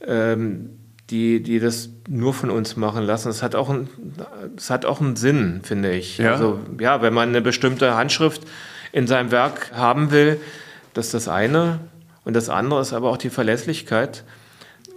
ähm, 0.06 0.70
die, 1.10 1.42
die 1.42 1.60
das 1.60 1.90
nur 2.08 2.36
von 2.36 2.52
uns 2.52 2.76
machen 2.76 3.04
lassen. 3.04 3.30
Es 3.30 3.42
hat 3.42 3.56
auch 3.56 3.72
ein, 3.72 3.90
es 4.56 4.70
hat 4.70 4.86
auch 4.86 5.02
einen 5.02 5.16
Sinn, 5.16 5.62
finde 5.64 5.94
ich. 5.94 6.20
Ja? 6.20 6.34
Also 6.34 6.60
ja, 6.80 7.02
wenn 7.02 7.16
man 7.16 7.30
eine 7.30 7.42
bestimmte 7.42 7.96
Handschrift 7.96 8.44
in 8.92 9.08
seinem 9.08 9.32
Werk 9.32 9.72
haben 9.74 10.12
will, 10.12 10.40
das 10.94 11.08
ist 11.08 11.14
das 11.16 11.28
eine. 11.28 11.80
Und 12.24 12.36
das 12.36 12.50
andere 12.50 12.82
ist 12.82 12.94
aber 12.94 13.10
auch 13.10 13.18
die 13.18 13.32
Verlässlichkeit. 13.32 14.24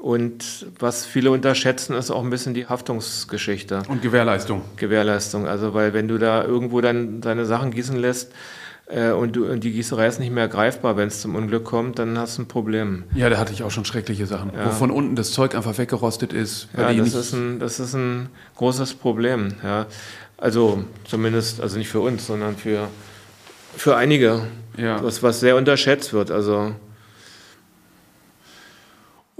Und 0.00 0.66
was 0.78 1.04
viele 1.04 1.30
unterschätzen, 1.30 1.94
ist 1.94 2.10
auch 2.10 2.24
ein 2.24 2.30
bisschen 2.30 2.54
die 2.54 2.66
Haftungsgeschichte, 2.66 3.82
Und 3.88 4.00
Gewährleistung. 4.00 4.62
Gewährleistung. 4.76 5.46
Also, 5.46 5.74
weil 5.74 5.92
wenn 5.92 6.08
du 6.08 6.16
da 6.16 6.42
irgendwo 6.42 6.80
dann 6.80 7.20
deine 7.20 7.44
Sachen 7.44 7.70
gießen 7.70 7.96
lässt 7.96 8.32
äh, 8.86 9.10
und, 9.10 9.36
du, 9.36 9.44
und 9.44 9.62
die 9.62 9.72
Gießerei 9.72 10.06
ist 10.06 10.18
nicht 10.18 10.32
mehr 10.32 10.48
greifbar, 10.48 10.96
wenn 10.96 11.08
es 11.08 11.20
zum 11.20 11.34
Unglück 11.34 11.64
kommt, 11.64 11.98
dann 11.98 12.16
hast 12.18 12.38
du 12.38 12.42
ein 12.42 12.48
Problem. 12.48 13.02
Ja, 13.14 13.28
da 13.28 13.36
hatte 13.36 13.52
ich 13.52 13.62
auch 13.62 13.70
schon 13.70 13.84
schreckliche 13.84 14.24
Sachen, 14.24 14.52
wo 14.64 14.70
von 14.70 14.90
unten 14.90 15.16
das 15.16 15.32
Zeug 15.32 15.54
einfach 15.54 15.76
weggerostet 15.76 16.32
ist. 16.32 16.68
Ja, 16.74 16.90
das 16.94 17.14
ist, 17.14 17.34
ein, 17.34 17.58
das 17.58 17.78
ist 17.78 17.92
ein 17.94 18.30
großes 18.56 18.94
Problem. 18.94 19.52
Ja. 19.62 19.84
Also 20.38 20.82
zumindest, 21.04 21.60
also 21.60 21.76
nicht 21.76 21.90
für 21.90 22.00
uns, 22.00 22.26
sondern 22.26 22.56
für, 22.56 22.88
für 23.76 23.96
einige, 23.96 24.40
Ja. 24.78 25.04
was, 25.04 25.22
was 25.22 25.40
sehr 25.40 25.56
unterschätzt 25.56 26.14
wird. 26.14 26.30
Also 26.30 26.74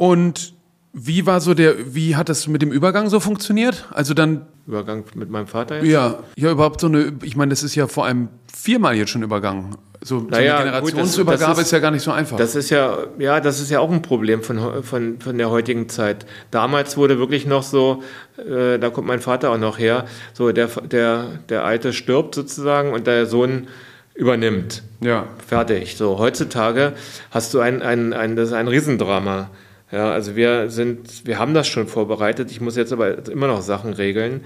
Und 0.00 0.54
wie 0.94 1.26
war 1.26 1.42
so 1.42 1.52
der, 1.52 1.94
wie 1.94 2.16
hat 2.16 2.30
das 2.30 2.48
mit 2.48 2.62
dem 2.62 2.72
Übergang 2.72 3.10
so 3.10 3.20
funktioniert? 3.20 3.86
Also 3.92 4.14
dann, 4.14 4.46
Übergang 4.66 5.04
mit 5.14 5.28
meinem 5.28 5.46
Vater 5.46 5.76
jetzt. 5.76 5.86
ja, 5.88 6.20
ja, 6.36 6.50
überhaupt 6.50 6.80
so 6.80 6.86
eine, 6.86 7.12
ich 7.22 7.36
meine, 7.36 7.50
das 7.50 7.62
ist 7.62 7.74
ja 7.74 7.86
vor 7.86 8.06
allem 8.06 8.28
viermal 8.50 8.96
jetzt 8.96 9.10
schon 9.10 9.22
Übergang. 9.22 9.76
So, 10.02 10.20
so 10.20 10.24
Naja, 10.30 10.56
eine 10.56 10.70
gut, 10.70 10.72
das- 10.72 10.80
Generationsübergabe 10.86 11.50
das 11.50 11.58
ist- 11.58 11.64
ist, 11.66 11.70
ja 11.72 11.78
gar 11.80 11.90
nicht 11.90 12.02
so 12.02 12.12
einfach. 12.12 12.38
Das 12.38 12.54
ist 12.54 12.70
ja, 12.70 12.96
ja, 13.18 13.40
das 13.40 13.60
ist 13.60 13.70
ja 13.70 13.78
auch 13.80 13.90
ein 13.92 14.00
Problem 14.00 14.42
von, 14.42 14.82
von, 14.82 15.20
von 15.20 15.36
der 15.36 15.50
heutigen 15.50 15.90
Zeit. 15.90 16.24
Damals 16.50 16.96
wurde 16.96 17.18
wirklich 17.18 17.44
noch 17.44 17.62
so, 17.62 18.02
äh, 18.38 18.78
da 18.78 18.88
kommt 18.88 19.06
mein 19.06 19.20
Vater 19.20 19.50
auch 19.50 19.58
noch 19.58 19.78
her, 19.78 20.06
so 20.32 20.50
der, 20.50 20.68
der, 20.68 21.26
der 21.50 21.64
Alte 21.66 21.92
stirbt 21.92 22.34
sozusagen 22.34 22.94
und 22.94 23.06
der 23.06 23.26
Sohn 23.26 23.66
übernimmt. 24.14 24.82
ja. 25.00 25.26
Fertig. 25.46 25.96
So, 25.98 26.18
heutzutage 26.18 26.94
hast 27.30 27.52
du 27.52 27.60
ein, 27.60 27.82
ein, 27.82 28.14
ein, 28.14 28.34
das 28.36 28.48
ist 28.48 28.54
ein 28.54 28.66
Riesendrama. 28.68 29.50
Ja, 29.92 30.12
also 30.12 30.36
wir 30.36 30.70
sind, 30.70 31.26
wir 31.26 31.40
haben 31.40 31.52
das 31.52 31.66
schon 31.66 31.88
vorbereitet. 31.88 32.52
Ich 32.52 32.60
muss 32.60 32.76
jetzt 32.76 32.92
aber 32.92 33.26
immer 33.28 33.48
noch 33.48 33.60
Sachen 33.60 33.92
regeln. 33.92 34.42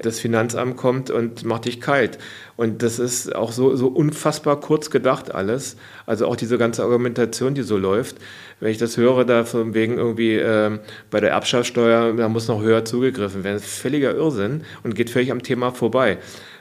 Das 0.00 0.20
Finanzamt 0.20 0.76
kommt 0.76 1.10
und 1.10 1.44
macht 1.44 1.64
dich 1.64 1.80
kalt. 1.80 2.18
Und 2.56 2.82
das 2.82 3.00
ist 3.00 3.34
auch 3.34 3.50
so, 3.50 3.74
so 3.74 3.88
unfassbar 3.88 4.60
kurz 4.60 4.90
gedacht 4.90 5.34
alles. 5.34 5.76
Also 6.06 6.28
auch 6.28 6.36
diese 6.36 6.58
ganze 6.58 6.84
Argumentation, 6.84 7.54
die 7.54 7.62
so 7.62 7.76
läuft. 7.76 8.18
Wenn 8.60 8.70
ich 8.70 8.78
das 8.78 8.96
höre, 8.96 9.24
da 9.24 9.44
von 9.44 9.74
wegen 9.74 9.98
irgendwie 9.98 10.36
ähm, 10.36 10.78
bei 11.10 11.18
der 11.18 11.30
Erbschaftssteuer, 11.30 12.12
da 12.12 12.28
muss 12.28 12.46
noch 12.46 12.62
höher 12.62 12.84
zugegriffen 12.84 13.42
werden. 13.42 13.56
Ist 13.56 13.66
völliger 13.66 14.14
Irrsinn 14.14 14.62
und 14.84 14.94
geht 14.94 15.10
völlig 15.10 15.32
am 15.32 15.42
Thema 15.42 15.72
vorbei. 15.72 16.18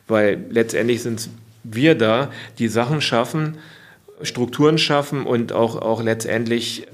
Weil 0.07 0.43
letztendlich 0.49 1.03
sind 1.03 1.29
wir 1.63 1.93
da, 1.93 2.31
die 2.57 2.67
Sachen 2.67 2.99
schaffen, 2.99 3.59
Strukturen 4.23 4.79
schaffen 4.79 5.25
und 5.25 5.53
auch, 5.53 5.75
auch 5.75 6.01
letztendlich 6.01 6.87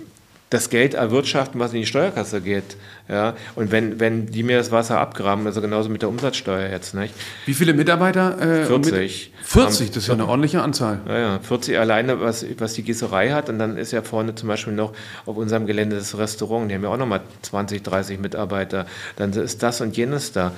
das 0.50 0.70
Geld 0.70 0.96
erwirtschaften, 0.96 1.60
was 1.60 1.74
in 1.74 1.82
die 1.82 1.86
Steuerkasse 1.86 2.42
geht. 2.42 2.76
Ja? 3.08 3.36
Und 3.56 3.72
wenn, 3.72 4.00
wenn 4.00 4.26
die 4.28 4.42
mir 4.42 4.58
das 4.58 4.72
Wasser 4.72 5.00
abgraben, 5.00 5.46
also 5.46 5.62
genauso 5.62 5.90
mit 5.90 6.02
der 6.02 6.10
Umsatzsteuer 6.10 6.70
jetzt, 6.70 6.96
nicht? 6.96 7.14
Wie 7.46 7.54
viele 7.54 7.74
Mitarbeiter? 7.74 8.40
Äh, 8.42 8.66
40. 8.66 9.34
Mit, 9.38 9.48
40, 9.48 9.88
das 9.90 9.98
ist 9.98 10.08
ja 10.08 10.16
eine 10.16 10.28
ordentliche 10.28 10.62
Anzahl. 10.62 11.02
Naja, 11.06 11.40
40 11.40 11.78
alleine, 11.78 12.20
was, 12.20 12.46
was 12.58 12.74
die 12.74 12.84
Gießerei 12.84 13.30
hat. 13.30 13.50
Und 13.50 13.60
dann 13.60 13.78
ist 13.78 13.92
ja 13.92 14.02
vorne 14.02 14.34
zum 14.34 14.50
Beispiel 14.50 14.74
noch 14.74 14.94
auf 15.26 15.38
unserem 15.38 15.68
Gelände 15.68 15.98
das 15.98 16.18
Restaurant. 16.18 16.70
Die 16.72 16.76
haben 16.76 16.84
ja 16.84 16.90
auch 16.90 16.98
nochmal 16.98 17.22
20, 17.44 17.84
30 17.84 18.20
Mitarbeiter. 18.20 18.88
Dann 19.18 19.32
ist 19.34 19.62
das 19.62 19.82
und 19.82 19.96
jenes 19.96 20.32
da. 20.32 20.54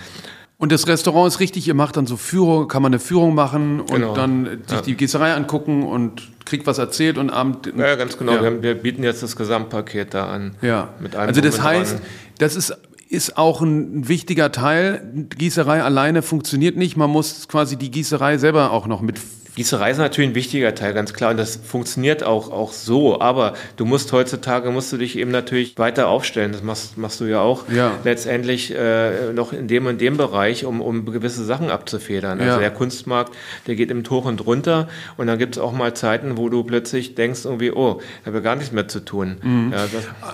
Und 0.61 0.71
das 0.71 0.87
Restaurant 0.87 1.27
ist 1.27 1.39
richtig, 1.39 1.67
ihr 1.67 1.73
macht 1.73 1.97
dann 1.97 2.05
so 2.05 2.17
Führung, 2.17 2.67
kann 2.67 2.83
man 2.83 2.91
eine 2.93 2.99
Führung 2.99 3.33
machen 3.33 3.79
und 3.81 3.89
Genau. 3.95 4.13
dann 4.13 4.61
sich 4.67 4.81
die 4.81 4.95
Gießerei 4.95 5.33
angucken 5.33 5.81
und 5.81 6.21
kriegt 6.45 6.67
was 6.67 6.77
erzählt 6.77 7.17
und 7.17 7.31
Abend. 7.31 7.73
Ja, 7.75 7.95
ganz 7.95 8.15
genau. 8.15 8.33
Ja. 8.33 8.41
Wir, 8.41 8.47
haben, 8.51 8.61
wir 8.61 8.75
bieten 8.75 9.01
jetzt 9.01 9.23
das 9.23 9.35
Gesamtpaket 9.35 10.13
da 10.13 10.27
an. 10.27 10.51
Ja, 10.61 10.89
Mit 10.99 11.15
allem 11.15 11.29
also 11.29 11.41
das 11.41 11.55
und 11.57 11.63
heißt, 11.63 11.93
dran. 11.93 12.01
das 12.37 12.55
ist, 12.55 12.77
ist 13.09 13.37
auch 13.39 13.61
ein 13.61 14.07
wichtiger 14.07 14.51
Teil. 14.51 15.01
Gießerei 15.35 15.81
alleine 15.81 16.21
funktioniert 16.21 16.77
nicht. 16.77 16.95
Man 16.95 17.09
muss 17.09 17.47
quasi 17.47 17.75
die 17.75 17.89
Gießerei 17.89 18.37
selber 18.37 18.71
auch 18.71 18.85
noch 18.85 19.01
mit. 19.01 19.19
Gießerei 19.55 19.91
ist 19.91 19.97
natürlich 19.97 20.29
ein 20.31 20.35
wichtiger 20.35 20.73
Teil, 20.75 20.93
ganz 20.93 21.13
klar. 21.13 21.31
Und 21.31 21.37
das 21.37 21.57
funktioniert 21.57 22.23
auch, 22.23 22.49
auch 22.51 22.71
so. 22.71 23.19
Aber 23.19 23.53
du 23.75 23.83
musst 23.85 24.13
heutzutage, 24.13 24.71
musst 24.71 24.93
du 24.93 24.97
dich 24.97 25.17
eben 25.17 25.29
natürlich 25.29 25.77
weiter 25.77 26.07
aufstellen. 26.07 26.53
Das 26.53 26.63
machst, 26.63 26.97
machst 26.97 27.19
du 27.19 27.25
ja 27.25 27.41
auch. 27.41 27.67
Ja. 27.69 27.91
Letztendlich 28.05 28.73
äh, 28.73 29.33
noch 29.33 29.51
in 29.51 29.67
dem 29.67 29.87
und 29.87 29.99
dem 29.99 30.15
Bereich, 30.15 30.63
um, 30.63 30.79
um 30.79 31.05
gewisse 31.05 31.43
Sachen 31.43 31.69
abzufedern. 31.69 32.39
Also 32.39 32.53
Ja. 32.53 32.59
der 32.59 32.71
Kunstmarkt, 32.71 33.33
der 33.67 33.75
geht 33.75 33.91
im 33.91 34.03
Hoch 34.09 34.23
und 34.23 34.45
runter. 34.45 34.87
Und 35.17 35.27
dann 35.27 35.37
gibt 35.37 35.57
es 35.57 35.61
auch 35.61 35.73
mal 35.73 35.93
Zeiten, 35.95 36.37
wo 36.37 36.47
du 36.47 36.63
plötzlich 36.63 37.15
denkst 37.15 37.41
irgendwie, 37.43 37.71
oh, 37.71 37.99
ich 38.21 38.27
habe 38.27 38.37
ja 38.37 38.43
gar 38.43 38.55
nichts 38.55 38.71
mehr 38.71 38.87
zu 38.87 39.01
tun. 39.01 39.37
Mhm. 39.43 39.73
Ja, 39.73 39.85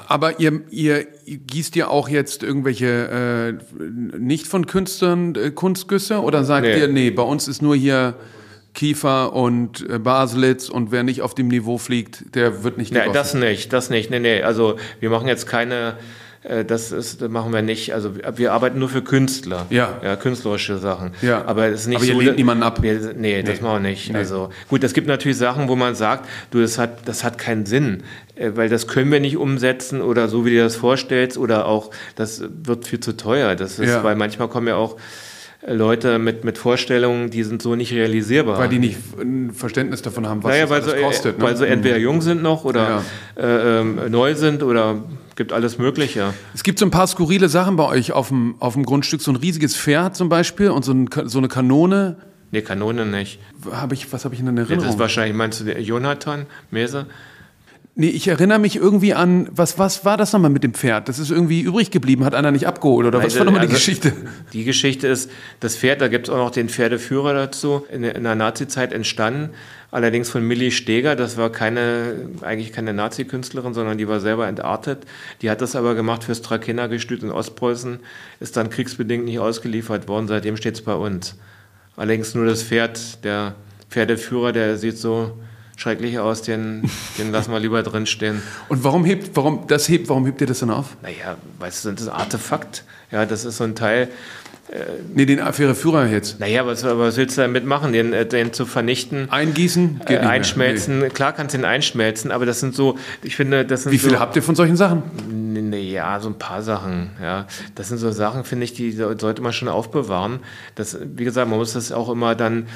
Aber 0.07 0.39
ihr, 0.39 0.61
ihr 0.69 1.05
gießt 1.25 1.75
ja 1.75 1.87
auch 1.87 2.07
jetzt 2.07 2.43
irgendwelche 2.43 3.57
äh, 3.57 3.83
nicht 4.17 4.45
von 4.45 4.67
Künstlern 4.67 5.33
äh, 5.35 5.49
Kunstgüsse 5.49 6.19
oder 6.21 6.43
sagt 6.43 6.67
Nee. 6.67 6.77
ihr, 6.77 6.87
nee, 6.87 7.09
bei 7.09 7.23
uns 7.23 7.47
ist 7.47 7.63
nur 7.63 7.75
hier 7.75 8.13
Kiefer 8.77 9.33
und 9.33 9.89
äh, 9.89 9.97
Baselitz 9.97 10.69
und 10.69 10.91
wer 10.91 11.01
nicht 11.01 11.23
auf 11.23 11.33
dem 11.33 11.47
Niveau 11.47 11.79
fliegt, 11.79 12.35
der 12.35 12.63
wird 12.63 12.77
nicht 12.77 12.91
Nee, 12.93 12.99
gegossen. 12.99 13.13
das 13.15 13.33
nicht, 13.33 13.73
das 13.73 13.89
nicht. 13.89 14.11
Nee, 14.11 14.19
nee. 14.19 14.43
Also 14.43 14.77
wir 14.99 15.09
machen 15.09 15.27
jetzt 15.27 15.47
keine, 15.47 15.95
äh, 16.43 16.63
das 16.63 16.91
ist, 16.91 17.23
das 17.23 17.29
machen 17.31 17.51
wir 17.51 17.63
nicht. 17.63 17.95
Also 17.95 18.11
wir- 18.35 18.53
arbeiten 18.53 18.77
nur 18.77 18.87
für 18.89 19.01
Künstler. 19.01 19.65
Ja. 19.71 19.99
Ja, 20.03 20.15
künstlerische 20.15 20.77
Sachen. 20.77 21.11
Ja. 21.23 21.43
Aber 21.45 21.65
es 21.65 21.81
ist 21.81 21.87
nicht 21.87 21.97
Aber 21.97 22.05
ihr 22.05 22.13
so. 22.13 22.19
lehnt 22.21 22.37
niemanden 22.37 22.61
ab? 22.61 22.83
Wir, 22.83 23.13
nee, 23.17 23.41
das 23.41 23.57
Nee. 23.57 23.63
machen 23.67 23.83
wir 23.83 23.89
nicht. 23.89 24.11
Nee. 24.11 24.17
Also 24.19 24.49
gut, 24.69 24.83
es 24.83 24.93
gibt 24.93 25.07
natürlich 25.07 25.37
Sachen, 25.39 25.67
wo 25.69 25.75
man 25.75 25.95
sagt, 25.95 26.29
du, 26.51 26.61
das 26.61 26.77
hat, 26.77 27.07
das 27.07 27.23
hat 27.23 27.39
keinen 27.39 27.65
Sinn, 27.65 28.03
äh, 28.35 28.51
weil 28.53 28.69
das 28.69 28.87
können 28.87 29.11
wir 29.11 29.19
nicht 29.19 29.37
umsetzen 29.37 30.03
oder 30.03 30.27
so 30.27 30.45
wie 30.45 30.51
du 30.51 30.59
das 30.59 30.75
vorstellst 30.75 31.39
oder 31.39 31.65
auch, 31.65 31.89
das 32.15 32.43
wird 32.63 32.85
viel 32.85 32.99
zu 32.99 33.17
teuer. 33.17 33.55
Das 33.55 33.79
ist, 33.79 33.89
Ja. 33.89 34.03
weil 34.03 34.15
manchmal 34.15 34.49
kommen 34.49 34.67
ja 34.67 34.75
auch 34.75 34.97
Leute 35.69 36.17
mit, 36.17 36.43
mit 36.45 36.57
Vorstellungen, 36.57 37.29
die 37.29 37.43
sind 37.43 37.61
so 37.61 37.75
nicht 37.75 37.91
realisierbar. 37.91 38.57
Weil 38.57 38.69
die 38.69 38.79
nicht 38.79 38.97
ein 39.19 39.51
Verständnis 39.53 40.01
davon 40.01 40.25
haben, 40.27 40.41
was 40.43 40.51
Naja, 40.51 40.65
das 40.65 40.85
so, 40.85 40.91
äh, 40.93 41.01
kostet. 41.01 41.37
ne? 41.39 41.43
weil 41.43 41.57
sie 41.57 41.67
entweder 41.67 41.97
jung 41.97 42.21
sind 42.21 42.41
noch 42.41 42.63
oder 42.63 43.01
Ja. 43.37 43.43
äh, 43.43 43.79
ähm, 43.81 43.99
neu 44.09 44.33
sind 44.35 44.63
oder 44.63 45.03
gibt 45.35 45.51
alles 45.53 45.77
Mögliche. 45.77 46.33
Es 46.55 46.63
gibt 46.63 46.79
so 46.79 46.85
ein 46.85 46.91
paar 46.91 47.05
skurrile 47.07 47.49
Sachen 47.49 47.75
bei 47.75 47.85
euch 47.85 48.11
auf 48.13 48.29
dem, 48.29 48.55
auf 48.59 48.73
dem 48.73 48.83
Grundstück, 48.85 49.21
so 49.21 49.31
ein 49.31 49.35
riesiges 49.35 49.75
Pferd 49.75 50.15
zum 50.15 50.29
Beispiel 50.29 50.69
und 50.69 50.85
so, 50.85 50.93
ein, 50.93 51.09
so 51.25 51.37
eine 51.37 51.47
Kanone. 51.49 52.15
Nee, 52.51 52.61
Kanone 52.61 53.05
nicht. 53.05 53.39
Hab 53.69 53.91
ich, 53.91 54.11
was 54.13 54.23
habe 54.23 54.33
ich 54.33 54.39
in 54.39 54.55
Das 54.55 54.69
Erinnerung? 54.69 54.89
ist 54.93 54.99
wahrscheinlich, 54.99 55.35
meinst 55.35 55.59
du, 55.59 55.65
der 55.65 55.81
Jonathan 55.81 56.45
Mese? 56.71 57.07
Nee, 57.99 58.09
ich 58.09 58.27
erinnere 58.27 58.59
mich 58.59 58.75
irgendwie 58.75 59.15
an, 59.15 59.49
was, 59.51 59.79
was 59.79 60.05
war 60.05 60.17
das 60.17 60.31
nochmal 60.31 60.51
mit 60.51 60.63
dem 60.63 60.75
Pferd? 60.75 61.09
Das 61.09 61.17
ist 61.17 61.31
irgendwie 61.31 61.61
übrig 61.61 61.89
geblieben, 61.89 62.23
hat 62.25 62.35
einer 62.35 62.51
nicht 62.51 62.67
abgeholt 62.67 63.07
oder 63.07 63.17
was 63.17 63.23
Also, 63.25 63.39
war 63.39 63.45
nochmal 63.45 63.61
die 63.61 63.67
also, 63.73 63.75
Geschichte? 63.75 64.13
Die 64.53 64.63
Geschichte 64.65 65.07
ist, 65.07 65.31
das 65.61 65.75
Pferd, 65.75 65.99
da 66.01 66.07
gibt 66.07 66.27
es 66.27 66.33
auch 66.33 66.37
noch 66.37 66.51
den 66.51 66.69
Pferdeführer 66.69 67.33
dazu, 67.33 67.87
in, 67.91 68.03
der- 68.03 68.13
in 68.13 68.23
der 68.23 68.35
Nazi-Zeit 68.35 68.93
entstanden, 68.93 69.49
allerdings 69.89 70.29
von 70.29 70.43
Millie 70.43 70.69
Steger, 70.69 71.15
das 71.15 71.37
war 71.37 71.51
keine, 71.51 72.29
eigentlich 72.43 72.71
keine 72.71 72.93
Nazi-Künstlerin, 72.93 73.73
sondern 73.73 73.97
die 73.97 74.07
war 74.07 74.19
selber 74.19 74.47
entartet. 74.47 74.99
Die 75.41 75.49
hat 75.49 75.61
das 75.61 75.75
aber 75.75 75.95
gemacht 75.95 76.23
fürs 76.23 76.43
Trakehner-Gestüt 76.43 77.23
in 77.23 77.31
Ostpreußen, 77.31 77.97
ist 78.39 78.57
dann 78.57 78.69
kriegsbedingt 78.69 79.25
nicht 79.25 79.39
ausgeliefert 79.39 80.07
worden, 80.07 80.27
seitdem 80.27 80.55
steht 80.55 80.75
es 80.75 80.81
bei 80.83 80.93
uns. 80.93 81.35
Allerdings 81.95 82.35
nur 82.35 82.45
das 82.45 82.61
Pferd, 82.61 83.23
der 83.23 83.55
Pferdeführer, 83.89 84.51
der 84.51 84.77
sieht 84.77 84.99
so 84.99 85.31
schrecklich 85.77 86.19
aus, 86.19 86.41
den, 86.41 86.89
den 87.17 87.31
lassen 87.31 87.51
wir 87.51 87.59
lieber 87.59 87.81
drin 87.83 88.05
stehen. 88.05 88.41
Und 88.67 88.83
warum 88.83 89.05
hebt, 89.05 89.35
warum 89.35 89.65
das 89.67 89.87
hebt, 89.87 90.09
warum 90.09 90.25
hebt 90.25 90.41
ihr 90.41 90.47
das 90.47 90.59
dann 90.59 90.71
auf? 90.71 90.97
Naja, 91.01 91.37
weißt 91.59 91.85
du, 91.85 91.91
das 91.91 92.01
ist 92.01 92.09
ein 92.09 92.15
Artefakt. 92.15 92.83
Ja, 93.11 93.25
das 93.25 93.45
ist 93.45 93.57
so 93.57 93.63
ein 93.63 93.75
Teil. 93.75 94.09
Nee, 95.13 95.25
den 95.25 95.39
Affäre 95.39 95.75
Führer 95.75 96.07
jetzt. 96.07 96.39
Naja, 96.39 96.65
was, 96.65 96.83
was 96.83 97.15
willst 97.15 97.37
du 97.37 97.41
damit 97.41 97.65
machen? 97.65 97.93
Den, 97.93 98.11
äh, 98.11 98.25
den 98.25 98.51
zu 98.51 98.65
vernichten? 98.65 99.29
Eingießen? 99.29 100.01
Äh, 100.07 100.17
einschmelzen, 100.17 100.99
nee. 100.99 101.09
klar 101.09 101.31
kannst 101.31 101.53
du 101.53 101.59
den 101.59 101.65
einschmelzen, 101.65 102.31
aber 102.31 102.45
das 102.45 102.59
sind 102.59 102.75
so, 102.75 102.97
ich 103.23 103.35
finde, 103.35 103.65
das 103.65 103.83
sind 103.83 103.93
Wie 103.93 103.97
viele 103.97 104.15
so, 104.15 104.19
habt 104.19 104.35
ihr 104.35 104.43
von 104.43 104.55
solchen 104.55 104.75
Sachen? 104.75 105.03
Ja, 105.73 106.19
so 106.19 106.29
ein 106.29 106.37
paar 106.37 106.61
Sachen. 106.61 107.11
Ja, 107.21 107.47
das 107.75 107.87
sind 107.87 107.97
so 107.97 108.11
Sachen, 108.11 108.43
finde 108.43 108.65
ich, 108.65 108.73
die 108.73 108.91
sollte 108.91 109.41
man 109.41 109.53
schon 109.53 109.69
aufbewahren. 109.69 110.39
Das, 110.75 110.97
wie 111.01 111.23
gesagt, 111.23 111.49
man 111.49 111.59
muss 111.59 111.73
das 111.73 111.91
auch 111.91 112.09
immer 112.09 112.35
dann, 112.35 112.67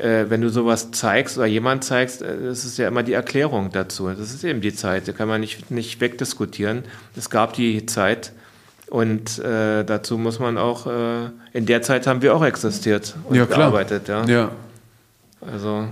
äh, 0.00 0.28
wenn 0.28 0.40
du 0.40 0.48
sowas 0.50 0.90
zeigst 0.90 1.36
oder 1.38 1.46
jemand 1.46 1.84
zeigst, 1.84 2.22
äh, 2.22 2.44
das 2.44 2.64
ist 2.64 2.78
ja 2.78 2.88
immer 2.88 3.02
die 3.02 3.12
Erklärung 3.14 3.70
dazu. 3.72 4.08
Das 4.08 4.32
ist 4.32 4.44
eben 4.44 4.60
die 4.60 4.74
Zeit. 4.74 5.08
Da 5.08 5.12
kann 5.12 5.28
man 5.28 5.40
nicht, 5.40 5.70
nicht 5.70 6.00
wegdiskutieren. 6.00 6.84
Es 7.16 7.30
gab 7.30 7.52
die 7.54 7.86
Zeit. 7.86 8.32
Und 8.88 9.38
äh, 9.40 9.84
dazu 9.84 10.16
muss 10.16 10.38
man 10.38 10.58
auch, 10.58 10.86
äh, 10.86 11.30
in 11.52 11.66
der 11.66 11.82
Zeit 11.82 12.06
haben 12.06 12.22
wir 12.22 12.34
auch 12.36 12.44
existiert 12.44 13.16
und 13.28 13.34
Ja, 13.34 13.44
klar. 13.46 13.58
gearbeitet. 13.70 14.06
Ja. 14.08 14.24
Ja. 14.26 14.50
Also, 15.40 15.88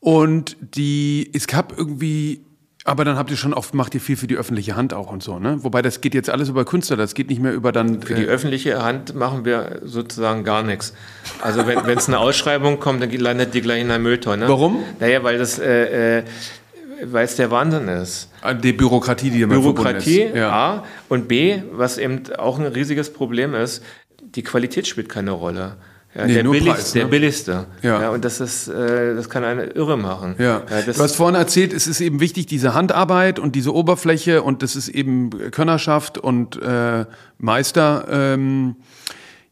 Und 0.00 0.56
die, 0.60 1.30
es 1.34 1.46
gab 1.48 1.76
irgendwie, 1.76 2.42
aber 2.88 3.04
dann 3.04 3.18
habt 3.18 3.30
ihr 3.30 3.36
schon 3.36 3.52
oft, 3.52 3.74
macht 3.74 3.94
ihr 3.94 4.00
viel 4.00 4.16
für 4.16 4.26
die 4.26 4.36
öffentliche 4.36 4.74
Hand 4.74 4.94
auch 4.94 5.12
und 5.12 5.22
so, 5.22 5.38
ne? 5.38 5.58
Wobei 5.62 5.82
das 5.82 6.00
geht 6.00 6.14
jetzt 6.14 6.30
alles 6.30 6.48
über 6.48 6.64
Künstler, 6.64 6.96
das 6.96 7.12
geht 7.12 7.28
nicht 7.28 7.40
mehr 7.40 7.52
über 7.52 7.70
dann. 7.70 8.00
für 8.00 8.14
die 8.14 8.24
öffentliche 8.24 8.82
Hand 8.82 9.14
machen 9.14 9.44
wir 9.44 9.80
sozusagen 9.84 10.42
gar 10.42 10.62
nichts. 10.62 10.94
Also 11.42 11.66
wenn 11.66 11.98
es 11.98 12.08
eine 12.08 12.18
Ausschreibung 12.18 12.80
kommt, 12.80 13.02
dann 13.02 13.10
landet 13.10 13.52
die 13.52 13.60
gleich 13.60 13.82
in 13.82 13.88
der 13.88 13.98
Mülltonne. 13.98 14.48
Warum? 14.48 14.82
Naja, 15.00 15.22
weil 15.22 15.36
das, 15.36 15.58
äh, 15.58 16.20
äh, 16.20 16.24
weil 17.04 17.26
es 17.26 17.36
der 17.36 17.50
Wahnsinn 17.50 17.88
ist. 17.88 18.30
äh, 18.42 18.54
die 18.54 18.72
Bürokratie, 18.72 19.30
die 19.30 19.42
damit 19.42 19.60
Bürokratie, 19.60 20.22
ist. 20.22 20.34
Ja. 20.34 20.50
A. 20.50 20.84
Und 21.10 21.28
B, 21.28 21.60
was 21.72 21.98
eben 21.98 22.22
auch 22.38 22.58
ein 22.58 22.64
riesiges 22.66 23.12
Problem 23.12 23.54
ist, 23.54 23.84
die 24.22 24.42
Qualität 24.42 24.86
spielt 24.86 25.10
keine 25.10 25.32
Rolle. 25.32 25.76
Ja, 26.18 26.26
Nee, 26.26 26.34
der, 26.34 26.42
billigste, 26.42 26.72
Preis, 26.72 26.94
ne? 26.94 27.00
der 27.00 27.08
billigste. 27.08 27.66
Ja. 27.82 28.10
und 28.10 28.24
das 28.24 28.40
ist, 28.40 28.66
äh, 28.66 29.14
das 29.14 29.30
kann 29.30 29.44
eine 29.44 29.66
irre 29.66 29.96
machen. 29.96 30.34
Ja. 30.38 30.62
das, 30.68 30.96
du 30.96 31.02
hast 31.02 31.14
vorhin 31.14 31.36
erzählt, 31.36 31.72
es 31.72 31.86
ist 31.86 32.00
eben 32.00 32.18
wichtig, 32.18 32.46
diese 32.46 32.74
Handarbeit 32.74 33.38
und 33.38 33.54
diese 33.54 33.72
Oberfläche 33.72 34.42
und 34.42 34.64
das 34.64 34.74
ist 34.74 34.88
eben 34.88 35.30
Könnerschaft 35.52 36.18
und 36.18 36.60
äh, 36.60 37.06
Meister. 37.38 38.06
Ähm, 38.10 38.76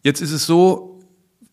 jetzt 0.03 0.21
ist 0.21 0.33
es 0.33 0.45
so, 0.45 1.01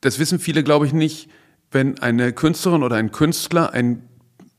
das 0.02 0.18
wissen 0.18 0.40
viele, 0.40 0.64
glaube 0.64 0.88
ich, 0.88 0.94
nicht, 0.94 1.30
wenn 1.72 2.00
eine 2.00 2.34
Künstlerin 2.34 2.82
oder 2.82 2.96
ein 2.96 3.12
Künstler 3.12 3.72
ein 3.72 4.02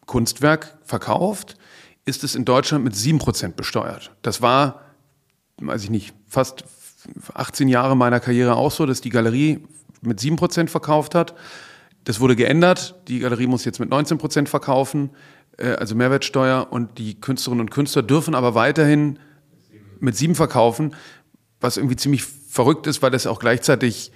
Kunstwerk 0.07 0.79
verkauft, 0.85 1.57
ist 2.05 2.23
es 2.23 2.37
in 2.37 2.45
Deutschland 2.45 2.85
mit 2.85 2.95
7% 2.95 3.55
besteuert. 3.55 4.13
Das 4.23 4.41
war, 4.41 4.83
weiß 5.61 5.83
ich 5.83 5.91
nicht, 5.91 6.15
fast 6.29 6.65
18 7.35 7.69
Jahre 7.69 7.97
meiner 7.97 8.21
Karriere 8.21 8.55
auch 8.55 8.71
so, 8.71 8.87
dass 8.87 9.01
die 9.01 9.11
Galerie 9.11 9.65
mit 10.07 10.21
7% 10.21 10.69
verkauft 10.69 11.15
hat. 11.15 11.35
Das 12.05 12.21
wurde 12.21 12.37
geändert. 12.37 12.95
Die 13.09 13.21
Galerie 13.21 13.47
muss 13.47 13.65
jetzt 13.65 13.81
mit 13.81 13.91
19% 13.91 14.47
verkaufen, 14.47 15.11
äh, 15.57 15.69
also 15.69 15.95
Mehrwertsteuer. 15.95 16.69
Und 16.71 16.99
die 16.99 17.21
Künstlerinnen 17.21 17.63
und 17.63 17.71
Künstler 17.71 18.03
dürfen 18.03 18.35
aber 18.35 18.55
weiterhin 18.55 19.19
mit 20.01 20.17
7 20.17 20.35
verkaufen, 20.35 20.95
was 21.61 21.77
irgendwie 21.77 21.97
ziemlich 21.97 22.25
verrückt 22.25 22.87
ist, 22.87 23.03
weil 23.03 23.11
das 23.11 23.27
auch 23.27 23.41
gleichzeitig, 23.41 24.13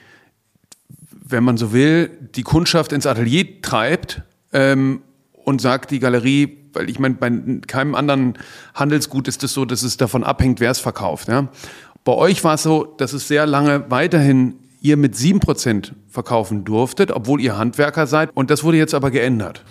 wenn 1.11 1.45
man 1.45 1.57
so 1.57 1.73
will, 1.73 2.11
die 2.35 2.43
Kundschaft 2.43 2.93
ins 2.93 3.07
Atelier 3.07 3.63
treibt 3.63 4.23
ähm, 4.53 5.03
und 5.33 5.61
sagt, 5.61 5.91
die 5.91 5.99
Galerie, 5.99 6.59
weil 6.75 6.91
ich 6.91 6.99
meine, 6.99 7.15
bei 7.15 7.31
keinem 7.67 7.95
anderen 7.95 8.39
Handelsgut 8.75 9.29
ist 9.29 9.43
es 9.43 9.55
so, 9.55 9.65
dass 9.65 9.83
es 9.83 9.97
davon 9.97 10.25
abhängt, 10.25 10.61
wer 10.61 10.71
es 10.71 10.79
verkauft. 10.79 11.29
Ja? 11.29 11.49
Bei 12.05 12.13
euch 12.13 12.45
war 12.45 12.55
es 12.55 12.63
so, 12.63 12.85
dass 12.85 13.15
es 13.15 13.29
sehr 13.29 13.47
lange 13.47 13.91
weiterhin 13.91 14.57
ihr 14.81 14.97
mit 14.97 15.15
7% 15.15 15.93
verkaufen 16.09 16.65
durftet, 16.65 17.11
obwohl 17.11 17.41
ihr 17.41 17.57
Handwerker 17.57 18.07
seid. 18.07 18.31
Und 18.35 18.51
das 18.51 18.65
wurde 18.65 18.77
jetzt 18.77 18.95
aber 18.95 19.11
geändert. 19.11 19.65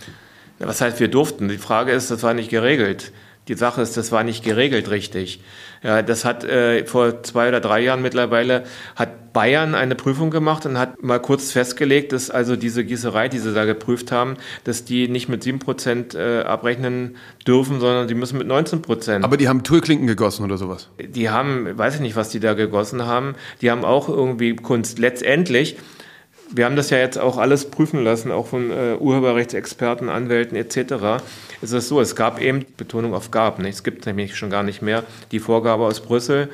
Ja, 0.60 0.68
Was 0.68 0.82
heißt, 0.82 1.00
wir 1.00 1.08
durften? 1.08 1.48
Die 1.48 1.58
Frage 1.58 1.92
ist, 1.92 2.12
das 2.12 2.24
war 2.24 2.34
nicht 2.34 2.50
geregelt. 2.50 3.12
Die 3.48 3.56
Sache 3.56 3.82
ist, 3.82 3.96
das 3.98 4.12
war 4.12 4.24
nicht 4.24 4.44
geregelt 4.44 4.90
richtig. 4.90 5.42
Ja, 5.84 6.02
das 6.02 6.26
hat 6.26 6.44
äh, 6.44 6.86
vor 6.86 7.24
zwei 7.24 7.48
oder 7.50 7.62
drei 7.62 7.82
Jahren 7.82 8.02
mittlerweile 8.02 8.64
hat 8.96 9.34
Bayern 9.34 9.76
eine 9.76 9.94
Prüfung 9.94 10.32
gemacht 10.32 10.66
und 10.66 10.80
hat 10.80 11.04
mal 11.04 11.20
kurz 11.20 11.52
festgelegt, 11.52 12.12
dass 12.12 12.32
also 12.32 12.56
diese 12.56 12.84
Gießerei, 12.84 13.30
die 13.30 13.38
sie 13.38 13.54
da 13.54 13.66
geprüft 13.66 14.12
haben, 14.12 14.38
dass 14.64 14.84
die 14.84 15.08
nicht 15.08 15.30
mit 15.30 15.44
7% 15.44 16.18
äh, 16.18 16.44
abrechnen 16.44 17.18
dürfen, 17.46 17.80
sondern 17.80 18.08
die 18.08 18.16
müssen 18.16 18.40
mit 18.40 18.48
19%. 18.48 19.24
Aber 19.24 19.38
die 19.38 19.48
haben 19.48 19.64
Türklinken 19.64 20.08
gegossen 20.08 20.44
oder 20.44 20.58
sowas. 20.58 20.90
die 21.00 21.30
haben, 21.30 21.78
weiß 21.78 21.96
ich 21.96 22.02
nicht, 22.02 22.16
was 22.16 22.30
die 22.30 22.40
da 22.40 22.54
gegossen 22.56 23.06
haben, 23.06 23.36
die 23.62 23.70
haben 23.70 23.86
auch 23.86 24.10
irgendwie 24.10 24.56
Kunst. 24.56 24.98
Letztendlich, 24.98 25.78
wir 26.52 26.66
haben 26.66 26.76
das 26.76 26.90
ja 26.90 26.98
jetzt 26.98 27.20
auch 27.20 27.38
alles 27.38 27.70
prüfen 27.70 28.04
lassen, 28.04 28.32
auch 28.32 28.48
von 28.48 28.72
äh, 28.72 28.96
Urheberrechtsexperten, 29.00 30.10
Anwälten 30.10 30.58
etc. 30.58 31.22
Es 31.62 31.72
ist 31.72 31.88
so, 31.88 32.00
es 32.02 32.16
gab 32.16 32.42
eben, 32.42 32.66
Betonung 32.78 33.14
auf 33.14 33.32
gab, 33.32 33.60
nicht? 33.60 33.76
es 33.76 33.84
gibt 33.84 34.06
nämlich 34.06 34.36
schon 34.36 34.50
gar 34.50 34.64
nicht 34.64 34.82
mehr, 34.82 35.04
die 35.32 35.40
Vorgabe 35.40 35.84
aus 35.84 36.02
Brüssel, 36.02 36.50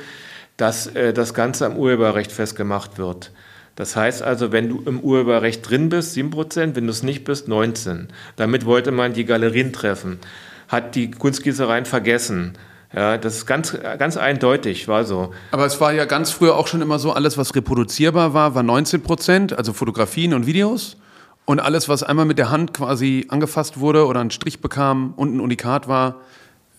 dass 0.57 0.87
äh, 0.87 1.13
das 1.13 1.33
Ganze 1.33 1.65
am 1.65 1.77
Urheberrecht 1.77 2.31
festgemacht 2.31 2.97
wird. 2.97 3.31
Das 3.75 3.95
heißt 3.95 4.21
also, 4.21 4.51
wenn 4.51 4.69
du 4.69 4.83
im 4.85 4.99
Urheberrecht 4.99 5.67
drin 5.67 5.89
bist, 5.89 6.15
7%, 6.15 6.75
wenn 6.75 6.85
du 6.85 6.91
es 6.91 7.01
nicht 7.01 7.23
bist, 7.23 7.47
19%. 7.47 8.07
Damit 8.35 8.65
wollte 8.65 8.91
man 8.91 9.13
die 9.13 9.25
Galerien 9.25 9.73
treffen. 9.73 10.19
Hat 10.67 10.95
die 10.95 11.09
Kunstgießereien 11.09 11.85
vergessen. 11.85 12.53
Ja, 12.95 13.17
das 13.17 13.37
ist 13.37 13.45
ganz, 13.47 13.75
ganz 13.97 14.17
eindeutig, 14.17 14.87
war 14.87 15.03
so. 15.03 15.33
Aber 15.49 15.65
es 15.65 15.81
war 15.81 15.93
ja 15.93 16.05
ganz 16.05 16.29
früher 16.29 16.55
auch 16.55 16.67
schon 16.67 16.83
immer 16.83 16.99
so, 16.99 17.11
alles, 17.11 17.39
was 17.39 17.55
reproduzierbar 17.55 18.35
war, 18.35 18.53
war 18.53 18.61
19 18.61 19.01
Prozent, 19.01 19.57
also 19.57 19.73
Fotografien 19.73 20.35
und 20.35 20.45
Videos. 20.45 20.97
Und 21.45 21.59
alles, 21.59 21.89
was 21.89 22.03
einmal 22.03 22.25
mit 22.25 22.37
der 22.37 22.49
Hand 22.51 22.73
quasi 22.73 23.25
angefasst 23.29 23.79
wurde 23.79 24.05
oder 24.05 24.21
einen 24.21 24.31
Strich 24.31 24.61
bekam 24.61 25.13
und 25.15 25.35
ein 25.35 25.39
Unikat 25.39 25.87
war, 25.87 26.21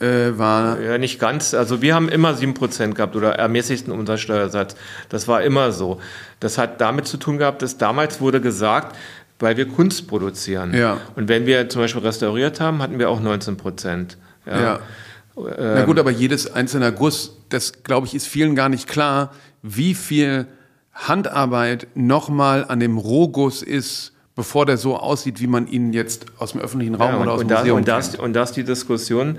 äh, 0.01 0.37
war. 0.39 0.81
Ja, 0.81 0.99
nicht 0.99 1.21
ganz. 1.21 1.55
Also 1.55 1.83
wir 1.83 1.95
haben 1.95 2.09
immer 2.09 2.35
7% 2.35 2.95
gehabt 2.95 3.15
oder 3.15 3.35
ermäßigten 3.35 3.93
Umsatzsteuersatz. 3.93 4.75
Das 5.09 5.29
war 5.29 5.43
immer 5.43 5.73
so. 5.73 6.01
Das 6.41 6.59
hat 6.59 6.81
damit 6.81 7.07
zu 7.07 7.17
tun 7.17 7.39
gehabt, 7.39 7.63
dass 7.63 7.79
damals 7.79 8.21
wurde 8.21 8.41
gesagt, 8.41 8.97
weil 9.39 9.57
wir 9.57 9.69
Kunst 9.69 10.09
produzieren. 10.09 10.75
Ja. 10.75 10.99
Und 11.17 11.29
wenn 11.29 11.47
wir 11.47 11.69
zum 11.69 11.83
Beispiel 11.83 12.03
restauriert 12.03 12.61
haben, 12.61 12.81
hatten 12.83 12.99
wir 12.99 13.11
auch 13.11 13.21
19 13.21 13.57
Prozent. 13.57 14.17
Ja. 14.47 14.81
Na 15.37 15.85
gut, 15.85 15.99
aber 15.99 16.11
jedes 16.11 16.53
einzelne 16.53 16.93
Guss, 16.93 17.37
das 17.49 17.83
glaube 17.83 18.07
ich, 18.07 18.15
ist 18.15 18.27
vielen 18.27 18.55
gar 18.55 18.69
nicht 18.69 18.89
klar, 18.89 19.33
wie 19.63 19.95
viel 19.95 20.47
Handarbeit 20.93 21.89
nochmal 21.95 22.65
an 22.69 22.79
dem 22.79 22.99
Rohguss 22.99 23.63
ist, 23.63 24.13
bevor 24.37 24.67
der 24.67 24.77
so 24.77 24.97
aussieht, 24.97 25.41
wie 25.41 25.47
man 25.47 25.67
ihn 25.67 25.93
jetzt 25.93 26.27
aus 26.39 26.53
dem 26.53 26.61
öffentlichen 26.61 26.95
Raum 26.95 27.15
Ja, 27.15 27.21
oder 27.21 27.33
aus 27.33 27.41
dem 27.41 27.49
da, 27.49 27.59
Museum 27.59 27.79
und, 27.79 27.89
das, 27.89 28.13
kennt. 28.13 28.23
und 28.23 28.33
das 28.33 28.53
die 28.53 28.65
Diskussion, 28.65 29.37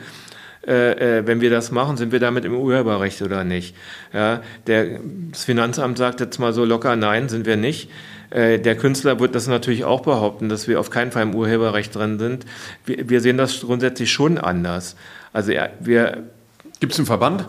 äh, 0.66 1.20
äh, 1.20 1.28
wenn 1.28 1.42
wir 1.42 1.50
das 1.50 1.72
machen, 1.72 1.98
sind 1.98 2.12
wir 2.12 2.20
damit 2.20 2.46
im 2.46 2.56
Urheberrecht 2.56 3.22
oder 3.22 3.44
nicht? 3.44 3.76
Ja, 4.14 4.42
der, 4.68 5.00
das 5.32 5.44
Finanzamt 5.44 5.98
sagt 5.98 6.20
jetzt 6.22 6.40
mal 6.40 6.54
so 6.54 6.66
locker, 6.66 6.96
nein, 6.96 7.30
sind 7.30 7.46
wir 7.46 7.58
nicht. 7.58 7.90
Äh, 8.32 8.60
der 8.60 8.76
Künstler 8.76 9.20
wird 9.20 9.36
das 9.36 9.48
natürlich 9.48 9.84
auch 9.84 10.02
behaupten, 10.02 10.50
dass 10.50 10.68
wir 10.68 10.80
auf 10.80 10.90
keinen 10.90 11.12
Fall 11.12 11.24
im 11.24 11.36
Urheberrecht 11.36 11.94
drin 11.96 12.18
sind. 12.18 12.46
Wir, 12.86 13.10
wir 13.10 13.22
sehen 13.22 13.38
das 13.38 13.62
grundsätzlich 13.62 14.12
schon 14.12 14.38
anders. 14.38 14.96
Also 15.34 15.52
ja, 15.52 15.70
wir, 15.80 16.24
Gibt 16.80 16.94
es 16.94 17.00
einen 17.00 17.06
Verband? 17.06 17.46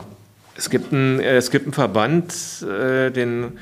es 0.56 0.70
gibt 0.70 0.92
einen, 0.92 1.20
äh, 1.20 1.36
es 1.36 1.50
gibt 1.50 1.66
einen 1.66 1.72
Verband, 1.72 2.34
äh, 2.62 3.10
den 3.10 3.58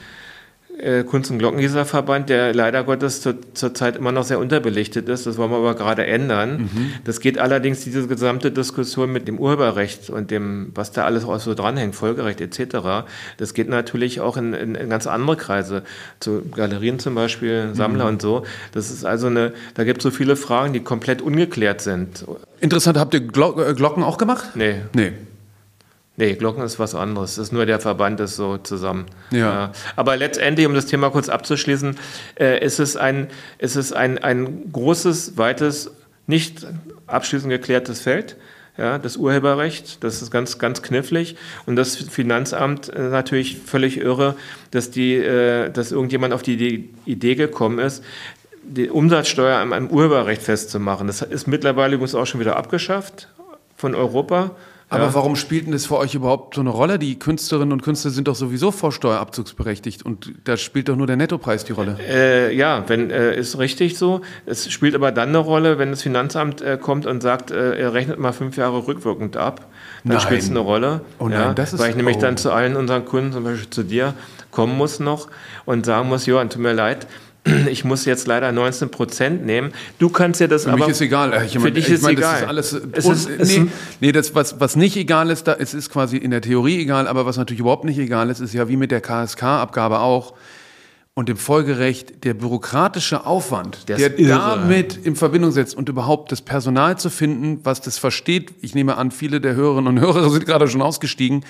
äh, 0.79 1.05
Kunst- 1.05 1.31
und 1.31 1.39
Glockengießerverband, 1.39 2.29
der 2.29 2.55
leider 2.55 2.85
Gottes 2.85 3.21
zur, 3.21 3.37
zurzeit 3.55 3.97
immer 3.97 4.13
noch 4.13 4.25
sehr 4.25 4.39
unterbelichtet 4.39 5.09
ist. 5.09 5.27
Das 5.27 5.37
wollen 5.39 5.51
wir 5.51 5.59
aber 5.59 5.75
gerade 5.75 6.07
ändern. 6.07 6.69
Das 7.05 7.21
geht 7.21 7.39
allerdings 7.39 7.85
diese 7.85 8.07
gesamte 8.07 8.51
Diskussion 8.51 9.13
mit 9.13 9.29
dem 9.29 9.39
Urheberrecht 9.39 10.11
und 10.11 10.31
dem, 10.31 10.73
was 10.75 10.93
da 10.93 11.05
alles 11.05 11.25
auch 11.25 11.39
so 11.39 11.55
dranhängt, 11.55 11.95
Folgerecht 11.95 12.41
etc. 12.41 13.07
Das 13.37 13.55
geht 13.55 13.69
natürlich 13.69 14.21
auch 14.21 14.37
in, 14.37 14.53
in, 14.53 14.75
in 14.75 14.91
ganz 14.91 15.07
andere 15.07 15.37
Kreise, 15.37 15.83
zu 16.21 16.43
Galerien 16.55 16.99
zum 16.99 17.15
Beispiel, 17.15 17.71
Sammler 17.75 18.07
und 18.07 18.21
so. 18.21 18.45
Das 18.73 18.91
ist 18.91 19.05
also 19.05 19.29
eine, 19.29 19.53
da 19.75 19.85
gibt 19.85 19.99
es 19.99 20.03
so 20.03 20.11
viele 20.11 20.37
Fragen, 20.37 20.73
die 20.73 20.81
komplett 20.81 21.23
ungeklärt 21.23 21.81
sind. 21.81 22.25
Interessant, 22.61 22.99
habt 22.99 23.15
ihr 23.15 23.21
äh, 23.21 23.75
Glocken 23.75 24.03
auch 24.03 24.19
gemacht? 24.19 24.51
Nee, 24.55 24.77
Nee. 24.93 25.13
Nee, 26.17 26.35
Glocken 26.35 26.63
ist 26.63 26.79
was 26.79 26.95
anderes. 26.95 27.35
Das 27.37 27.47
ist 27.47 27.53
nur 27.53 27.67
der 27.67 27.81
Verband 27.81 28.21
ist 28.21 28.37
so 28.37 28.57
zusammen. 28.59 29.07
Ja. 29.33 29.73
Aber 29.97 30.17
letztendlich, 30.17 30.67
um 30.67 30.75
das 30.75 30.87
Thema 30.87 31.11
kurz 31.11 31.29
abzuschließen, 31.29 31.97
äh, 32.39 32.65
ist 32.65 32.79
es 32.79 32.97
ein, 32.97 33.29
ist 33.59 33.75
es 33.75 33.93
ein, 33.93 34.19
ein 34.19 34.71
großes, 34.73 35.37
weites, 35.37 35.91
nicht 36.29 36.67
abschließend 37.09 37.51
geklärtes 37.51 38.01
Feld. 38.01 38.37
Ja, 38.77 38.99
das 38.99 39.17
Urheberrecht, 39.17 40.03
das 40.03 40.21
ist 40.21 40.31
ganz, 40.31 40.59
ganz 40.59 40.83
knifflig. 40.83 41.37
Und 41.67 41.77
das 41.77 41.97
Finanzamt 41.97 42.89
äh, 42.89 43.03
natürlich 43.03 43.59
völlig 43.59 43.99
irre, 43.99 44.37
dass, 44.71 44.91
die, 44.91 45.15
äh, 45.15 45.71
dass 45.71 45.93
irgendjemand 45.93 46.33
auf 46.33 46.43
die 46.43 46.55
Idee- 46.55 46.89
Idee 47.07 47.35
gekommen 47.35 47.79
ist, 47.79 48.05
die 48.63 48.89
Umsatzsteuer 48.89 49.59
am, 49.59 49.73
am 49.73 49.91
Urheberrecht 49.91 50.43
festzumachen. 50.43 51.07
Das 51.07 51.23
ist 51.23 51.47
mittlerweile 51.47 51.95
übrigens 51.95 52.15
auch 52.15 52.27
schon 52.27 52.41
wieder 52.41 52.57
abgeschafft 52.57 53.29
von 53.77 53.95
Europa. 53.95 54.53
Aber 54.95 55.07
ja. 55.07 55.15
warum 55.15 55.37
spielt 55.37 55.67
denn 55.67 55.73
das 55.73 55.87
für 55.87 55.97
euch 55.97 56.15
überhaupt 56.15 56.55
so 56.55 56.61
eine 56.61 56.71
Rolle? 56.71 56.99
Die 56.99 57.19
Künstlerinnen 57.19 57.73
und 57.73 57.83
Künstler 57.83 58.11
sind 58.11 58.29
doch 58.29 58.35
sowieso 58.35 58.71
vorsteuerabzugsberechtigt 58.71 60.05
und 60.05 60.33
da 60.45 60.57
spielt 60.57 60.89
doch 60.89 60.97
nur 60.97 61.07
der 61.07 61.17
Nettopreis 61.17 61.65
die 61.65 61.73
Rolle. 61.73 61.99
Äh, 62.01 62.55
ja, 62.55 62.85
wenn 62.89 63.11
äh, 63.11 63.37
ist 63.37 63.59
richtig 63.59 63.99
so. 63.99 64.21
Es 64.47 64.71
spielt 64.71 64.95
aber 64.95 65.13
dann 65.13 65.31
eine 65.31 65.39
Rolle, 65.39 65.79
wenn 65.79 65.91
das 65.91 66.03
Finanzamt 66.03 66.61
äh, 66.63 66.79
kommt 66.81 67.07
und 67.07 67.23
sagt, 67.23 67.51
äh, 67.51 67.77
er 67.77 67.93
rechnet 67.93 68.19
mal 68.19 68.33
fünf 68.33 68.57
Jahre 68.57 68.87
rückwirkend 68.87 69.37
ab. 69.37 69.67
Dann 70.05 70.21
spielt 70.21 70.43
es 70.43 70.51
eine 70.51 70.59
Rolle. 70.59 71.01
Oh 71.19 71.29
nein, 71.29 71.41
ja, 71.41 71.55
das 71.55 71.73
ist, 71.73 71.81
weil 71.81 71.91
ich 71.91 71.97
nämlich 71.97 72.19
oh. 72.19 72.21
dann 72.21 72.37
zu 72.37 72.53
allen 72.53 72.77
unseren 72.77 73.05
Kunden, 73.05 73.33
zum 73.33 73.45
Beispiel 73.45 73.71
zu 73.71 73.83
dir, 73.83 74.15
kommen 74.51 74.77
muss 74.77 75.01
noch 75.01 75.29
und 75.65 75.87
sagen 75.87 76.09
muss, 76.09 76.27
Johann, 76.27 76.51
tut 76.51 76.63
mir 76.63 76.73
leid, 76.73 77.07
ich 77.71 77.85
muss 77.85 78.05
jetzt 78.05 78.27
leider 78.27 78.53
19 78.53 78.91
Prozent 78.91 79.45
nehmen. 79.45 79.73
Du 79.99 80.09
kannst 80.09 80.41
ja 80.41 80.47
das 80.47 80.65
für 80.65 80.71
aber. 80.71 80.79
Für 80.79 80.85
mich 80.85 80.93
ist 80.93 81.01
egal. 81.01 81.45
Ich 81.47 81.59
für 81.59 81.73
dich 81.73 81.89
ist 81.89 82.03
mein, 82.03 82.17
egal. 82.17 82.55
Das 82.55 82.73
ist 82.73 82.83
alles. 82.83 82.89
Es 82.93 83.07
ist, 83.07 83.59
nee, 83.59 83.67
nee, 84.01 84.13
das, 84.13 84.35
was, 84.35 84.61
was 84.61 84.77
nicht 84.77 84.97
egal 84.97 85.31
ist, 85.31 85.45
da, 85.45 85.55
es 85.55 85.75
ist 85.75 85.91
quasi 85.91 86.17
in 86.17 86.31
der 86.31 86.41
Theorie 86.41 86.81
egal, 86.81 87.07
aber 87.07 87.27
was 87.27 87.37
natürlich 87.37 87.61
überhaupt 87.61 87.85
nicht 87.85 87.99
egal 87.99 88.31
ist, 88.31 88.41
ist 88.41 88.55
ja 88.55 88.69
wie 88.69 88.77
mit 88.77 88.91
der 88.91 89.01
KSK-Abgabe 89.01 90.01
auch 90.01 90.35
und 91.15 91.29
dem 91.29 91.37
Folgerecht 91.37 92.25
der 92.25 92.35
bürokratische 92.35 93.25
Aufwand, 93.25 93.89
der, 93.89 94.09
der 94.09 94.39
damit 94.39 94.97
in 94.97 95.15
Verbindung 95.15 95.53
setzt 95.53 95.77
und 95.77 95.89
überhaupt 95.89 96.33
das 96.33 96.43
Personal 96.43 96.99
zu 96.99 97.09
finden, 97.09 97.61
was 97.63 97.81
das 97.81 97.99
versteht. 97.99 98.53
Ich 98.63 98.75
nehme 98.75 98.97
an, 98.97 99.13
viele 99.13 99.41
der 99.41 99.55
Hörerinnen 99.55 99.87
und 99.87 100.01
Hörer 100.01 100.29
sind 100.31 100.45
gerade 100.45 100.67
schon 100.67 100.83
ausgestiegen 100.83 101.45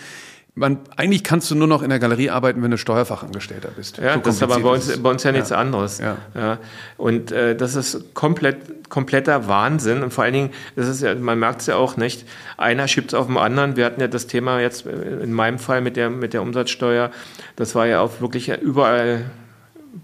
man, 0.57 0.79
eigentlich 0.97 1.25
kannst 1.25 1.51
du 1.51 1.57
nur 1.57 1.67
noch 1.67 1.83
in 1.83 1.91
der 1.91 1.99
Galerie 1.99 2.31
arbeiten, 2.31 2.63
wenn 2.63 2.71
du 2.71 2.79
Steuerfachangestellter 2.79 3.71
bist. 3.77 3.99
Ja, 3.99 4.15
so 4.15 4.21
das 4.21 4.37
ist 4.37 4.43
aber 4.43 4.61
bei 4.61 4.69
uns, 4.71 5.03
bei 5.03 5.11
uns 5.11 5.25
ja 5.25 5.33
nichts 5.33 5.51
ja. 5.51 5.57
anderes. 5.57 5.99
Ja. 5.99 6.17
ja. 6.35 6.59
Und 6.97 7.33
äh, 7.33 7.57
das 7.57 7.75
ist 7.75 8.15
komplett, 8.15 8.89
kompletter 8.89 9.49
Wahnsinn. 9.49 10.05
Und 10.05 10.13
vor 10.13 10.23
allen 10.23 10.33
Dingen, 10.33 10.51
das 10.77 10.87
ist 10.87 11.03
ja, 11.03 11.15
man 11.17 11.41
merkt 11.41 11.63
es 11.63 11.67
ja 11.67 11.77
auch 11.77 11.97
nicht, 11.97 12.25
einer 12.57 12.87
schiebt 12.87 13.09
es 13.13 13.15
auf 13.15 13.27
den 13.27 13.37
anderen. 13.37 13.75
Wir 13.75 13.85
hatten 13.85 14.01
ja 14.01 14.07
das 14.07 14.29
Thema 14.29 14.61
jetzt 14.61 14.87
in 14.87 15.33
meinem 15.33 15.59
Fall 15.59 15.81
mit 15.81 15.97
der, 15.97 16.09
mit 16.09 16.33
der 16.35 16.43
Umsatzsteuer, 16.43 17.11
das 17.57 17.75
war 17.75 17.87
ja 17.87 18.01
auch 18.01 18.21
wirklich 18.21 18.49
überall 18.49 19.25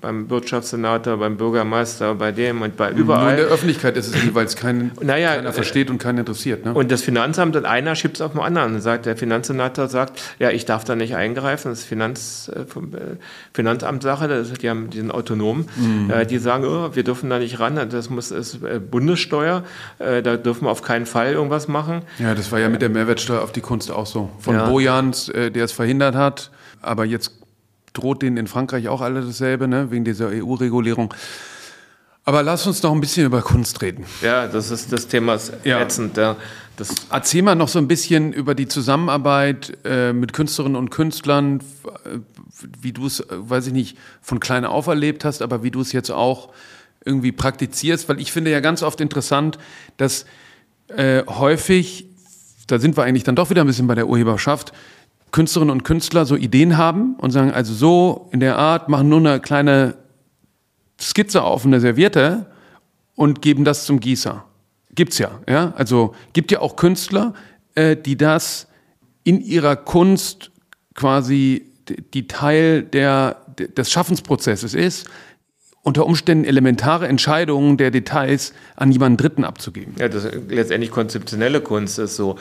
beim 0.01 0.31
Wirtschaftssenator, 0.31 1.17
beim 1.17 1.37
Bürgermeister, 1.37 2.15
bei 2.15 2.33
dem 2.33 2.63
und 2.63 2.77
bei 2.77 2.91
überall. 2.91 3.23
Nur 3.23 3.31
in 3.31 3.37
der 3.37 3.47
Öffentlichkeit 3.47 3.97
ist 3.97 4.15
es 4.15 4.23
jeweils 4.23 4.57
kein, 4.57 4.93
naja, 5.01 5.37
keiner 5.37 5.53
versteht 5.53 5.91
und 5.91 5.99
keinen 5.99 6.19
interessiert. 6.19 6.65
Ne? 6.65 6.75
Und 6.75 6.91
das 6.91 7.03
Finanzamt, 7.03 7.57
und 7.57 7.65
einer 7.65 7.95
schiebt 7.95 8.17
es 8.17 8.21
auf 8.21 8.33
den 8.33 8.41
anderen. 8.41 8.75
Und 8.75 8.81
sagt, 8.81 9.07
der 9.07 9.17
Finanzsenator 9.17 9.89
sagt, 9.89 10.23
ja, 10.39 10.51
ich 10.51 10.65
darf 10.65 10.85
da 10.85 10.97
nicht 10.97 11.17
eingreifen, 11.17 11.71
das 11.71 11.81
ist 11.81 11.85
Finanz, 11.87 12.51
äh, 12.55 12.61
äh 12.61 13.17
Finanzamtssache, 13.53 14.29
das, 14.29 14.53
die, 14.53 14.71
haben, 14.71 14.91
die 14.91 14.99
sind 14.99 15.11
autonom. 15.11 15.67
Mhm. 15.77 16.11
Äh, 16.11 16.27
die 16.27 16.39
sagen, 16.39 16.65
oh, 16.65 16.95
wir 16.95 17.03
dürfen 17.03 17.31
da 17.31 17.39
nicht 17.39 17.59
ran, 17.61 17.89
das 17.91 18.11
muss 18.11 18.31
ist 18.31 18.63
äh, 18.63 18.79
Bundessteuer, 18.79 19.65
äh, 19.99 20.23
da 20.23 20.37
dürfen 20.37 20.65
wir 20.65 20.71
auf 20.71 20.83
keinen 20.83 21.07
Fall 21.07 21.33
irgendwas 21.33 21.69
machen. 21.69 22.03
Ja, 22.19 22.35
das 22.35 22.53
war 22.53 22.59
ja 22.59 22.69
mit 22.69 22.83
der 22.83 22.89
Mehrwertsteuer 22.89 23.43
auf 23.43 23.53
die 23.53 23.61
Kunst 23.61 23.91
auch 23.91 24.07
so. 24.07 24.31
Von 24.39 24.55
ja. 24.55 24.69
Bojans, 24.69 25.29
äh, 25.29 25.51
der 25.51 25.65
es 25.65 25.73
verhindert 25.73 26.15
hat, 26.15 26.51
aber 26.83 27.05
jetzt 27.05 27.40
droht 27.93 28.23
denen 28.23 28.37
in 28.37 28.47
Frankreich 28.47 28.89
auch 28.89 29.01
alle 29.01 29.23
dasselbe, 29.23 29.69
ne? 29.69 29.91
wegen 29.91 30.05
dieser 30.05 30.29
EU-Regulierung. 30.29 31.15
Aber 32.25 32.43
lass 32.43 32.67
uns 32.67 32.83
noch 32.83 32.93
ein 32.93 33.01
bisschen 33.01 33.27
über 33.27 33.43
Kunst 33.43 33.81
reden. 33.83 34.05
Ja, 34.23 34.47
das 34.47 34.71
ist 34.71 34.93
das 34.93 35.09
Thema 35.09 35.39
ja. 35.65 35.81
ätzend. 35.81 36.17
Ja. 36.17 36.37
Das 36.77 36.95
Erzähl 37.11 37.43
mal 37.43 37.55
noch 37.55 37.69
so 37.69 37.79
ein 37.79 37.89
bisschen 37.89 38.33
über 38.33 38.55
die 38.55 38.69
Zusammenarbeit 38.69 39.77
äh, 39.85 40.13
mit 40.13 40.33
Künstlerinnen 40.33 40.77
und 40.77 40.91
Künstlern, 40.91 41.61
wie 42.81 42.93
du 42.93 43.07
es, 43.07 43.25
weiß 43.29 43.69
ich 43.69 43.73
nicht, 43.73 43.99
von 44.21 44.41
klein 44.41 44.65
auf 44.65 44.87
erlebt 44.87 45.25
hast, 45.25 45.43
aber 45.43 45.63
wie 45.63 45.71
du 45.71 45.81
es 45.81 45.93
jetzt 45.93 46.11
auch 46.11 46.51
irgendwie 47.05 47.33
praktizierst, 47.33 48.09
weil 48.09 48.21
ich 48.21 48.33
finde 48.33 48.51
ja 48.51 48.61
ganz 48.61 48.83
oft 48.83 49.01
interessant, 49.01 49.59
dass 49.97 50.27
äh, 50.89 51.25
häufig, 51.27 52.07
da 52.67 52.79
sind 52.79 52.97
wir 52.97 53.05
eigentlich 53.05 53.25
dann 53.25 53.37
doch 53.37 53.51
wieder 53.51 53.63
ein 53.63 53.67
bisschen 53.67 53.87
bei 53.87 53.95
der 53.95 54.07
Urheberschaft, 54.07 54.73
Künstlerinnen 55.33 55.73
und 55.73 55.85
Künstler 55.85 56.27
so 56.27 56.37
Ideen 56.37 56.77
haben 56.77 57.15
und 57.19 57.31
sagen, 57.31 57.53
also 57.53 57.73
so 57.73 58.29
in 58.33 58.41
der 58.41 58.59
Art, 58.59 58.89
machen 58.89 59.09
nur 59.09 59.19
eine 59.19 59.41
kleine 59.41 59.95
Skizze 61.01 61.43
auf 61.43 61.65
eine 61.65 61.81
Serviette 61.81 62.47
und 63.15 63.43
geben 63.43 63.65
das 63.65 63.85
zum 63.85 64.01
Gießer. 64.01 64.45
Gibt's 64.95 65.19
ja, 65.19 65.41
ja. 65.49 65.73
Also 65.77 66.15
gibt 66.33 66.51
ja 66.51 66.61
auch 66.61 66.77
Künstler, 66.77 67.35
äh, 67.75 67.97
die 67.97 68.17
das 68.17 68.67
in 69.25 69.41
ihrer 69.41 69.77
Kunst 69.77 70.51
quasi 70.95 71.67
die 72.15 72.27
Teil 72.29 72.83
der, 72.83 73.37
des 73.77 73.91
Schaffensprozesses 73.91 74.75
ist, 74.75 75.09
unter 75.83 76.07
Umständen 76.07 76.45
elementare 76.45 77.09
Entscheidungen 77.09 77.77
der 77.77 77.91
Details 77.91 78.53
an 78.77 78.93
jemanden 78.93 79.17
Dritten 79.17 79.45
abzugeben. 79.45 79.95
Ja, 79.99 80.09
das 80.09 80.25
ist 80.25 80.51
letztendlich 80.51 80.91
konzeptionelle 80.91 81.61
Kunst 81.61 81.99
ist 81.99 82.17
so. 82.17 82.37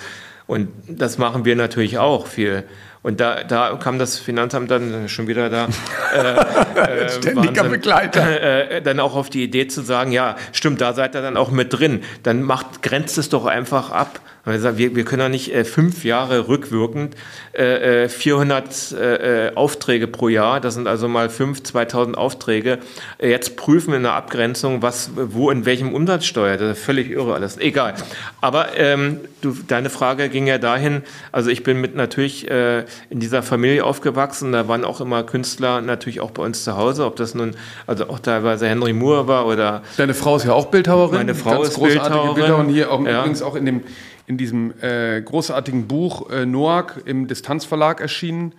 Und 0.50 0.70
das 0.88 1.20
machen 1.20 1.46
wir 1.46 1.56
natürlich 1.56 2.00
auch 2.00 2.26
viel. 2.26 2.64
Und 3.02 3.22
da, 3.22 3.44
da 3.44 3.78
kam 3.82 3.98
das 3.98 4.20
Finanzamt 4.20 4.70
dann 4.70 5.08
schon 5.08 5.28
wieder 5.28 5.50
da. 5.50 5.68
Äh, 6.10 7.06
äh, 7.06 7.10
Ständiger 7.10 7.62
Wahnsinn, 7.62 7.72
Begleiter. 7.72 8.42
Äh, 8.70 8.82
dann 8.82 9.00
auch 9.00 9.16
auf 9.16 9.30
die 9.30 9.44
Idee 9.44 9.68
zu 9.68 9.82
sagen, 9.82 10.12
ja, 10.12 10.36
stimmt, 10.54 10.82
da 10.82 10.94
seid 10.94 11.16
ihr 11.16 11.22
dann 11.22 11.38
auch 11.38 11.52
mit 11.52 11.72
drin. 11.72 12.02
Dann 12.24 12.42
macht, 12.42 12.82
grenzt 12.82 13.18
es 13.20 13.30
doch 13.30 13.46
einfach 13.46 13.92
ab. 13.92 14.20
Wir, 14.46 14.96
wir 14.96 15.04
können 15.04 15.22
doch 15.22 15.30
nicht 15.30 15.54
äh, 15.54 15.64
fünf 15.64 16.06
Jahre 16.06 16.48
rückwirkend 16.48 17.16
äh, 17.54 18.08
400 18.08 18.92
äh, 18.92 19.48
äh, 19.48 19.56
Aufträge 19.56 20.08
pro 20.08 20.30
Jahr, 20.30 20.60
das 20.60 20.76
sind 20.76 20.88
also 20.88 21.08
mal 21.08 21.30
fünf, 21.30 21.62
2000 21.62 22.18
Aufträge, 22.18 22.80
äh, 23.18 23.30
jetzt 23.30 23.58
prüfen 23.58 23.94
in 23.94 24.04
der 24.04 24.14
Abgrenzung, 24.14 24.82
was, 24.82 25.12
wo, 25.16 25.52
in 25.52 25.66
welchem 25.66 25.94
Umsatzsteuer. 25.94 26.58
Das 26.58 26.78
ist 26.78 26.84
völlig 26.84 27.12
irre 27.12 27.34
alles. 27.34 27.58
Egal. 27.58 27.96
Aber 28.42 28.78
ähm, 28.78 29.20
du, 29.42 29.56
deine 29.68 29.90
Frage 29.90 30.30
ging 30.30 30.48
ja 30.48 30.58
dahin, 30.58 31.04
also 31.32 31.50
ich 31.50 31.64
bin 31.64 31.80
mit 31.82 31.96
natürlich 31.96 32.50
äh, 32.50 32.86
in 33.10 33.20
dieser 33.20 33.44
Familie 33.44 33.84
aufgewachsen, 33.86 34.52
da 34.52 34.68
waren 34.68 34.86
auch 34.86 35.02
immer 35.02 35.24
Künstler 35.24 35.82
natürlich 35.82 36.20
auch 36.20 36.32
bei 36.32 36.44
uns 36.44 36.64
zu 36.64 36.76
Hause, 36.78 37.06
ob 37.06 37.16
das 37.16 37.36
nun, 37.36 37.56
also 37.88 38.10
auch 38.10 38.20
teilweise 38.20 38.68
Henry 38.68 38.94
Moore 38.94 39.28
war 39.28 39.46
oder... 39.46 39.84
Deine 39.98 40.14
Frau 40.14 40.38
ist 40.38 40.46
ja 40.46 40.54
auch 40.54 40.68
Bildhauerin. 40.68 41.18
Meine 41.18 41.36
Frau 41.36 41.64
ist 41.64 41.80
Bildhauerin. 41.80 42.36
Bilder 42.36 42.58
und 42.58 42.70
hier 42.70 42.92
auch 42.92 43.04
ja. 43.06 43.20
übrigens 43.20 43.42
auch 43.42 43.56
in 43.56 43.66
dem 43.66 43.84
in 44.30 44.38
diesem 44.38 44.76
äh, 44.80 45.20
großartigen 45.24 45.88
Buch 45.88 46.30
äh, 46.30 46.46
Noack 46.46 47.02
im 47.06 47.28
Distanzverlag 47.28 48.00
erschienen. 48.00 48.54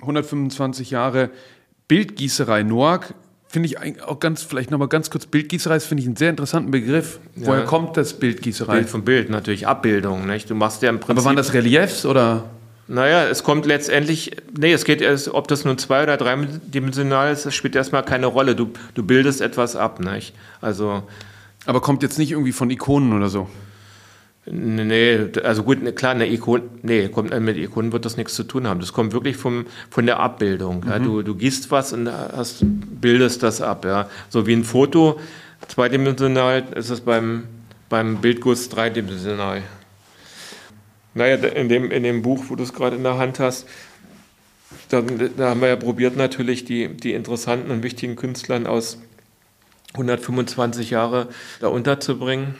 125 0.00 0.90
Jahre 0.90 1.30
Bildgießerei 1.86 2.64
Noack. 2.64 3.14
Finde 3.46 3.68
ich 3.68 4.02
auch 4.02 4.18
ganz, 4.18 4.42
vielleicht 4.42 4.72
nochmal 4.72 4.88
ganz 4.88 5.10
kurz, 5.10 5.26
Bildgießerei 5.26 5.76
ist, 5.76 5.86
finde 5.86 6.00
ich, 6.00 6.08
einen 6.08 6.16
sehr 6.16 6.30
interessanten 6.30 6.72
Begriff. 6.72 7.20
Ja. 7.36 7.46
Woher 7.46 7.64
kommt 7.64 7.96
das 7.96 8.14
Bildgießerei? 8.14 8.78
Bild 8.78 8.88
vom 8.88 9.04
Bild, 9.04 9.30
natürlich 9.30 9.68
Abbildung. 9.68 10.26
Nicht? 10.26 10.50
Du 10.50 10.56
machst 10.56 10.82
ja 10.82 10.88
im 10.88 10.98
Prinzip. 10.98 11.18
Aber 11.18 11.24
waren 11.24 11.36
das 11.36 11.52
Reliefs 11.52 12.04
oder? 12.04 12.50
Naja, 12.92 13.26
es 13.26 13.42
kommt 13.42 13.64
letztendlich, 13.64 14.32
nee, 14.54 14.70
es 14.70 14.84
geht 14.84 15.00
erst, 15.00 15.28
ob 15.32 15.48
das 15.48 15.64
nun 15.64 15.78
zwei- 15.78 16.02
oder 16.02 16.18
dreidimensional 16.18 17.32
ist, 17.32 17.46
das 17.46 17.54
spielt 17.54 17.74
erstmal 17.74 18.04
keine 18.04 18.26
Rolle. 18.26 18.54
Du, 18.54 18.70
du 18.92 19.02
bildest 19.02 19.40
etwas 19.40 19.76
ab, 19.76 19.98
nicht? 19.98 20.34
Also. 20.60 21.02
Aber 21.64 21.80
kommt 21.80 22.02
jetzt 22.02 22.18
nicht 22.18 22.32
irgendwie 22.32 22.52
von 22.52 22.68
Ikonen 22.68 23.14
oder 23.14 23.30
so? 23.30 23.48
Nee, 24.44 25.20
also 25.42 25.62
gut, 25.62 25.96
klar, 25.96 26.12
eine 26.12 26.30
Ikone, 26.30 26.64
nee, 26.82 27.08
kommt, 27.08 27.30
mit 27.40 27.56
Ikonen 27.56 27.92
wird 27.92 28.04
das 28.04 28.18
nichts 28.18 28.34
zu 28.34 28.42
tun 28.42 28.66
haben. 28.66 28.80
Das 28.80 28.92
kommt 28.92 29.14
wirklich 29.14 29.38
vom, 29.38 29.64
von 29.88 30.04
der 30.04 30.20
Abbildung. 30.20 30.80
Mhm. 30.84 30.90
Ja. 30.90 30.98
Du, 30.98 31.22
du 31.22 31.34
gießt 31.34 31.70
was 31.70 31.94
und 31.94 32.10
hast, 32.10 32.58
bildest 32.60 33.42
das 33.42 33.62
ab. 33.62 33.86
Ja. 33.86 34.10
So 34.28 34.46
wie 34.46 34.52
ein 34.52 34.64
Foto, 34.64 35.18
zweidimensional 35.66 36.64
ist 36.74 36.90
es 36.90 37.00
beim, 37.00 37.44
beim 37.88 38.16
Bildguss 38.16 38.68
dreidimensional. 38.68 39.62
Naja, 41.14 41.36
in 41.36 41.68
dem, 41.68 41.90
in 41.90 42.02
dem 42.02 42.22
Buch, 42.22 42.44
wo 42.48 42.56
du 42.56 42.62
es 42.62 42.72
gerade 42.72 42.96
in 42.96 43.02
der 43.02 43.18
Hand 43.18 43.38
hast, 43.38 43.66
da, 44.88 45.02
da, 45.36 45.50
haben 45.50 45.60
wir 45.60 45.68
ja 45.68 45.76
probiert, 45.76 46.16
natürlich 46.16 46.64
die, 46.64 46.88
die 46.88 47.12
interessanten 47.12 47.70
und 47.70 47.82
wichtigen 47.82 48.16
Künstlern 48.16 48.66
aus 48.66 48.98
125 49.94 50.90
Jahre 50.90 51.28
da 51.60 51.68
unterzubringen. 51.68 52.54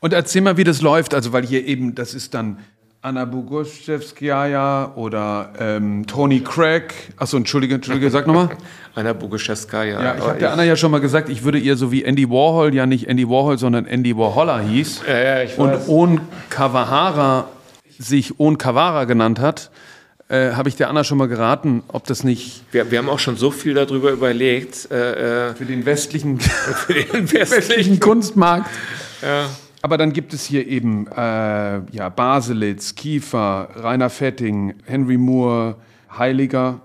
Und 0.00 0.12
erzähl 0.12 0.42
mal, 0.42 0.56
wie 0.56 0.64
das 0.64 0.82
läuft. 0.82 1.14
Also, 1.14 1.32
weil 1.32 1.44
hier 1.44 1.66
eben, 1.66 1.94
das 1.94 2.14
ist 2.14 2.34
dann 2.34 2.58
Anna 3.02 3.24
Boguszewskaja 3.24 4.92
oder 4.96 5.52
ähm, 5.58 6.06
Tony 6.06 6.40
Craig. 6.40 6.92
Achso, 7.16 7.36
entschuldige, 7.36 7.76
entschuldige, 7.76 8.10
sag 8.10 8.26
nochmal. 8.26 8.50
Anna 8.94 9.12
Boguszewskaja. 9.12 10.02
Ja, 10.02 10.14
ich 10.16 10.22
habe 10.22 10.38
der 10.38 10.52
Anna 10.52 10.64
ja 10.64 10.76
schon 10.76 10.90
mal 10.90 11.00
gesagt, 11.00 11.28
ich 11.28 11.44
würde 11.44 11.58
ihr 11.58 11.76
so 11.76 11.92
wie 11.92 12.02
Andy 12.02 12.28
Warhol 12.28 12.74
ja 12.74 12.86
nicht 12.86 13.08
Andy 13.08 13.28
Warhol, 13.28 13.58
sondern 13.58 13.86
Andy 13.86 14.16
Warholler 14.16 14.60
hieß. 14.60 15.02
Ja, 15.06 15.18
ja, 15.18 15.42
ich 15.42 15.56
weiß. 15.56 15.88
Und 15.88 15.88
On 15.88 16.20
Kawahara 16.50 17.48
sich 17.98 18.38
On 18.38 18.58
Kawara 18.58 19.04
genannt 19.04 19.38
hat, 19.38 19.70
äh, 20.28 20.52
habe 20.52 20.68
ich 20.68 20.76
der 20.76 20.90
Anna 20.90 21.04
schon 21.04 21.18
mal 21.18 21.28
geraten, 21.28 21.84
ob 21.88 22.04
das 22.06 22.24
nicht. 22.24 22.64
Wir, 22.72 22.90
wir 22.90 22.98
haben 22.98 23.08
auch 23.08 23.20
schon 23.20 23.36
so 23.36 23.52
viel 23.52 23.74
darüber 23.74 24.10
überlegt. 24.10 24.90
Äh, 24.90 25.50
äh 25.50 25.54
für 25.54 25.64
den 25.64 25.86
westlichen, 25.86 26.40
für 26.40 26.94
den 26.94 27.32
westlichen 27.32 28.00
Kunstmarkt. 28.00 28.68
Ja. 29.22 29.46
Aber 29.82 29.98
dann 29.98 30.12
gibt 30.12 30.34
es 30.34 30.44
hier 30.44 30.66
eben 30.66 31.06
äh, 31.06 31.16
ja, 31.16 32.08
Baselitz, 32.08 32.96
Kiefer, 32.96 33.68
Rainer 33.76 34.10
Fetting, 34.10 34.74
Henry 34.84 35.16
Moore, 35.16 35.76
Heiliger. 36.18 36.80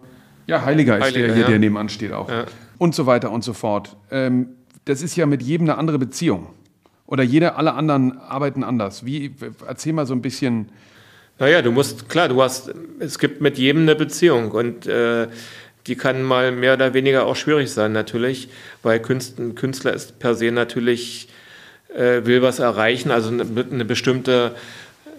Ja, 0.46 0.64
Heiliger, 0.64 1.00
Heiliger 1.00 1.08
ist 1.08 1.16
der 1.16 1.34
hier, 1.34 1.42
ja. 1.44 1.50
der 1.50 1.60
nebenan 1.60 1.90
steht 1.90 2.14
auch. 2.14 2.30
Ja. 2.30 2.46
Und 2.78 2.94
so 2.94 3.08
weiter 3.08 3.32
und 3.32 3.44
so 3.44 3.54
fort. 3.54 3.98
Ähm, 4.12 4.50
das 4.86 5.02
ist 5.02 5.16
ja 5.16 5.26
mit 5.26 5.42
jedem 5.42 5.68
eine 5.68 5.80
andere 5.80 5.98
Beziehung. 5.98 6.48
Oder 7.08 7.24
jeder, 7.24 7.58
alle 7.58 7.74
anderen 7.74 8.20
arbeiten 8.20 8.64
anders. 8.64 9.04
Wie, 9.04 9.34
erzähl 9.68 9.94
mal 9.94 10.06
so 10.06 10.14
ein 10.14 10.22
bisschen. 10.22 10.70
Naja, 11.42 11.64
du 11.64 11.72
musst, 11.72 12.08
klar, 12.08 12.30
du 12.30 12.40
hast, 12.44 12.72
es 13.00 13.18
gibt 13.18 13.42
mit 13.42 13.58
jedem 13.58 13.82
eine 13.82 13.96
Beziehung 13.96 14.52
und 14.52 14.86
äh, 14.86 15.26
die 15.88 15.96
kann 15.96 16.22
mal 16.22 16.52
mehr 16.52 16.76
oder 16.76 16.94
weniger 16.94 17.26
auch 17.26 17.36
schwierig 17.36 17.72
sein, 17.72 17.94
natürlich, 17.94 18.50
weil 18.84 19.00
Künstler, 19.00 19.50
Künstler 19.56 19.92
ist 19.92 20.20
per 20.20 20.36
se 20.36 20.52
natürlich, 20.52 21.30
äh, 21.96 22.26
will 22.26 22.44
was 22.44 22.60
erreichen, 22.60 23.10
also 23.10 23.30
eine, 23.30 23.42
eine 23.42 23.86
bestimmte, 23.86 24.54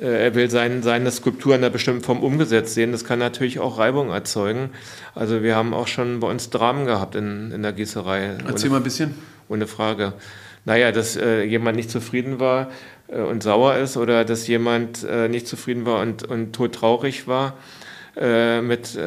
äh, 0.00 0.26
er 0.26 0.34
will 0.36 0.48
sein, 0.48 0.84
seine 0.84 1.10
Skulptur 1.10 1.56
in 1.56 1.64
einer 1.64 1.70
bestimmten 1.70 2.02
Form 2.04 2.22
umgesetzt 2.22 2.74
sehen. 2.74 2.92
Das 2.92 3.02
kann 3.02 3.18
natürlich 3.18 3.58
auch 3.58 3.78
Reibung 3.78 4.10
erzeugen. 4.10 4.70
Also 5.16 5.42
wir 5.42 5.56
haben 5.56 5.74
auch 5.74 5.88
schon 5.88 6.20
bei 6.20 6.28
uns 6.28 6.50
Dramen 6.50 6.86
gehabt 6.86 7.16
in, 7.16 7.50
in 7.50 7.64
der 7.64 7.72
Gießerei. 7.72 8.36
Erzähl 8.46 8.66
ohne, 8.66 8.70
mal 8.70 8.76
ein 8.76 8.84
bisschen. 8.84 9.16
Ohne 9.48 9.66
Frage. 9.66 10.12
Naja, 10.64 10.92
dass 10.92 11.16
äh, 11.16 11.42
jemand 11.42 11.76
nicht 11.76 11.90
zufrieden 11.90 12.38
war 12.40 12.70
äh, 13.08 13.20
und 13.20 13.42
sauer 13.42 13.76
ist 13.76 13.96
oder 13.96 14.24
dass 14.24 14.46
jemand 14.46 15.04
äh, 15.04 15.28
nicht 15.28 15.46
zufrieden 15.46 15.86
war 15.86 16.00
und, 16.00 16.24
und 16.24 16.52
todtraurig 16.52 17.26
war 17.26 17.54
äh, 18.16 18.60
mit 18.60 18.98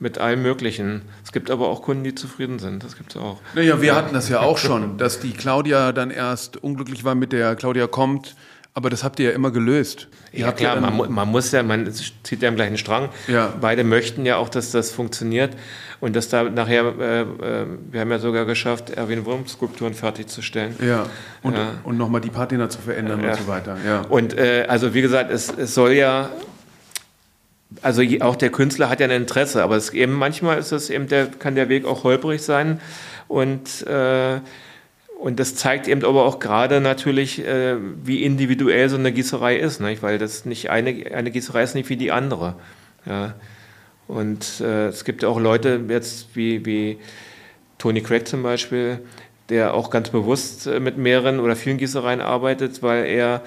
mit 0.00 0.18
allem 0.18 0.42
Möglichen. 0.42 1.02
Es 1.24 1.32
gibt 1.32 1.50
aber 1.50 1.68
auch 1.68 1.80
Kunden, 1.82 2.04
die 2.04 2.14
zufrieden 2.14 2.58
sind. 2.58 2.84
Das 2.84 2.96
gibt 2.96 3.12
es 3.14 3.16
auch. 3.16 3.40
Naja, 3.54 3.80
wir 3.80 3.94
hatten 3.94 4.12
das 4.12 4.28
ja 4.28 4.40
auch 4.40 4.58
schon, 4.58 4.98
dass 4.98 5.20
die 5.20 5.32
Claudia 5.32 5.92
dann 5.92 6.10
erst 6.10 6.62
unglücklich 6.62 7.04
war 7.04 7.14
mit 7.14 7.32
der 7.32 7.54
Claudia 7.56 7.86
kommt. 7.86 8.34
Aber 8.76 8.90
das 8.90 9.04
habt 9.04 9.20
ihr 9.20 9.30
ja 9.30 9.34
immer 9.36 9.52
gelöst. 9.52 10.08
Ihr 10.32 10.40
ja 10.40 10.52
klar, 10.52 10.74
ja 10.74 10.80
man, 10.80 11.12
man, 11.12 11.28
muss 11.28 11.52
ja, 11.52 11.62
man 11.62 11.88
zieht 12.24 12.42
ja 12.42 12.48
im 12.48 12.56
gleichen 12.56 12.76
Strang. 12.76 13.08
Ja. 13.28 13.54
Beide 13.60 13.84
möchten 13.84 14.26
ja 14.26 14.36
auch, 14.36 14.48
dass 14.48 14.72
das 14.72 14.90
funktioniert 14.90 15.52
und 16.00 16.16
dass 16.16 16.28
da 16.28 16.42
nachher, 16.42 16.92
äh, 16.98 17.20
äh, 17.20 17.66
wir 17.92 18.00
haben 18.00 18.10
ja 18.10 18.18
sogar 18.18 18.46
geschafft, 18.46 18.90
Erwin 18.90 19.24
Wurm 19.26 19.46
Skulpturen 19.46 19.94
fertigzustellen. 19.94 20.74
Ja, 20.84 21.06
und, 21.44 21.54
ja. 21.54 21.74
und 21.84 21.96
nochmal 21.96 22.20
die 22.20 22.30
Patina 22.30 22.68
zu 22.68 22.80
verändern 22.80 23.22
ja. 23.22 23.30
und 23.30 23.38
so 23.38 23.46
weiter. 23.46 23.76
Ja. 23.86 24.00
Und 24.08 24.36
äh, 24.36 24.66
also 24.68 24.92
wie 24.92 25.02
gesagt, 25.02 25.30
es, 25.30 25.56
es 25.56 25.72
soll 25.72 25.92
ja 25.92 26.30
also 27.82 28.02
auch 28.20 28.36
der 28.36 28.50
Künstler 28.50 28.88
hat 28.88 29.00
ja 29.00 29.06
ein 29.06 29.12
Interesse, 29.12 29.62
aber 29.62 29.76
es 29.76 29.90
eben 29.90 30.12
manchmal 30.12 30.58
ist 30.58 30.72
es 30.72 30.90
eben 30.90 31.08
der, 31.08 31.26
kann 31.26 31.54
der 31.54 31.68
Weg 31.68 31.84
auch 31.86 32.04
holprig 32.04 32.42
sein 32.42 32.80
und 33.28 33.86
äh, 33.86 34.40
und 35.24 35.40
das 35.40 35.54
zeigt 35.54 35.88
eben 35.88 36.04
aber 36.04 36.26
auch 36.26 36.38
gerade 36.38 36.82
natürlich, 36.82 37.42
äh, 37.42 37.76
wie 37.78 38.24
individuell 38.24 38.90
so 38.90 38.96
eine 38.96 39.10
Gießerei 39.10 39.56
ist, 39.56 39.80
nicht? 39.80 40.02
weil 40.02 40.18
das 40.18 40.44
nicht 40.44 40.68
eine, 40.68 40.90
eine 41.14 41.30
Gießerei 41.30 41.62
ist 41.62 41.74
nicht 41.74 41.88
wie 41.88 41.96
die 41.96 42.12
andere. 42.12 42.56
Ja. 43.06 43.32
Und 44.06 44.60
äh, 44.60 44.88
es 44.88 45.06
gibt 45.06 45.24
auch 45.24 45.40
Leute 45.40 45.80
jetzt 45.88 46.36
wie, 46.36 46.66
wie 46.66 46.98
Tony 47.78 48.02
Craig 48.02 48.28
zum 48.28 48.42
Beispiel, 48.42 48.98
der 49.48 49.72
auch 49.72 49.88
ganz 49.88 50.10
bewusst 50.10 50.66
äh, 50.66 50.78
mit 50.78 50.98
mehreren 50.98 51.40
oder 51.40 51.56
vielen 51.56 51.78
Gießereien 51.78 52.20
arbeitet, 52.20 52.82
weil 52.82 53.06
er 53.06 53.40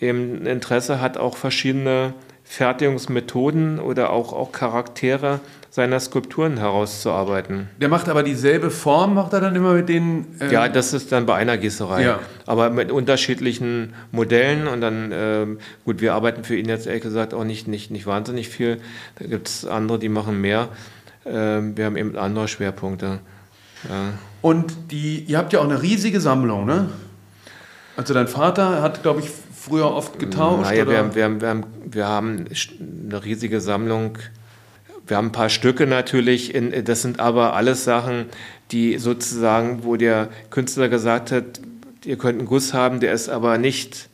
eben 0.00 0.46
Interesse 0.46 1.02
hat, 1.02 1.18
auch 1.18 1.36
verschiedene 1.36 2.14
Fertigungsmethoden 2.44 3.78
oder 3.78 4.08
auch, 4.08 4.32
auch 4.32 4.52
Charaktere 4.52 5.40
seiner 5.70 6.00
Skulpturen 6.00 6.58
herauszuarbeiten. 6.58 7.68
Der 7.80 7.88
macht 7.88 8.08
aber 8.08 8.24
dieselbe 8.24 8.70
Form, 8.70 9.14
macht 9.14 9.32
er 9.32 9.40
dann 9.40 9.54
immer 9.54 9.72
mit 9.72 9.88
den. 9.88 10.26
Ähm 10.40 10.50
ja, 10.50 10.68
das 10.68 10.92
ist 10.92 11.12
dann 11.12 11.26
bei 11.26 11.36
einer 11.36 11.56
Gießerei. 11.56 12.02
Ja. 12.02 12.18
Aber 12.46 12.70
mit 12.70 12.90
unterschiedlichen 12.90 13.94
Modellen 14.10 14.66
und 14.66 14.80
dann, 14.80 15.10
ähm, 15.14 15.58
gut, 15.84 16.00
wir 16.00 16.14
arbeiten 16.14 16.42
für 16.42 16.56
ihn 16.56 16.68
jetzt 16.68 16.86
ehrlich 16.86 17.02
gesagt 17.02 17.34
auch 17.34 17.44
nicht, 17.44 17.68
nicht, 17.68 17.92
nicht 17.92 18.06
wahnsinnig 18.06 18.48
viel. 18.48 18.80
Da 19.20 19.26
gibt 19.26 19.48
es 19.48 19.64
andere, 19.64 20.00
die 20.00 20.08
machen 20.08 20.40
mehr. 20.40 20.68
Ähm, 21.24 21.76
wir 21.76 21.84
haben 21.84 21.96
eben 21.96 22.18
andere 22.18 22.48
Schwerpunkte. 22.48 23.20
Ja. 23.88 24.12
Und 24.42 24.74
die, 24.90 25.20
ihr 25.20 25.38
habt 25.38 25.52
ja 25.52 25.60
auch 25.60 25.64
eine 25.64 25.82
riesige 25.82 26.20
Sammlung, 26.20 26.66
ne? 26.66 26.88
Also 27.96 28.12
dein 28.12 28.28
Vater 28.28 28.82
hat, 28.82 29.02
glaube 29.02 29.20
ich, 29.20 29.30
früher 29.30 29.92
oft 29.92 30.18
getauscht? 30.18 30.62
Naja, 30.62 30.86
wir 30.86 30.92
wir, 31.14 31.24
haben, 31.24 31.40
wir, 31.40 31.48
haben, 31.48 31.64
wir 31.84 32.08
haben 32.08 32.44
eine 33.08 33.24
riesige 33.24 33.60
Sammlung. 33.60 34.18
Wir 35.10 35.16
haben 35.16 35.28
ein 35.28 35.32
paar 35.32 35.48
Stücke 35.48 35.86
natürlich. 35.86 36.54
In, 36.54 36.84
das 36.84 37.02
sind 37.02 37.20
aber 37.20 37.54
alles 37.54 37.84
Sachen, 37.84 38.26
die 38.70 38.98
sozusagen, 38.98 39.84
wo 39.84 39.96
der 39.96 40.28
Künstler 40.50 40.88
gesagt 40.88 41.32
hat, 41.32 41.60
ihr 42.04 42.16
könnt 42.16 42.38
einen 42.38 42.48
Guss 42.48 42.72
haben, 42.72 43.00
der 43.00 43.12
ist 43.12 43.28
aber 43.28 43.58
nicht 43.58 44.08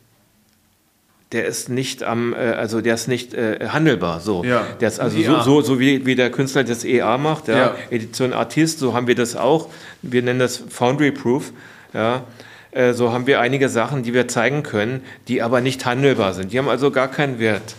der 1.33 1.45
ist 1.45 1.67
nicht 1.67 2.03
am, 2.03 2.33
äh, 2.33 2.37
also 2.37 2.79
der 2.79 2.93
ist 2.93 3.07
nicht 3.07 3.33
äh, 3.33 3.67
handelbar. 3.67 4.21
So. 4.21 4.45
Ja. 4.45 4.65
Der 4.79 4.87
ist 4.87 4.99
also 4.99 5.21
so, 5.21 5.41
so, 5.41 5.61
so, 5.61 5.79
wie, 5.79 6.05
wie 6.05 6.15
der 6.15 6.31
Künstler 6.31 6.63
das 6.63 6.85
EA 6.85 7.17
macht, 7.17 7.49
ja. 7.49 7.57
ja. 7.57 7.75
Edition 7.89 8.31
Artist, 8.31 8.79
so 8.79 8.93
haben 8.93 9.07
wir 9.07 9.15
das 9.15 9.35
auch. 9.35 9.69
Wir 10.01 10.21
nennen 10.21 10.39
das 10.39 10.63
Foundry 10.69 11.11
Proof. 11.11 11.51
Ja. 11.93 12.23
Äh, 12.71 12.93
so 12.93 13.11
haben 13.11 13.27
wir 13.27 13.41
einige 13.41 13.67
Sachen, 13.67 14.03
die 14.03 14.13
wir 14.13 14.29
zeigen 14.29 14.63
können, 14.63 15.01
die 15.27 15.41
aber 15.41 15.59
nicht 15.59 15.85
handelbar 15.85 16.33
sind. 16.33 16.53
Die 16.53 16.59
haben 16.59 16.69
also 16.69 16.91
gar 16.91 17.09
keinen 17.09 17.39
Wert. 17.39 17.75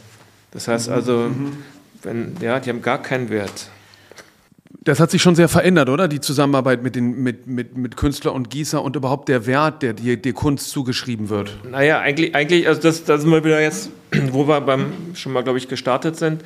Das 0.51 0.69
heißt 0.69 0.89
mhm. 0.89 0.95
also, 0.95 1.13
mhm. 1.13 1.57
Wenn, 2.03 2.37
ja, 2.41 2.61
die 2.61 2.71
haben 2.71 2.83
gar 2.83 3.03
keinen 3.03 3.31
Wert. 3.31 3.71
Das 4.83 5.01
hat 5.01 5.11
sich 5.11 5.21
schon 5.21 5.35
sehr 5.35 5.49
verändert, 5.49 5.89
oder? 5.89 6.09
Die 6.09 6.21
Zusammenarbeit 6.21 6.83
mit, 6.83 6.95
den, 6.95 7.23
mit, 7.23 7.47
mit, 7.47 7.77
mit 7.77 7.97
Künstler 7.97 8.33
und 8.33 8.51
Gießer 8.51 8.83
und 8.83 8.97
überhaupt 8.97 9.29
der 9.29 9.47
Wert, 9.47 9.83
der 9.83 9.93
dir 9.93 10.17
der 10.17 10.33
Kunst 10.33 10.71
zugeschrieben 10.71 11.29
wird. 11.29 11.59
Naja, 11.71 12.01
eigentlich, 12.01 12.35
eigentlich 12.35 12.69
also 12.69 12.81
das, 12.81 13.05
das 13.05 13.23
sind 13.23 13.31
wir 13.31 13.45
wieder 13.45 13.61
jetzt, 13.61 13.91
wo 14.31 14.47
wir 14.47 14.61
beim, 14.61 14.93
schon 15.15 15.33
mal, 15.33 15.43
glaube 15.43 15.59
ich, 15.59 15.69
gestartet 15.69 16.17
sind, 16.17 16.43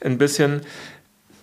ein 0.00 0.18
bisschen 0.18 0.62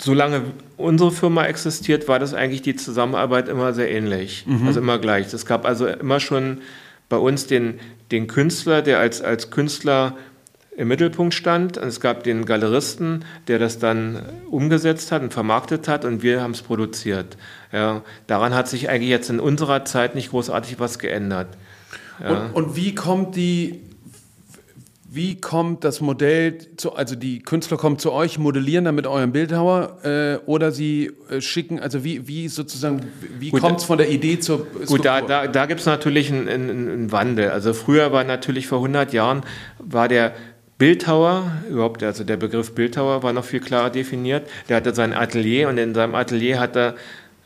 solange 0.04 0.42
unsere 0.78 1.12
Firma 1.12 1.46
existiert, 1.46 2.08
war 2.08 2.20
das 2.20 2.34
eigentlich 2.34 2.62
die 2.62 2.76
Zusammenarbeit 2.76 3.48
immer 3.48 3.74
sehr 3.74 3.90
ähnlich, 3.90 4.46
mhm. 4.46 4.68
also 4.68 4.80
immer 4.80 5.00
gleich. 5.00 5.34
Es 5.34 5.46
gab 5.46 5.66
also 5.66 5.88
immer 5.88 6.20
schon 6.20 6.62
bei 7.10 7.18
uns 7.18 7.48
den, 7.48 7.80
den 8.12 8.28
Künstler, 8.28 8.82
der 8.82 9.00
als, 9.00 9.22
als 9.22 9.50
Künstler 9.50 10.18
im 10.76 10.88
Mittelpunkt 10.88 11.34
stand. 11.34 11.78
Und 11.78 11.88
es 11.88 12.00
gab 12.00 12.24
den 12.24 12.46
Galeristen, 12.46 13.26
der 13.48 13.60
das 13.60 13.80
dann 13.80 14.22
umgesetzt 14.50 15.12
hat 15.12 15.22
und 15.22 15.34
vermarktet 15.34 15.88
hat 15.88 16.06
und 16.06 16.24
wir 16.24 16.42
haben 16.42 16.52
es 16.52 16.62
produziert. 16.62 17.38
Ja, 17.72 18.02
daran 18.28 18.54
hat 18.54 18.68
sich 18.68 18.90
eigentlich 18.90 19.10
jetzt 19.10 19.30
in 19.30 19.40
unserer 19.40 19.86
Zeit 19.86 20.16
nicht 20.16 20.32
großartig 20.32 20.80
was 20.80 21.00
geändert. 21.00 21.48
Ja. 22.22 22.30
Und, 22.30 22.54
und 22.54 22.76
wie 22.76 22.96
kommt 22.96 23.36
die 23.36 23.82
wie 25.16 25.40
kommt 25.40 25.84
das 25.84 26.02
Modell, 26.02 26.58
zu, 26.76 26.96
also 26.96 27.16
die 27.16 27.38
Künstler 27.44 27.78
kommen 27.78 28.00
zu 28.00 28.12
euch, 28.12 28.40
modellieren 28.40 28.86
dann 28.86 28.96
mit 28.96 29.06
eurem 29.06 29.32
Bildhauer 29.32 30.04
äh, 30.04 30.38
oder 30.48 30.72
sie 30.72 31.12
äh, 31.30 31.40
schicken, 31.40 31.80
also 31.80 32.04
wie, 32.04 32.28
wie 32.28 32.48
sozusagen, 32.48 33.02
wie 33.38 33.52
kommt 33.52 33.78
es 33.78 33.84
von 33.84 34.00
der 34.00 34.10
Idee 34.10 34.40
zur 34.40 34.62
Skulptur? 34.62 34.88
Gut, 34.88 35.06
da, 35.06 35.22
da, 35.22 35.46
da 35.46 35.66
gibt 35.68 35.82
es 35.82 35.86
natürlich 35.86 36.32
einen, 36.32 36.50
einen, 36.50 36.90
einen 36.90 37.12
Wandel. 37.12 37.52
Also 37.52 37.74
früher 37.74 38.12
war 38.12 38.24
natürlich 38.24 38.66
vor 38.66 38.80
100 38.80 39.14
Jahren, 39.14 39.42
war 39.78 40.08
der 40.08 40.34
Bildhauer, 40.84 41.50
überhaupt, 41.70 42.04
also 42.04 42.26
der 42.26 42.36
Begriff 42.36 42.76
Bildhauer 42.76 43.24
war 43.24 43.32
noch 43.32 43.46
viel 43.46 43.62
klarer 43.62 43.90
definiert. 43.90 44.46
Der 44.68 44.76
hatte 44.76 44.94
sein 44.94 45.14
Atelier 45.14 45.70
und 45.70 45.78
in 45.78 45.96
seinem 45.96 46.14
Atelier 46.14 46.60
hat 46.60 46.76
er 46.76 46.96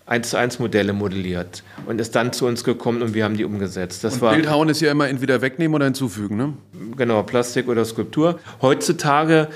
eins 0.08 0.32
zu 0.32 0.38
eins 0.38 0.58
Modelle 0.58 0.92
modelliert 0.92 1.62
und 1.86 2.02
ist 2.02 2.16
dann 2.16 2.34
zu 2.34 2.48
uns 2.48 2.64
gekommen 2.64 3.04
und 3.04 3.14
wir 3.14 3.24
haben 3.24 3.38
die 3.38 3.46
umgesetzt. 3.46 4.04
Das 4.04 4.16
und 4.16 4.22
war, 4.22 4.34
Bildhauen 4.34 4.70
ist 4.70 4.82
ja 4.82 4.90
immer 4.90 5.08
entweder 5.08 5.44
wegnehmen 5.44 5.76
oder 5.76 5.86
hinzufügen, 5.86 6.36
ne? 6.36 6.54
Genau, 6.98 7.22
Plastik 7.22 7.68
oder 7.68 7.86
Skulptur. 7.86 8.40
Heutzutage 8.64 9.50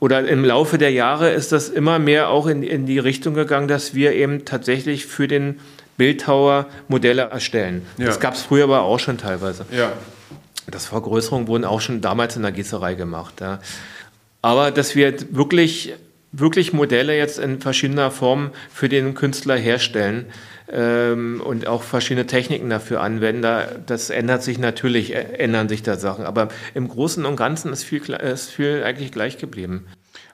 oder 0.00 0.26
im 0.26 0.44
Laufe 0.44 0.76
der 0.76 0.90
Jahre 0.90 1.30
ist 1.30 1.52
das 1.52 1.68
immer 1.68 2.00
mehr 2.00 2.30
auch 2.30 2.48
in, 2.48 2.64
in 2.64 2.84
die 2.84 2.98
Richtung 2.98 3.34
gegangen, 3.34 3.68
dass 3.68 3.94
wir 3.94 4.12
eben 4.12 4.44
tatsächlich 4.44 5.06
für 5.06 5.28
den 5.28 5.60
Bildhauer 5.96 6.66
Modelle 6.88 7.30
erstellen. 7.30 7.82
Ja. 7.96 8.06
Das 8.06 8.18
gab 8.18 8.34
es 8.34 8.42
früher 8.42 8.64
aber 8.64 8.82
auch 8.82 8.98
schon 8.98 9.18
teilweise. 9.18 9.66
Ja. 9.70 9.92
Das 10.66 10.86
Vergrößerungen 10.86 11.48
wurden 11.48 11.64
auch 11.64 11.80
schon 11.80 12.00
damals 12.00 12.36
in 12.36 12.42
der 12.42 12.52
Gießerei 12.52 12.94
gemacht. 12.94 13.40
Ja. 13.40 13.60
Aber 14.42 14.70
dass 14.70 14.94
wir 14.94 15.14
wirklich 15.34 15.94
wirklich 16.32 16.72
Modelle 16.72 17.16
jetzt 17.16 17.38
in 17.38 17.60
verschiedener 17.60 18.10
Form 18.10 18.50
für 18.72 18.88
den 18.88 19.14
Künstler 19.14 19.56
herstellen 19.56 20.26
ähm, 20.70 21.42
und 21.44 21.66
auch 21.66 21.82
verschiedene 21.82 22.26
Techniken 22.26 22.70
dafür 22.70 23.00
anwenden. 23.00 23.42
Da, 23.42 23.66
das 23.86 24.10
ändert 24.10 24.42
sich 24.42 24.58
natürlich, 24.58 25.14
äh, 25.14 25.22
ändern 25.38 25.68
sich 25.68 25.82
da 25.82 25.96
Sachen. 25.96 26.24
Aber 26.24 26.48
im 26.74 26.88
Großen 26.88 27.24
und 27.24 27.36
Ganzen 27.36 27.72
ist 27.72 27.84
viel, 27.84 28.02
ist 28.10 28.50
viel 28.50 28.82
eigentlich 28.84 29.12
gleich 29.12 29.38
geblieben. 29.38 29.86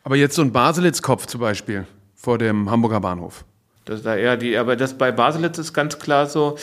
Aber 0.05 0.16
jetzt 0.16 0.37
so 0.37 0.43
ein 0.43 0.53
Baselitz-Kopf 0.53 1.27
zum 1.27 1.41
Beispiel 1.41 1.87
vor 2.14 2.39
dem 2.39 2.70
Hamburger 2.70 3.01
Bahnhof. 3.01 3.45
Das 3.87 4.03
da 4.03 4.16
eher 4.16 4.37
die, 4.37 4.57
aber 4.59 4.74
das 4.74 4.99
bei 4.99 5.12
Baselitz 5.12 5.59
ist 5.59 5.72
ganz 5.72 5.99
klar 5.99 6.27
so, 6.27 6.59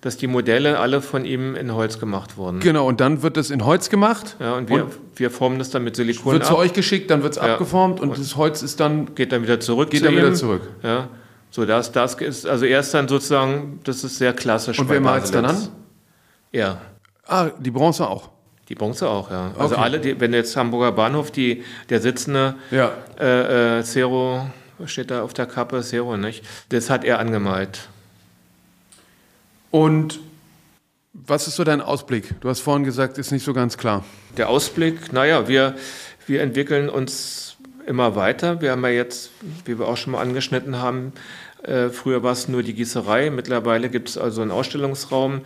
dass 0.00 0.16
die 0.16 0.26
Modelle 0.26 0.78
alle 0.78 1.00
von 1.00 1.24
ihm 1.24 1.56
in 1.56 1.74
Holz 1.74 1.98
gemacht 1.98 2.36
wurden. 2.36 2.60
Genau, 2.60 2.86
und 2.86 3.00
dann 3.00 3.22
wird 3.22 3.36
das 3.36 3.50
in 3.50 3.64
Holz 3.64 3.90
gemacht. 3.90 4.36
Ja, 4.38 4.54
und 4.54 4.68
wir, 4.68 4.84
und 4.84 4.94
wir 5.16 5.30
formen 5.30 5.58
das 5.58 5.70
dann 5.70 5.84
mit 5.84 5.96
Silikon 5.96 6.32
Wird 6.32 6.44
zu 6.44 6.56
euch 6.56 6.72
geschickt, 6.72 7.10
dann 7.10 7.22
wird 7.22 7.36
es 7.36 7.42
ja. 7.42 7.54
abgeformt 7.54 8.00
und, 8.00 8.10
und, 8.10 8.18
das 8.18 8.36
Holz 8.36 8.62
ist 8.62 8.80
dann... 8.80 9.14
Geht 9.14 9.32
dann 9.32 9.42
wieder 9.42 9.60
zurück 9.60 9.90
Geht 9.90 10.00
zu 10.00 10.04
dann 10.04 10.14
ihm. 10.14 10.20
wieder 10.20 10.34
zurück. 10.34 10.62
Ja, 10.82 11.08
so 11.50 11.64
das, 11.64 11.92
das 11.92 12.14
ist, 12.14 12.46
also 12.46 12.64
erst 12.66 12.94
dann 12.94 13.08
sozusagen, 13.08 13.80
das 13.84 14.04
ist 14.04 14.18
sehr 14.18 14.32
klassisch. 14.32 14.78
Und 14.78 14.88
wer 14.88 15.00
malt 15.00 15.24
es 15.24 15.30
dann 15.30 15.46
an? 15.46 15.68
Ja. 16.52 16.80
Ah, 17.26 17.48
die 17.58 17.70
Bronze 17.70 18.06
auch? 18.06 18.30
Die 18.68 18.74
Bronze 18.74 19.08
auch, 19.08 19.30
ja. 19.30 19.52
Also 19.58 19.74
okay. 19.74 19.84
alle, 19.84 19.98
die, 19.98 20.20
wenn 20.20 20.34
jetzt 20.34 20.54
Hamburger 20.56 20.92
Bahnhof, 20.92 21.30
die, 21.30 21.64
der 21.88 22.00
sitzende 22.00 22.54
ja. 22.70 22.92
äh, 23.18 23.78
äh, 23.78 23.82
Zero, 23.82 24.46
steht 24.84 25.10
da 25.10 25.22
auf 25.22 25.32
der 25.32 25.46
Kappe, 25.46 25.80
Zero, 25.80 26.16
nicht? 26.18 26.44
Das 26.68 26.90
hat 26.90 27.04
er 27.04 27.18
angemalt. 27.18 27.88
Und 29.70 30.20
was 31.12 31.46
ist 31.48 31.56
so 31.56 31.64
dein 31.64 31.80
Ausblick? 31.80 32.40
Du 32.40 32.48
hast 32.48 32.60
vorhin 32.60 32.84
gesagt, 32.84 33.18
ist 33.18 33.32
nicht 33.32 33.44
so 33.44 33.52
ganz 33.52 33.76
klar. 33.76 34.04
Der 34.36 34.48
Ausblick, 34.48 35.12
naja, 35.12 35.48
wir, 35.48 35.76
wir 36.26 36.42
entwickeln 36.42 36.88
uns 36.88 37.56
immer 37.86 38.16
weiter. 38.16 38.60
Wir 38.60 38.72
haben 38.72 38.82
ja 38.82 38.90
jetzt, 38.90 39.30
wie 39.64 39.78
wir 39.78 39.88
auch 39.88 39.96
schon 39.96 40.12
mal 40.12 40.20
angeschnitten 40.20 40.78
haben, 40.78 41.12
äh, 41.62 41.88
früher 41.88 42.22
war 42.22 42.32
es 42.32 42.48
nur 42.48 42.62
die 42.62 42.72
Gießerei, 42.72 43.30
mittlerweile 43.30 43.88
gibt 43.88 44.10
es 44.10 44.18
also 44.18 44.42
einen 44.42 44.52
Ausstellungsraum. 44.52 45.40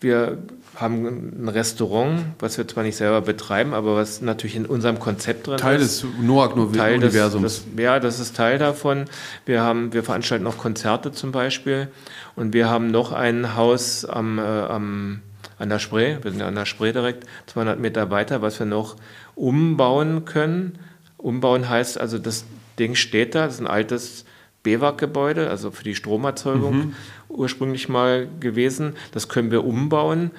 Wir 0.00 0.38
haben 0.76 1.42
ein 1.44 1.48
Restaurant, 1.48 2.24
was 2.38 2.56
wir 2.56 2.66
zwar 2.66 2.84
nicht 2.84 2.96
selber 2.96 3.20
betreiben, 3.20 3.74
aber 3.74 3.96
was 3.96 4.22
natürlich 4.22 4.56
in 4.56 4.64
unserem 4.64 4.98
Konzept 4.98 5.46
drin 5.46 5.58
Teil 5.58 5.80
ist. 5.80 6.02
des 6.02 6.10
Noack-Universums. 6.22 7.64
Ja, 7.76 8.00
das 8.00 8.18
ist 8.18 8.36
Teil 8.36 8.58
davon. 8.58 9.04
Wir, 9.44 9.60
haben, 9.60 9.92
wir 9.92 10.02
veranstalten 10.02 10.46
auch 10.46 10.56
Konzerte 10.56 11.12
zum 11.12 11.32
Beispiel. 11.32 11.88
Und 12.34 12.54
wir 12.54 12.70
haben 12.70 12.90
noch 12.90 13.12
ein 13.12 13.54
Haus 13.54 14.04
am, 14.04 14.38
äh, 14.38 14.42
am, 14.42 15.20
an 15.58 15.68
der 15.68 15.80
Spree, 15.80 16.16
wir 16.22 16.30
sind 16.30 16.40
ja 16.40 16.48
an 16.48 16.54
der 16.54 16.66
Spree 16.66 16.92
direkt, 16.92 17.24
200 17.46 17.78
Meter 17.78 18.10
weiter, 18.10 18.40
was 18.40 18.58
wir 18.58 18.66
noch 18.66 18.96
umbauen 19.34 20.24
können. 20.24 20.78
Umbauen 21.16 21.68
heißt 21.68 22.00
also, 22.00 22.18
das 22.18 22.44
Ding 22.78 22.94
steht 22.94 23.34
da, 23.34 23.46
das 23.46 23.54
ist 23.54 23.60
ein 23.60 23.66
altes 23.66 24.24
BEWAG-Gebäude, 24.68 25.48
also 25.48 25.70
für 25.70 25.84
die 25.84 25.94
Stromerzeugung 25.94 26.76
mhm. 26.76 26.94
ursprünglich 27.30 27.88
mal 27.88 28.28
gewesen. 28.40 28.96
Das 29.12 29.28
können 29.28 29.50
wir 29.50 29.64
umbauen. 29.64 30.30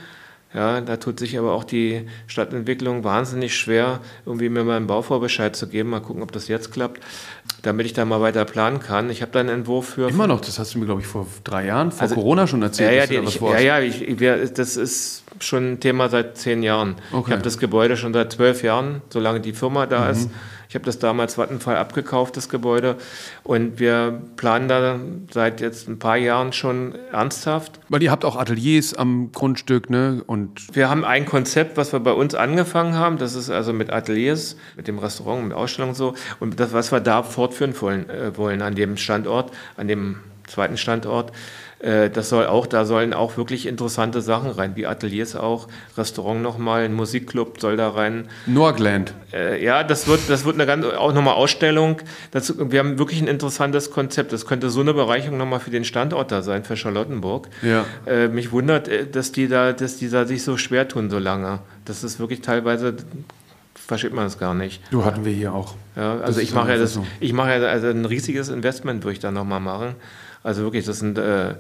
Ja, 0.54 0.82
da 0.82 0.98
tut 0.98 1.20
sich 1.20 1.38
aber 1.38 1.54
auch 1.54 1.64
die 1.64 2.08
Stadtentwicklung 2.26 3.04
wahnsinnig 3.04 3.56
schwer, 3.56 4.00
irgendwie 4.26 4.50
mir 4.50 4.64
mal 4.64 4.78
einen 4.78 4.88
Bauvorbescheid 4.88 5.56
zu 5.56 5.68
geben. 5.68 5.90
Mal 5.90 6.00
gucken, 6.00 6.24
ob 6.24 6.32
das 6.32 6.48
jetzt 6.48 6.72
klappt, 6.72 7.02
damit 7.62 7.86
ich 7.86 7.94
da 7.94 8.04
mal 8.04 8.20
weiter 8.22 8.46
planen 8.46 8.80
kann. 8.80 9.12
Ich 9.12 9.22
habe 9.22 9.32
da 9.32 9.42
einen 9.42 9.50
Entwurf 9.50 9.90
für. 9.90 10.10
Immer 10.10 10.26
noch, 10.26 10.42
das 10.42 10.58
hast 10.58 10.74
du 10.74 10.80
mir, 10.80 10.86
glaube 10.86 11.02
ich, 11.02 11.08
vor 11.08 11.28
drei 11.44 11.68
Jahren, 11.68 11.92
vor 11.92 12.02
also, 12.02 12.16
Corona 12.16 12.48
schon 12.48 12.64
erzählt. 12.64 13.12
Ja, 13.12 13.22
ja, 13.22 13.28
ich, 13.28 13.40
ja, 13.40 13.60
ja 13.60 13.80
ich, 13.80 14.20
wir, 14.20 14.48
das 14.48 14.76
ist 14.76 15.24
schon 15.44 15.74
ein 15.74 15.80
Thema 15.80 16.10
seit 16.10 16.38
zehn 16.38 16.64
Jahren. 16.64 16.96
Okay. 17.12 17.26
Ich 17.28 17.32
habe 17.34 17.44
das 17.44 17.58
Gebäude 17.58 17.98
schon 17.98 18.14
seit 18.14 18.32
zwölf 18.34 18.64
Jahren, 18.64 19.02
solange 19.10 19.40
die 19.40 19.54
Firma 19.54 19.86
da 19.86 20.06
mhm. 20.06 20.12
ist. 20.12 20.30
Ich 20.70 20.76
habe 20.76 20.86
das 20.86 21.00
damals 21.00 21.36
Vattenfall 21.36 21.78
abgekauft, 21.78 22.38
das 22.38 22.48
Gebäude. 22.48 22.96
Und 23.44 23.80
wir 23.80 24.22
planen 24.36 24.68
da 24.68 25.00
seit 25.32 25.62
jetzt 25.62 25.90
ein 25.90 25.98
paar 25.98 26.18
Jahren 26.18 26.54
schon 26.54 26.94
ernsthaft. 27.12 27.80
Weil 27.90 28.04
ihr 28.04 28.12
habt 28.12 28.24
auch 28.24 28.36
Ateliers 28.36 28.94
am 28.94 29.32
Grundstück, 29.32 29.90
ne? 29.90 30.24
Und 30.28 30.76
wir 30.76 30.88
haben 30.88 31.04
ein 31.04 31.26
Konzept, 31.26 31.76
was 31.76 31.92
wir 31.92 32.00
bei 32.00 32.12
uns 32.14 32.36
angefangen 32.36 32.94
haben. 32.94 33.18
Das 33.18 33.34
ist 33.34 33.50
also 33.50 33.74
mit 33.74 33.92
Ateliers, 33.92 34.58
mit 34.78 34.88
dem 34.88 35.00
Restaurant, 35.00 35.44
mit 35.44 35.54
Ausstellung 35.54 35.96
so. 35.96 36.14
Und 36.40 36.60
das, 36.60 36.72
was 36.72 36.92
wir 36.92 37.00
da 37.00 37.24
fortführen 37.24 37.74
wollen, 37.82 38.08
äh, 38.08 38.38
wollen 38.38 38.62
an 38.62 38.76
dem 38.76 38.96
Standort, 38.96 39.52
an 39.76 39.88
dem 39.88 40.18
zweiten 40.46 40.78
Standort. 40.78 41.32
Äh, 41.80 42.10
das 42.10 42.30
soll 42.30 42.46
auch, 42.48 42.68
da 42.68 42.86
sollen 42.86 43.14
auch 43.14 43.38
wirklich 43.38 43.66
interessante 43.66 44.22
Sachen 44.22 44.52
rein, 44.52 44.76
wie 44.76 44.86
Ateliers 44.86 45.36
auch, 45.36 45.68
Restaurant 45.98 46.42
nochmal, 46.42 46.84
ein 46.84 46.94
Musikclub 46.94 47.60
soll 47.60 47.78
da 47.78 47.90
rein. 47.90 48.28
Norgland. 48.46 49.14
Äh, 49.34 49.64
ja, 49.64 49.84
das 49.84 50.08
wird, 50.08 50.22
das 50.30 50.46
wird 50.46 50.56
eine 50.56 50.66
ganz, 50.66 50.86
auch 50.86 51.14
nochmal 51.14 51.36
Ausstellung. 51.36 52.02
Das, 52.32 52.54
wir 52.58 52.80
haben 52.80 53.00
wirklich 53.00 53.22
ein 53.22 53.28
interessantes 53.28 53.92
Konzept. 53.92 54.34
Das 54.34 54.46
könnte 54.46 54.70
so 54.70 54.82
eine 54.82 54.94
Bereicherung 54.94 55.38
nochmal 55.38 55.60
für 55.60 55.72
den 55.72 55.86
Standort 55.86 56.32
da 56.32 56.42
sein, 56.42 56.64
für 56.64 56.76
Charlottenburg. 56.76 57.48
Ja. 57.62 57.86
Äh, 58.06 58.28
mich 58.28 58.52
wundert, 58.52 58.90
dass 59.16 59.32
die 59.32 59.48
da, 59.48 59.72
dass 59.72 59.98
die 59.98 60.10
da 60.10 60.26
sich 60.26 60.44
so 60.44 60.58
schwer 60.58 60.88
tun 60.88 61.10
so 61.10 61.20
lange. 61.20 61.60
Das 61.86 62.04
ist 62.04 62.20
wirklich 62.20 62.42
teilweise 62.42 62.96
versteht 63.90 64.14
man 64.14 64.26
das 64.26 64.38
gar 64.38 64.54
nicht. 64.54 64.82
Du 64.92 65.04
hatten 65.04 65.26
wir 65.26 65.34
hier 65.34 65.54
auch. 65.54 65.74
Ja, 65.96 66.20
also 66.20 66.40
ich 66.42 66.54
mache 66.54 66.72
ja 66.72 66.78
das, 66.78 67.00
ich 67.20 67.34
mache 67.34 67.50
ja 67.50 67.68
also 67.68 67.88
ein 67.88 68.06
riesiges 68.06 68.50
Investment, 68.50 69.04
würde 69.04 69.14
ich 69.14 69.20
da 69.20 69.32
nochmal 69.32 69.60
machen. 69.60 69.96
Also 70.44 70.64
wirklich, 70.64 70.86
das 70.86 71.00
sind 71.00 71.18
äh, 71.18 71.56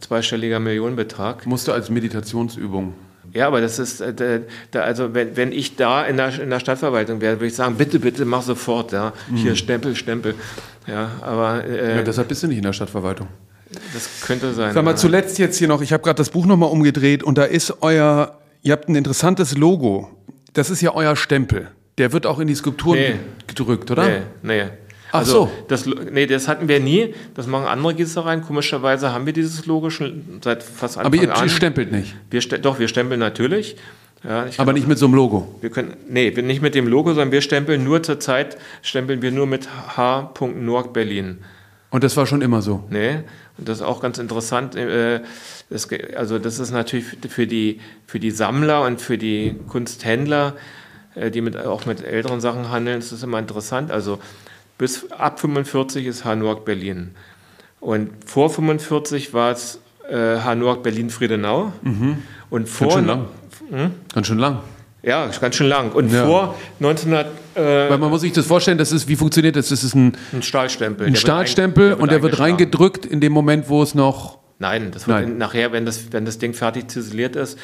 zweistelliger 0.00 0.60
Millionenbetrag. 0.60 1.46
Musst 1.46 1.68
du 1.68 1.72
als 1.72 1.90
Meditationsübung. 1.90 2.94
Ja, 3.32 3.46
aber 3.46 3.60
das 3.60 3.78
ist, 3.78 4.00
äh, 4.00 4.40
da, 4.70 4.80
also 4.80 5.14
wenn, 5.14 5.36
wenn 5.36 5.52
ich 5.52 5.76
da 5.76 6.04
in 6.04 6.16
der, 6.16 6.40
in 6.40 6.50
der 6.50 6.60
Stadtverwaltung 6.60 7.20
wäre, 7.20 7.36
würde 7.36 7.46
ich 7.46 7.54
sagen, 7.54 7.76
bitte, 7.76 8.00
bitte, 8.00 8.24
mach 8.24 8.42
sofort, 8.42 8.92
ja. 8.92 9.12
Mhm. 9.28 9.36
Hier 9.36 9.56
Stempel, 9.56 9.94
Stempel. 9.94 10.34
Ja, 10.86 11.12
aber. 11.20 11.64
Äh, 11.64 11.96
ja, 11.96 12.02
deshalb 12.02 12.28
bist 12.28 12.42
du 12.42 12.48
nicht 12.48 12.58
in 12.58 12.64
der 12.64 12.72
Stadtverwaltung. 12.72 13.28
Das 13.94 14.22
könnte 14.22 14.52
sein. 14.52 14.74
Sag 14.74 14.84
mal, 14.84 14.92
ja. 14.92 14.96
zuletzt 14.96 15.38
jetzt 15.38 15.58
hier 15.58 15.68
noch, 15.68 15.80
ich 15.80 15.92
habe 15.92 16.02
gerade 16.02 16.16
das 16.16 16.30
Buch 16.30 16.44
nochmal 16.46 16.70
umgedreht 16.70 17.22
und 17.22 17.38
da 17.38 17.44
ist 17.44 17.82
euer, 17.82 18.38
ihr 18.62 18.72
habt 18.72 18.88
ein 18.88 18.96
interessantes 18.96 19.56
Logo. 19.56 20.10
Das 20.52 20.70
ist 20.70 20.80
ja 20.80 20.92
euer 20.94 21.14
Stempel. 21.14 21.68
Der 21.98 22.12
wird 22.12 22.26
auch 22.26 22.40
in 22.40 22.48
die 22.48 22.54
Skulpturen 22.56 22.98
nee. 22.98 23.14
gedrückt, 23.46 23.90
oder? 23.92 24.08
Nee, 24.08 24.22
nee. 24.42 24.64
Ach 25.12 25.20
also, 25.20 25.32
so. 25.32 25.50
Das, 25.68 25.86
nee, 25.86 26.26
das 26.26 26.48
hatten 26.48 26.68
wir 26.68 26.80
nie. 26.80 27.14
Das 27.34 27.46
machen 27.46 27.66
andere 27.66 27.94
Gießereien. 27.94 28.42
Komischerweise 28.42 29.12
haben 29.12 29.26
wir 29.26 29.32
dieses 29.32 29.66
Logo 29.66 29.90
schon 29.90 30.40
seit 30.42 30.62
fast 30.62 30.98
Anfang 30.98 31.20
an. 31.20 31.30
Aber 31.30 31.44
ihr 31.44 31.48
stempelt 31.48 31.92
nicht? 31.92 32.14
Wir, 32.30 32.40
doch, 32.40 32.78
wir 32.78 32.88
stempeln 32.88 33.20
natürlich. 33.20 33.76
Ja, 34.22 34.46
Aber 34.58 34.72
nicht 34.72 34.86
mit 34.86 34.98
so 34.98 35.06
einem 35.06 35.14
Logo? 35.14 35.54
Wir 35.62 35.70
können, 35.70 35.96
nee, 36.08 36.30
nicht 36.30 36.60
mit 36.60 36.74
dem 36.74 36.86
Logo, 36.86 37.10
sondern 37.10 37.32
wir 37.32 37.40
stempeln 37.40 37.82
nur 37.82 38.02
zur 38.02 38.20
Zeit, 38.20 38.58
stempeln 38.82 39.22
wir 39.22 39.30
nur 39.30 39.46
mit 39.46 39.68
H. 39.96 40.34
Norg 40.56 40.92
Berlin. 40.92 41.38
Und 41.88 42.04
das 42.04 42.16
war 42.16 42.26
schon 42.26 42.42
immer 42.42 42.60
so? 42.60 42.84
Nee, 42.90 43.20
und 43.56 43.68
das 43.68 43.78
ist 43.78 43.82
auch 43.82 44.00
ganz 44.00 44.18
interessant. 44.18 44.76
Äh, 44.76 45.20
das, 45.70 45.88
also 46.14 46.38
das 46.38 46.58
ist 46.58 46.70
natürlich 46.70 47.06
für 47.28 47.46
die, 47.46 47.80
für 48.06 48.20
die 48.20 48.30
Sammler 48.30 48.82
und 48.82 49.00
für 49.00 49.16
die 49.16 49.56
Kunsthändler, 49.68 50.54
äh, 51.14 51.30
die 51.30 51.40
mit, 51.40 51.56
auch 51.56 51.86
mit 51.86 52.04
älteren 52.04 52.40
Sachen 52.40 52.70
handeln, 52.70 53.00
das 53.00 53.12
ist 53.12 53.22
immer 53.22 53.38
interessant. 53.38 53.90
Also 53.90 54.18
bis 54.80 55.10
ab 55.12 55.38
45 55.38 56.06
ist 56.06 56.24
Hannock 56.24 56.64
Berlin. 56.64 57.10
Und 57.80 58.08
vor 58.24 58.48
45 58.48 59.34
war 59.34 59.52
es 59.52 59.78
äh, 60.10 60.38
Hannock 60.38 60.82
Berlin 60.82 61.10
Friedenau. 61.10 61.74
Mhm. 61.82 62.22
Und 62.48 62.66
vor 62.66 62.88
ganz 62.88 62.94
schön 62.94 63.06
lang. 63.06 63.26
Hm? 63.70 63.90
Ganz 64.14 64.26
schön 64.26 64.38
lang. 64.38 64.58
Ja, 65.02 65.30
ganz 65.38 65.54
schön 65.54 65.66
lang. 65.66 65.92
Und 65.92 66.10
ja. 66.10 66.24
vor 66.24 66.56
1900. 66.78 67.26
Äh, 67.54 67.90
Weil 67.90 67.98
man 67.98 68.08
muss 68.08 68.22
sich 68.22 68.32
das 68.32 68.46
vorstellen, 68.46 68.78
das 68.78 68.90
ist, 68.90 69.06
wie 69.06 69.16
funktioniert 69.16 69.54
das? 69.54 69.68
Das 69.68 69.84
ist 69.84 69.94
ein, 69.94 70.16
ein 70.32 70.42
Stahlstempel. 70.42 71.06
Ein 71.06 71.14
Stahlstempel 71.16 71.92
und 71.92 72.10
der 72.10 72.22
wird 72.22 72.38
reingedrückt 72.38 73.04
in 73.04 73.20
dem 73.20 73.34
Moment, 73.34 73.68
wo 73.68 73.82
es 73.82 73.94
noch. 73.94 74.38
Nein, 74.58 74.92
das 74.92 75.06
wird 75.06 75.20
Nein. 75.20 75.36
nachher, 75.36 75.72
wenn 75.72 75.84
das, 75.84 76.10
wenn 76.10 76.24
das 76.24 76.38
Ding 76.38 76.54
fertig 76.54 76.90
ziseliert 76.90 77.36
ist, 77.36 77.58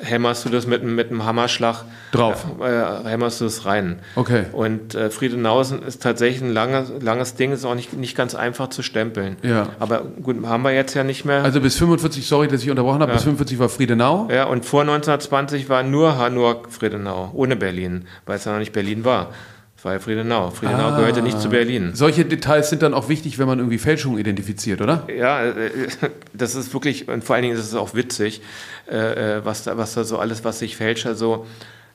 hämmerst 0.00 0.44
du 0.44 0.48
das 0.48 0.66
mit, 0.66 0.82
mit 0.82 1.10
einem 1.10 1.24
Hammerschlag 1.24 1.84
drauf. 2.12 2.46
Äh, 2.60 3.08
hämmerst 3.08 3.40
du 3.40 3.46
es 3.46 3.64
rein. 3.66 4.00
Okay. 4.14 4.44
Und 4.52 4.94
äh, 4.94 5.10
Friedenausen 5.10 5.82
ist 5.82 6.02
tatsächlich 6.02 6.42
ein 6.42 6.52
langes, 6.52 6.92
langes 7.00 7.34
Ding, 7.34 7.52
ist 7.52 7.64
auch 7.64 7.74
nicht, 7.74 7.92
nicht 7.92 8.16
ganz 8.16 8.34
einfach 8.34 8.68
zu 8.68 8.82
stempeln. 8.82 9.36
Ja. 9.42 9.68
Aber 9.78 10.02
gut, 10.22 10.44
haben 10.46 10.62
wir 10.62 10.72
jetzt 10.72 10.94
ja 10.94 11.04
nicht 11.04 11.24
mehr. 11.24 11.42
Also 11.42 11.60
bis 11.60 11.76
45, 11.76 12.26
sorry, 12.26 12.48
dass 12.48 12.62
ich 12.62 12.70
unterbrochen 12.70 13.00
habe, 13.00 13.12
ja. 13.12 13.16
bis 13.16 13.24
45 13.24 13.58
war 13.58 13.68
Friedenau. 13.68 14.28
Ja, 14.30 14.44
und 14.44 14.64
vor 14.64 14.82
1920 14.82 15.68
war 15.68 15.82
nur 15.82 16.18
Hannover 16.18 16.62
Friedenau, 16.68 17.30
ohne 17.34 17.56
Berlin, 17.56 18.06
weil 18.24 18.36
es 18.36 18.44
ja 18.44 18.52
noch 18.52 18.58
nicht 18.58 18.72
Berlin 18.72 19.04
war 19.04 19.30
war 19.86 19.98
Friedenau. 20.00 20.50
Friedenau 20.50 20.88
ah, 20.88 20.98
gehörte 20.98 21.22
nicht 21.22 21.40
zu 21.40 21.48
Berlin. 21.48 21.92
Solche 21.94 22.26
Details 22.26 22.68
sind 22.68 22.82
dann 22.82 22.92
auch 22.92 23.08
wichtig, 23.08 23.38
wenn 23.38 23.46
man 23.46 23.58
irgendwie 23.58 23.78
Fälschungen 23.78 24.18
identifiziert, 24.18 24.82
oder? 24.82 25.06
Ja, 25.16 25.44
äh, 25.44 25.70
das 26.34 26.54
ist 26.54 26.74
wirklich, 26.74 27.08
und 27.08 27.24
vor 27.24 27.36
allen 27.36 27.44
Dingen 27.44 27.56
ist 27.56 27.64
es 27.64 27.74
auch 27.74 27.94
witzig, 27.94 28.42
äh, 28.90 29.36
äh, 29.36 29.44
was, 29.44 29.62
da, 29.62 29.78
was 29.78 29.94
da 29.94 30.04
so 30.04 30.18
alles, 30.18 30.44
was 30.44 30.58
sich 30.58 30.76
Fälscher 30.76 31.14
so 31.14 31.46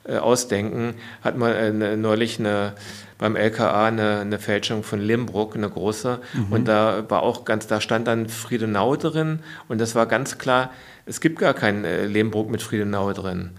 ausdenken. 0.04 0.94
Hat 1.22 1.38
man 1.38 2.00
neulich 2.00 2.40
eine, 2.40 2.72
beim 3.18 3.36
LKA 3.36 3.86
eine, 3.86 4.18
eine 4.18 4.40
Fälschung 4.40 4.82
von 4.82 4.98
Limbruck, 4.98 5.54
eine 5.54 5.70
große, 5.70 6.18
mhm. 6.32 6.52
und 6.52 6.66
da 6.66 7.04
war 7.08 7.22
auch 7.22 7.44
ganz, 7.44 7.68
da 7.68 7.80
stand 7.80 8.08
dann 8.08 8.28
Friedenau 8.28 8.96
drin, 8.96 9.38
und 9.68 9.80
das 9.80 9.94
war 9.94 10.06
ganz 10.06 10.38
klar, 10.38 10.72
es 11.06 11.20
gibt 11.20 11.38
gar 11.38 11.54
keinen 11.54 12.12
Limbruck 12.12 12.50
mit 12.50 12.62
Friedenau 12.62 13.12
drin. 13.12 13.52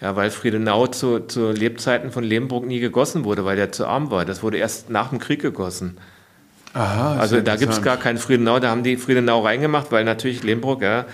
Ja, 0.00 0.14
weil 0.14 0.30
Friedenau 0.30 0.86
zu, 0.88 1.20
zu 1.20 1.52
Lebzeiten 1.52 2.10
von 2.10 2.22
Lehmbruck 2.22 2.66
nie 2.66 2.80
gegossen 2.80 3.24
wurde, 3.24 3.44
weil 3.44 3.56
der 3.56 3.72
zu 3.72 3.86
arm 3.86 4.10
war. 4.10 4.24
Das 4.26 4.42
wurde 4.42 4.58
erst 4.58 4.90
nach 4.90 5.08
dem 5.08 5.18
Krieg 5.18 5.40
gegossen. 5.40 5.96
Aha, 6.74 7.16
also 7.16 7.40
da 7.40 7.56
gibt 7.56 7.72
es 7.72 7.80
gar 7.80 7.96
keinen 7.96 8.18
Friedenau, 8.18 8.60
da 8.60 8.68
haben 8.68 8.82
die 8.82 8.98
Friedenau 8.98 9.40
reingemacht, 9.40 9.90
weil 9.92 10.04
natürlich 10.04 10.42
Lehmbruck, 10.42 10.82
ja, 10.82 11.06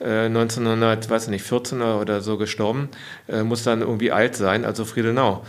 1914 0.00 1.80
äh, 1.80 1.84
oder 1.84 2.20
so 2.20 2.38
gestorben, 2.38 2.88
äh, 3.28 3.42
muss 3.42 3.62
dann 3.62 3.82
irgendwie 3.82 4.10
alt 4.10 4.34
sein, 4.34 4.64
also 4.64 4.84
Friedenau. 4.84 5.44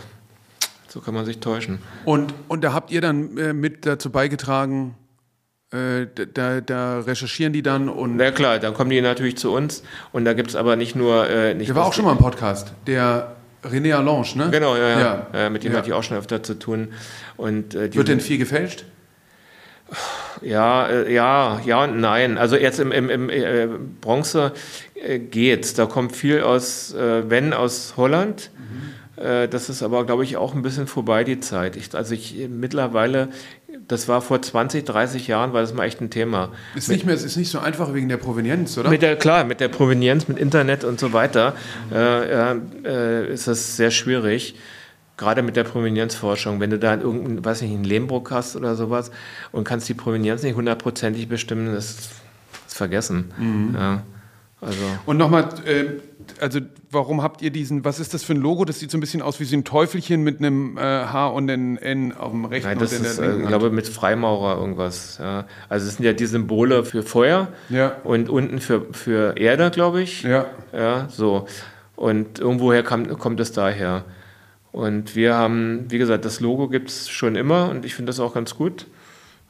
So 0.88 1.00
kann 1.00 1.14
man 1.14 1.24
sich 1.24 1.40
täuschen. 1.40 1.80
Und, 2.04 2.34
und 2.46 2.62
da 2.62 2.72
habt 2.72 2.92
ihr 2.92 3.00
dann 3.00 3.36
äh, 3.36 3.52
mit 3.52 3.84
dazu 3.84 4.10
beigetragen, 4.10 4.94
äh, 5.74 6.06
da, 6.32 6.60
da, 6.60 7.00
recherchieren 7.00 7.52
die 7.52 7.62
dann 7.62 7.88
und. 7.88 8.16
Na 8.16 8.30
klar, 8.30 8.58
dann 8.58 8.74
kommen 8.74 8.90
die 8.90 9.00
natürlich 9.00 9.36
zu 9.36 9.52
uns 9.52 9.82
und 10.12 10.24
da 10.24 10.32
gibt 10.32 10.50
es 10.50 10.56
aber 10.56 10.76
nicht 10.76 10.94
nur. 10.94 11.28
Äh, 11.28 11.54
nicht 11.54 11.68
der 11.68 11.76
war 11.76 11.86
auch 11.86 11.92
schon 11.92 12.04
mal 12.04 12.12
im 12.12 12.18
Podcast, 12.18 12.72
der 12.86 13.36
René 13.64 13.94
Allange, 13.94 14.36
ne? 14.36 14.50
Genau, 14.50 14.76
ja, 14.76 15.00
ja. 15.00 15.26
ja. 15.32 15.50
mit 15.50 15.64
dem 15.64 15.72
ja. 15.72 15.78
hatte 15.78 15.88
ich 15.88 15.94
auch 15.94 16.02
schon 16.02 16.16
öfter 16.16 16.42
zu 16.42 16.58
tun. 16.58 16.88
Und, 17.36 17.74
äh, 17.74 17.94
Wird 17.94 18.08
denn 18.08 18.20
viel 18.20 18.38
gefälscht? 18.38 18.84
Ja, 20.40 20.86
äh, 20.86 21.12
ja, 21.12 21.60
ja 21.64 21.84
und 21.84 22.00
nein. 22.00 22.38
Also 22.38 22.56
jetzt 22.56 22.78
im, 22.78 22.92
im, 22.92 23.10
im 23.10 23.30
äh, 23.30 23.68
Bronze 24.00 24.52
äh, 24.94 25.18
geht's. 25.18 25.74
Da 25.74 25.86
kommt 25.86 26.14
viel 26.14 26.42
aus, 26.42 26.94
wenn 26.96 27.52
aus 27.52 27.94
Holland. 27.96 28.50
Mhm 28.56 29.03
das 29.16 29.68
ist 29.68 29.82
aber, 29.82 30.04
glaube 30.04 30.24
ich, 30.24 30.36
auch 30.36 30.54
ein 30.54 30.62
bisschen 30.62 30.86
vorbei, 30.86 31.24
die 31.24 31.38
Zeit. 31.40 31.76
Ich, 31.76 31.94
also 31.94 32.14
ich 32.14 32.48
mittlerweile, 32.48 33.28
das 33.86 34.08
war 34.08 34.20
vor 34.20 34.42
20, 34.42 34.84
30 34.84 35.28
Jahren, 35.28 35.52
war 35.52 35.60
das 35.60 35.74
mal 35.74 35.84
echt 35.84 36.00
ein 36.00 36.10
Thema. 36.10 36.50
Ist 36.74 36.88
nicht 36.88 37.06
mehr, 37.06 37.14
es 37.14 37.22
ist 37.22 37.36
nicht 37.36 37.50
so 37.50 37.58
einfach 37.58 37.94
wegen 37.94 38.08
der 38.08 38.16
Provenienz, 38.16 38.76
oder? 38.78 38.90
Mit 38.90 39.02
der, 39.02 39.16
klar, 39.16 39.44
mit 39.44 39.60
der 39.60 39.68
Provenienz, 39.68 40.28
mit 40.28 40.38
Internet 40.38 40.84
und 40.84 40.98
so 40.98 41.12
weiter, 41.12 41.54
äh, 41.92 42.52
äh, 42.84 43.32
ist 43.32 43.46
das 43.46 43.76
sehr 43.76 43.90
schwierig. 43.90 44.56
Gerade 45.16 45.42
mit 45.42 45.54
der 45.54 45.62
Provenienzforschung, 45.62 46.58
wenn 46.58 46.70
du 46.70 46.78
da 46.78 46.96
irgendeinen, 46.96 47.44
weiß 47.44 47.62
nicht, 47.62 47.72
einen 47.72 47.84
Lehmbruck 47.84 48.32
hast 48.32 48.56
oder 48.56 48.74
sowas 48.74 49.12
und 49.52 49.62
kannst 49.62 49.88
die 49.88 49.94
Provenienz 49.94 50.42
nicht 50.42 50.56
hundertprozentig 50.56 51.28
bestimmen, 51.28 51.72
das 51.72 51.90
ist, 51.90 52.10
ist 52.66 52.76
vergessen. 52.76 53.32
Mhm. 53.38 53.74
Ja, 53.78 54.02
also. 54.64 54.84
Und 55.06 55.16
nochmal, 55.16 55.48
äh, 55.66 55.84
also 56.40 56.60
warum 56.90 57.22
habt 57.22 57.42
ihr 57.42 57.50
diesen, 57.50 57.84
was 57.84 58.00
ist 58.00 58.14
das 58.14 58.24
für 58.24 58.32
ein 58.32 58.40
Logo? 58.40 58.64
Das 58.64 58.78
sieht 58.78 58.90
so 58.90 58.98
ein 58.98 59.00
bisschen 59.00 59.22
aus 59.22 59.40
wie 59.40 59.44
so 59.44 59.56
ein 59.56 59.64
Teufelchen 59.64 60.22
mit 60.22 60.38
einem 60.38 60.78
äh, 60.78 60.80
H 60.80 61.28
und 61.28 61.50
einem 61.50 61.76
N 61.76 62.12
auf 62.12 62.30
dem 62.30 62.44
rechten 62.44 62.68
Nein, 62.68 62.78
das 62.78 62.92
und 62.92 63.04
ist, 63.04 63.18
äh, 63.18 63.40
ich 63.40 63.46
glaube, 63.46 63.70
mit 63.70 63.88
Freimaurer 63.88 64.58
irgendwas. 64.58 65.18
Ja. 65.18 65.46
Also 65.68 65.86
es 65.86 65.96
sind 65.96 66.04
ja 66.04 66.12
die 66.12 66.26
Symbole 66.26 66.84
für 66.84 67.02
Feuer 67.02 67.48
ja. 67.68 67.96
und 68.04 68.28
unten 68.28 68.60
für, 68.60 68.86
für 68.92 69.36
Erde, 69.36 69.70
glaube 69.70 70.02
ich. 70.02 70.22
Ja. 70.22 70.46
Ja, 70.72 71.08
so. 71.10 71.46
Und 71.96 72.38
irgendwoher 72.38 72.82
kam, 72.82 73.08
kommt 73.18 73.40
es 73.40 73.52
daher. 73.52 74.04
Und 74.72 75.14
wir 75.14 75.34
haben, 75.34 75.86
wie 75.90 75.98
gesagt, 75.98 76.24
das 76.24 76.40
Logo 76.40 76.68
gibt 76.68 76.88
es 76.88 77.08
schon 77.08 77.36
immer 77.36 77.70
und 77.70 77.84
ich 77.84 77.94
finde 77.94 78.10
das 78.10 78.18
auch 78.18 78.34
ganz 78.34 78.56
gut. 78.56 78.86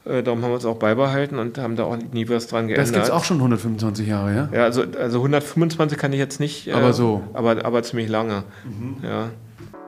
Äh, 0.05 0.21
darum 0.21 0.43
haben 0.43 0.51
wir 0.51 0.57
es 0.57 0.65
auch 0.65 0.77
beibehalten 0.77 1.39
und 1.39 1.57
haben 1.57 1.75
da 1.75 1.85
auch 1.85 1.97
nie 1.97 2.29
was 2.29 2.47
dran 2.47 2.67
geändert. 2.67 2.87
Das 2.87 2.93
gibt 2.93 3.05
es 3.05 3.11
auch 3.11 3.23
schon 3.23 3.37
125 3.37 4.07
Jahre, 4.07 4.35
ja? 4.35 4.49
Ja, 4.53 4.63
also, 4.63 4.83
also 4.99 5.17
125 5.17 5.97
kann 5.97 6.13
ich 6.13 6.19
jetzt 6.19 6.39
nicht. 6.39 6.67
Äh, 6.67 6.73
aber 6.73 6.93
so. 6.93 7.23
Aber, 7.33 7.65
aber 7.65 7.81
ziemlich 7.83 8.07
lange. 8.07 8.43
Mhm. 8.63 8.97
Ja. 9.03 9.29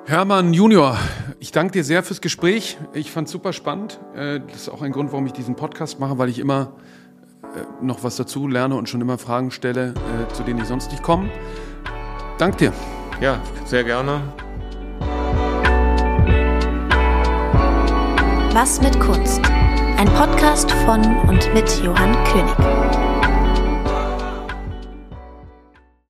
Hermann 0.06 0.54
Junior, 0.54 0.98
ich 1.40 1.52
danke 1.52 1.74
dir 1.74 1.84
sehr 1.84 2.02
fürs 2.02 2.22
Gespräch. 2.22 2.78
Ich 2.94 3.12
fand 3.12 3.28
es 3.28 3.32
super 3.32 3.54
spannend. 3.54 4.00
Äh, 4.16 4.40
das 4.48 4.62
ist 4.62 4.70
auch 4.70 4.82
ein 4.82 4.92
Grund, 4.92 5.12
warum 5.12 5.26
ich 5.28 5.34
diesen 5.34 5.56
Podcast 5.56 6.00
mache, 6.00 6.18
weil 6.18 6.30
ich 6.30 6.40
immer 6.40 6.74
noch 7.82 8.04
was 8.04 8.18
dazu 8.18 8.48
lerne 8.48 8.76
und 8.76 8.90
schon 8.90 9.02
immer 9.02 9.18
Fragen 9.18 9.52
stelle, 9.52 9.94
zu 10.34 10.44
denen 10.44 10.60
ich 10.60 10.66
sonst 10.66 10.92
nicht 10.92 11.02
komme. 11.02 11.30
Dank 12.38 12.58
dir. 12.58 12.72
Ja, 13.20 13.40
sehr 13.66 13.84
gerne. 13.84 14.22
Was 18.54 18.82
mit 18.82 19.00
Kunst? 19.00 19.42
Ein 19.98 20.14
Podcast 20.14 20.72
von 20.86 21.04
und 21.28 21.52
mit 21.56 21.84
Johann 21.84 22.14
König. 22.26 22.77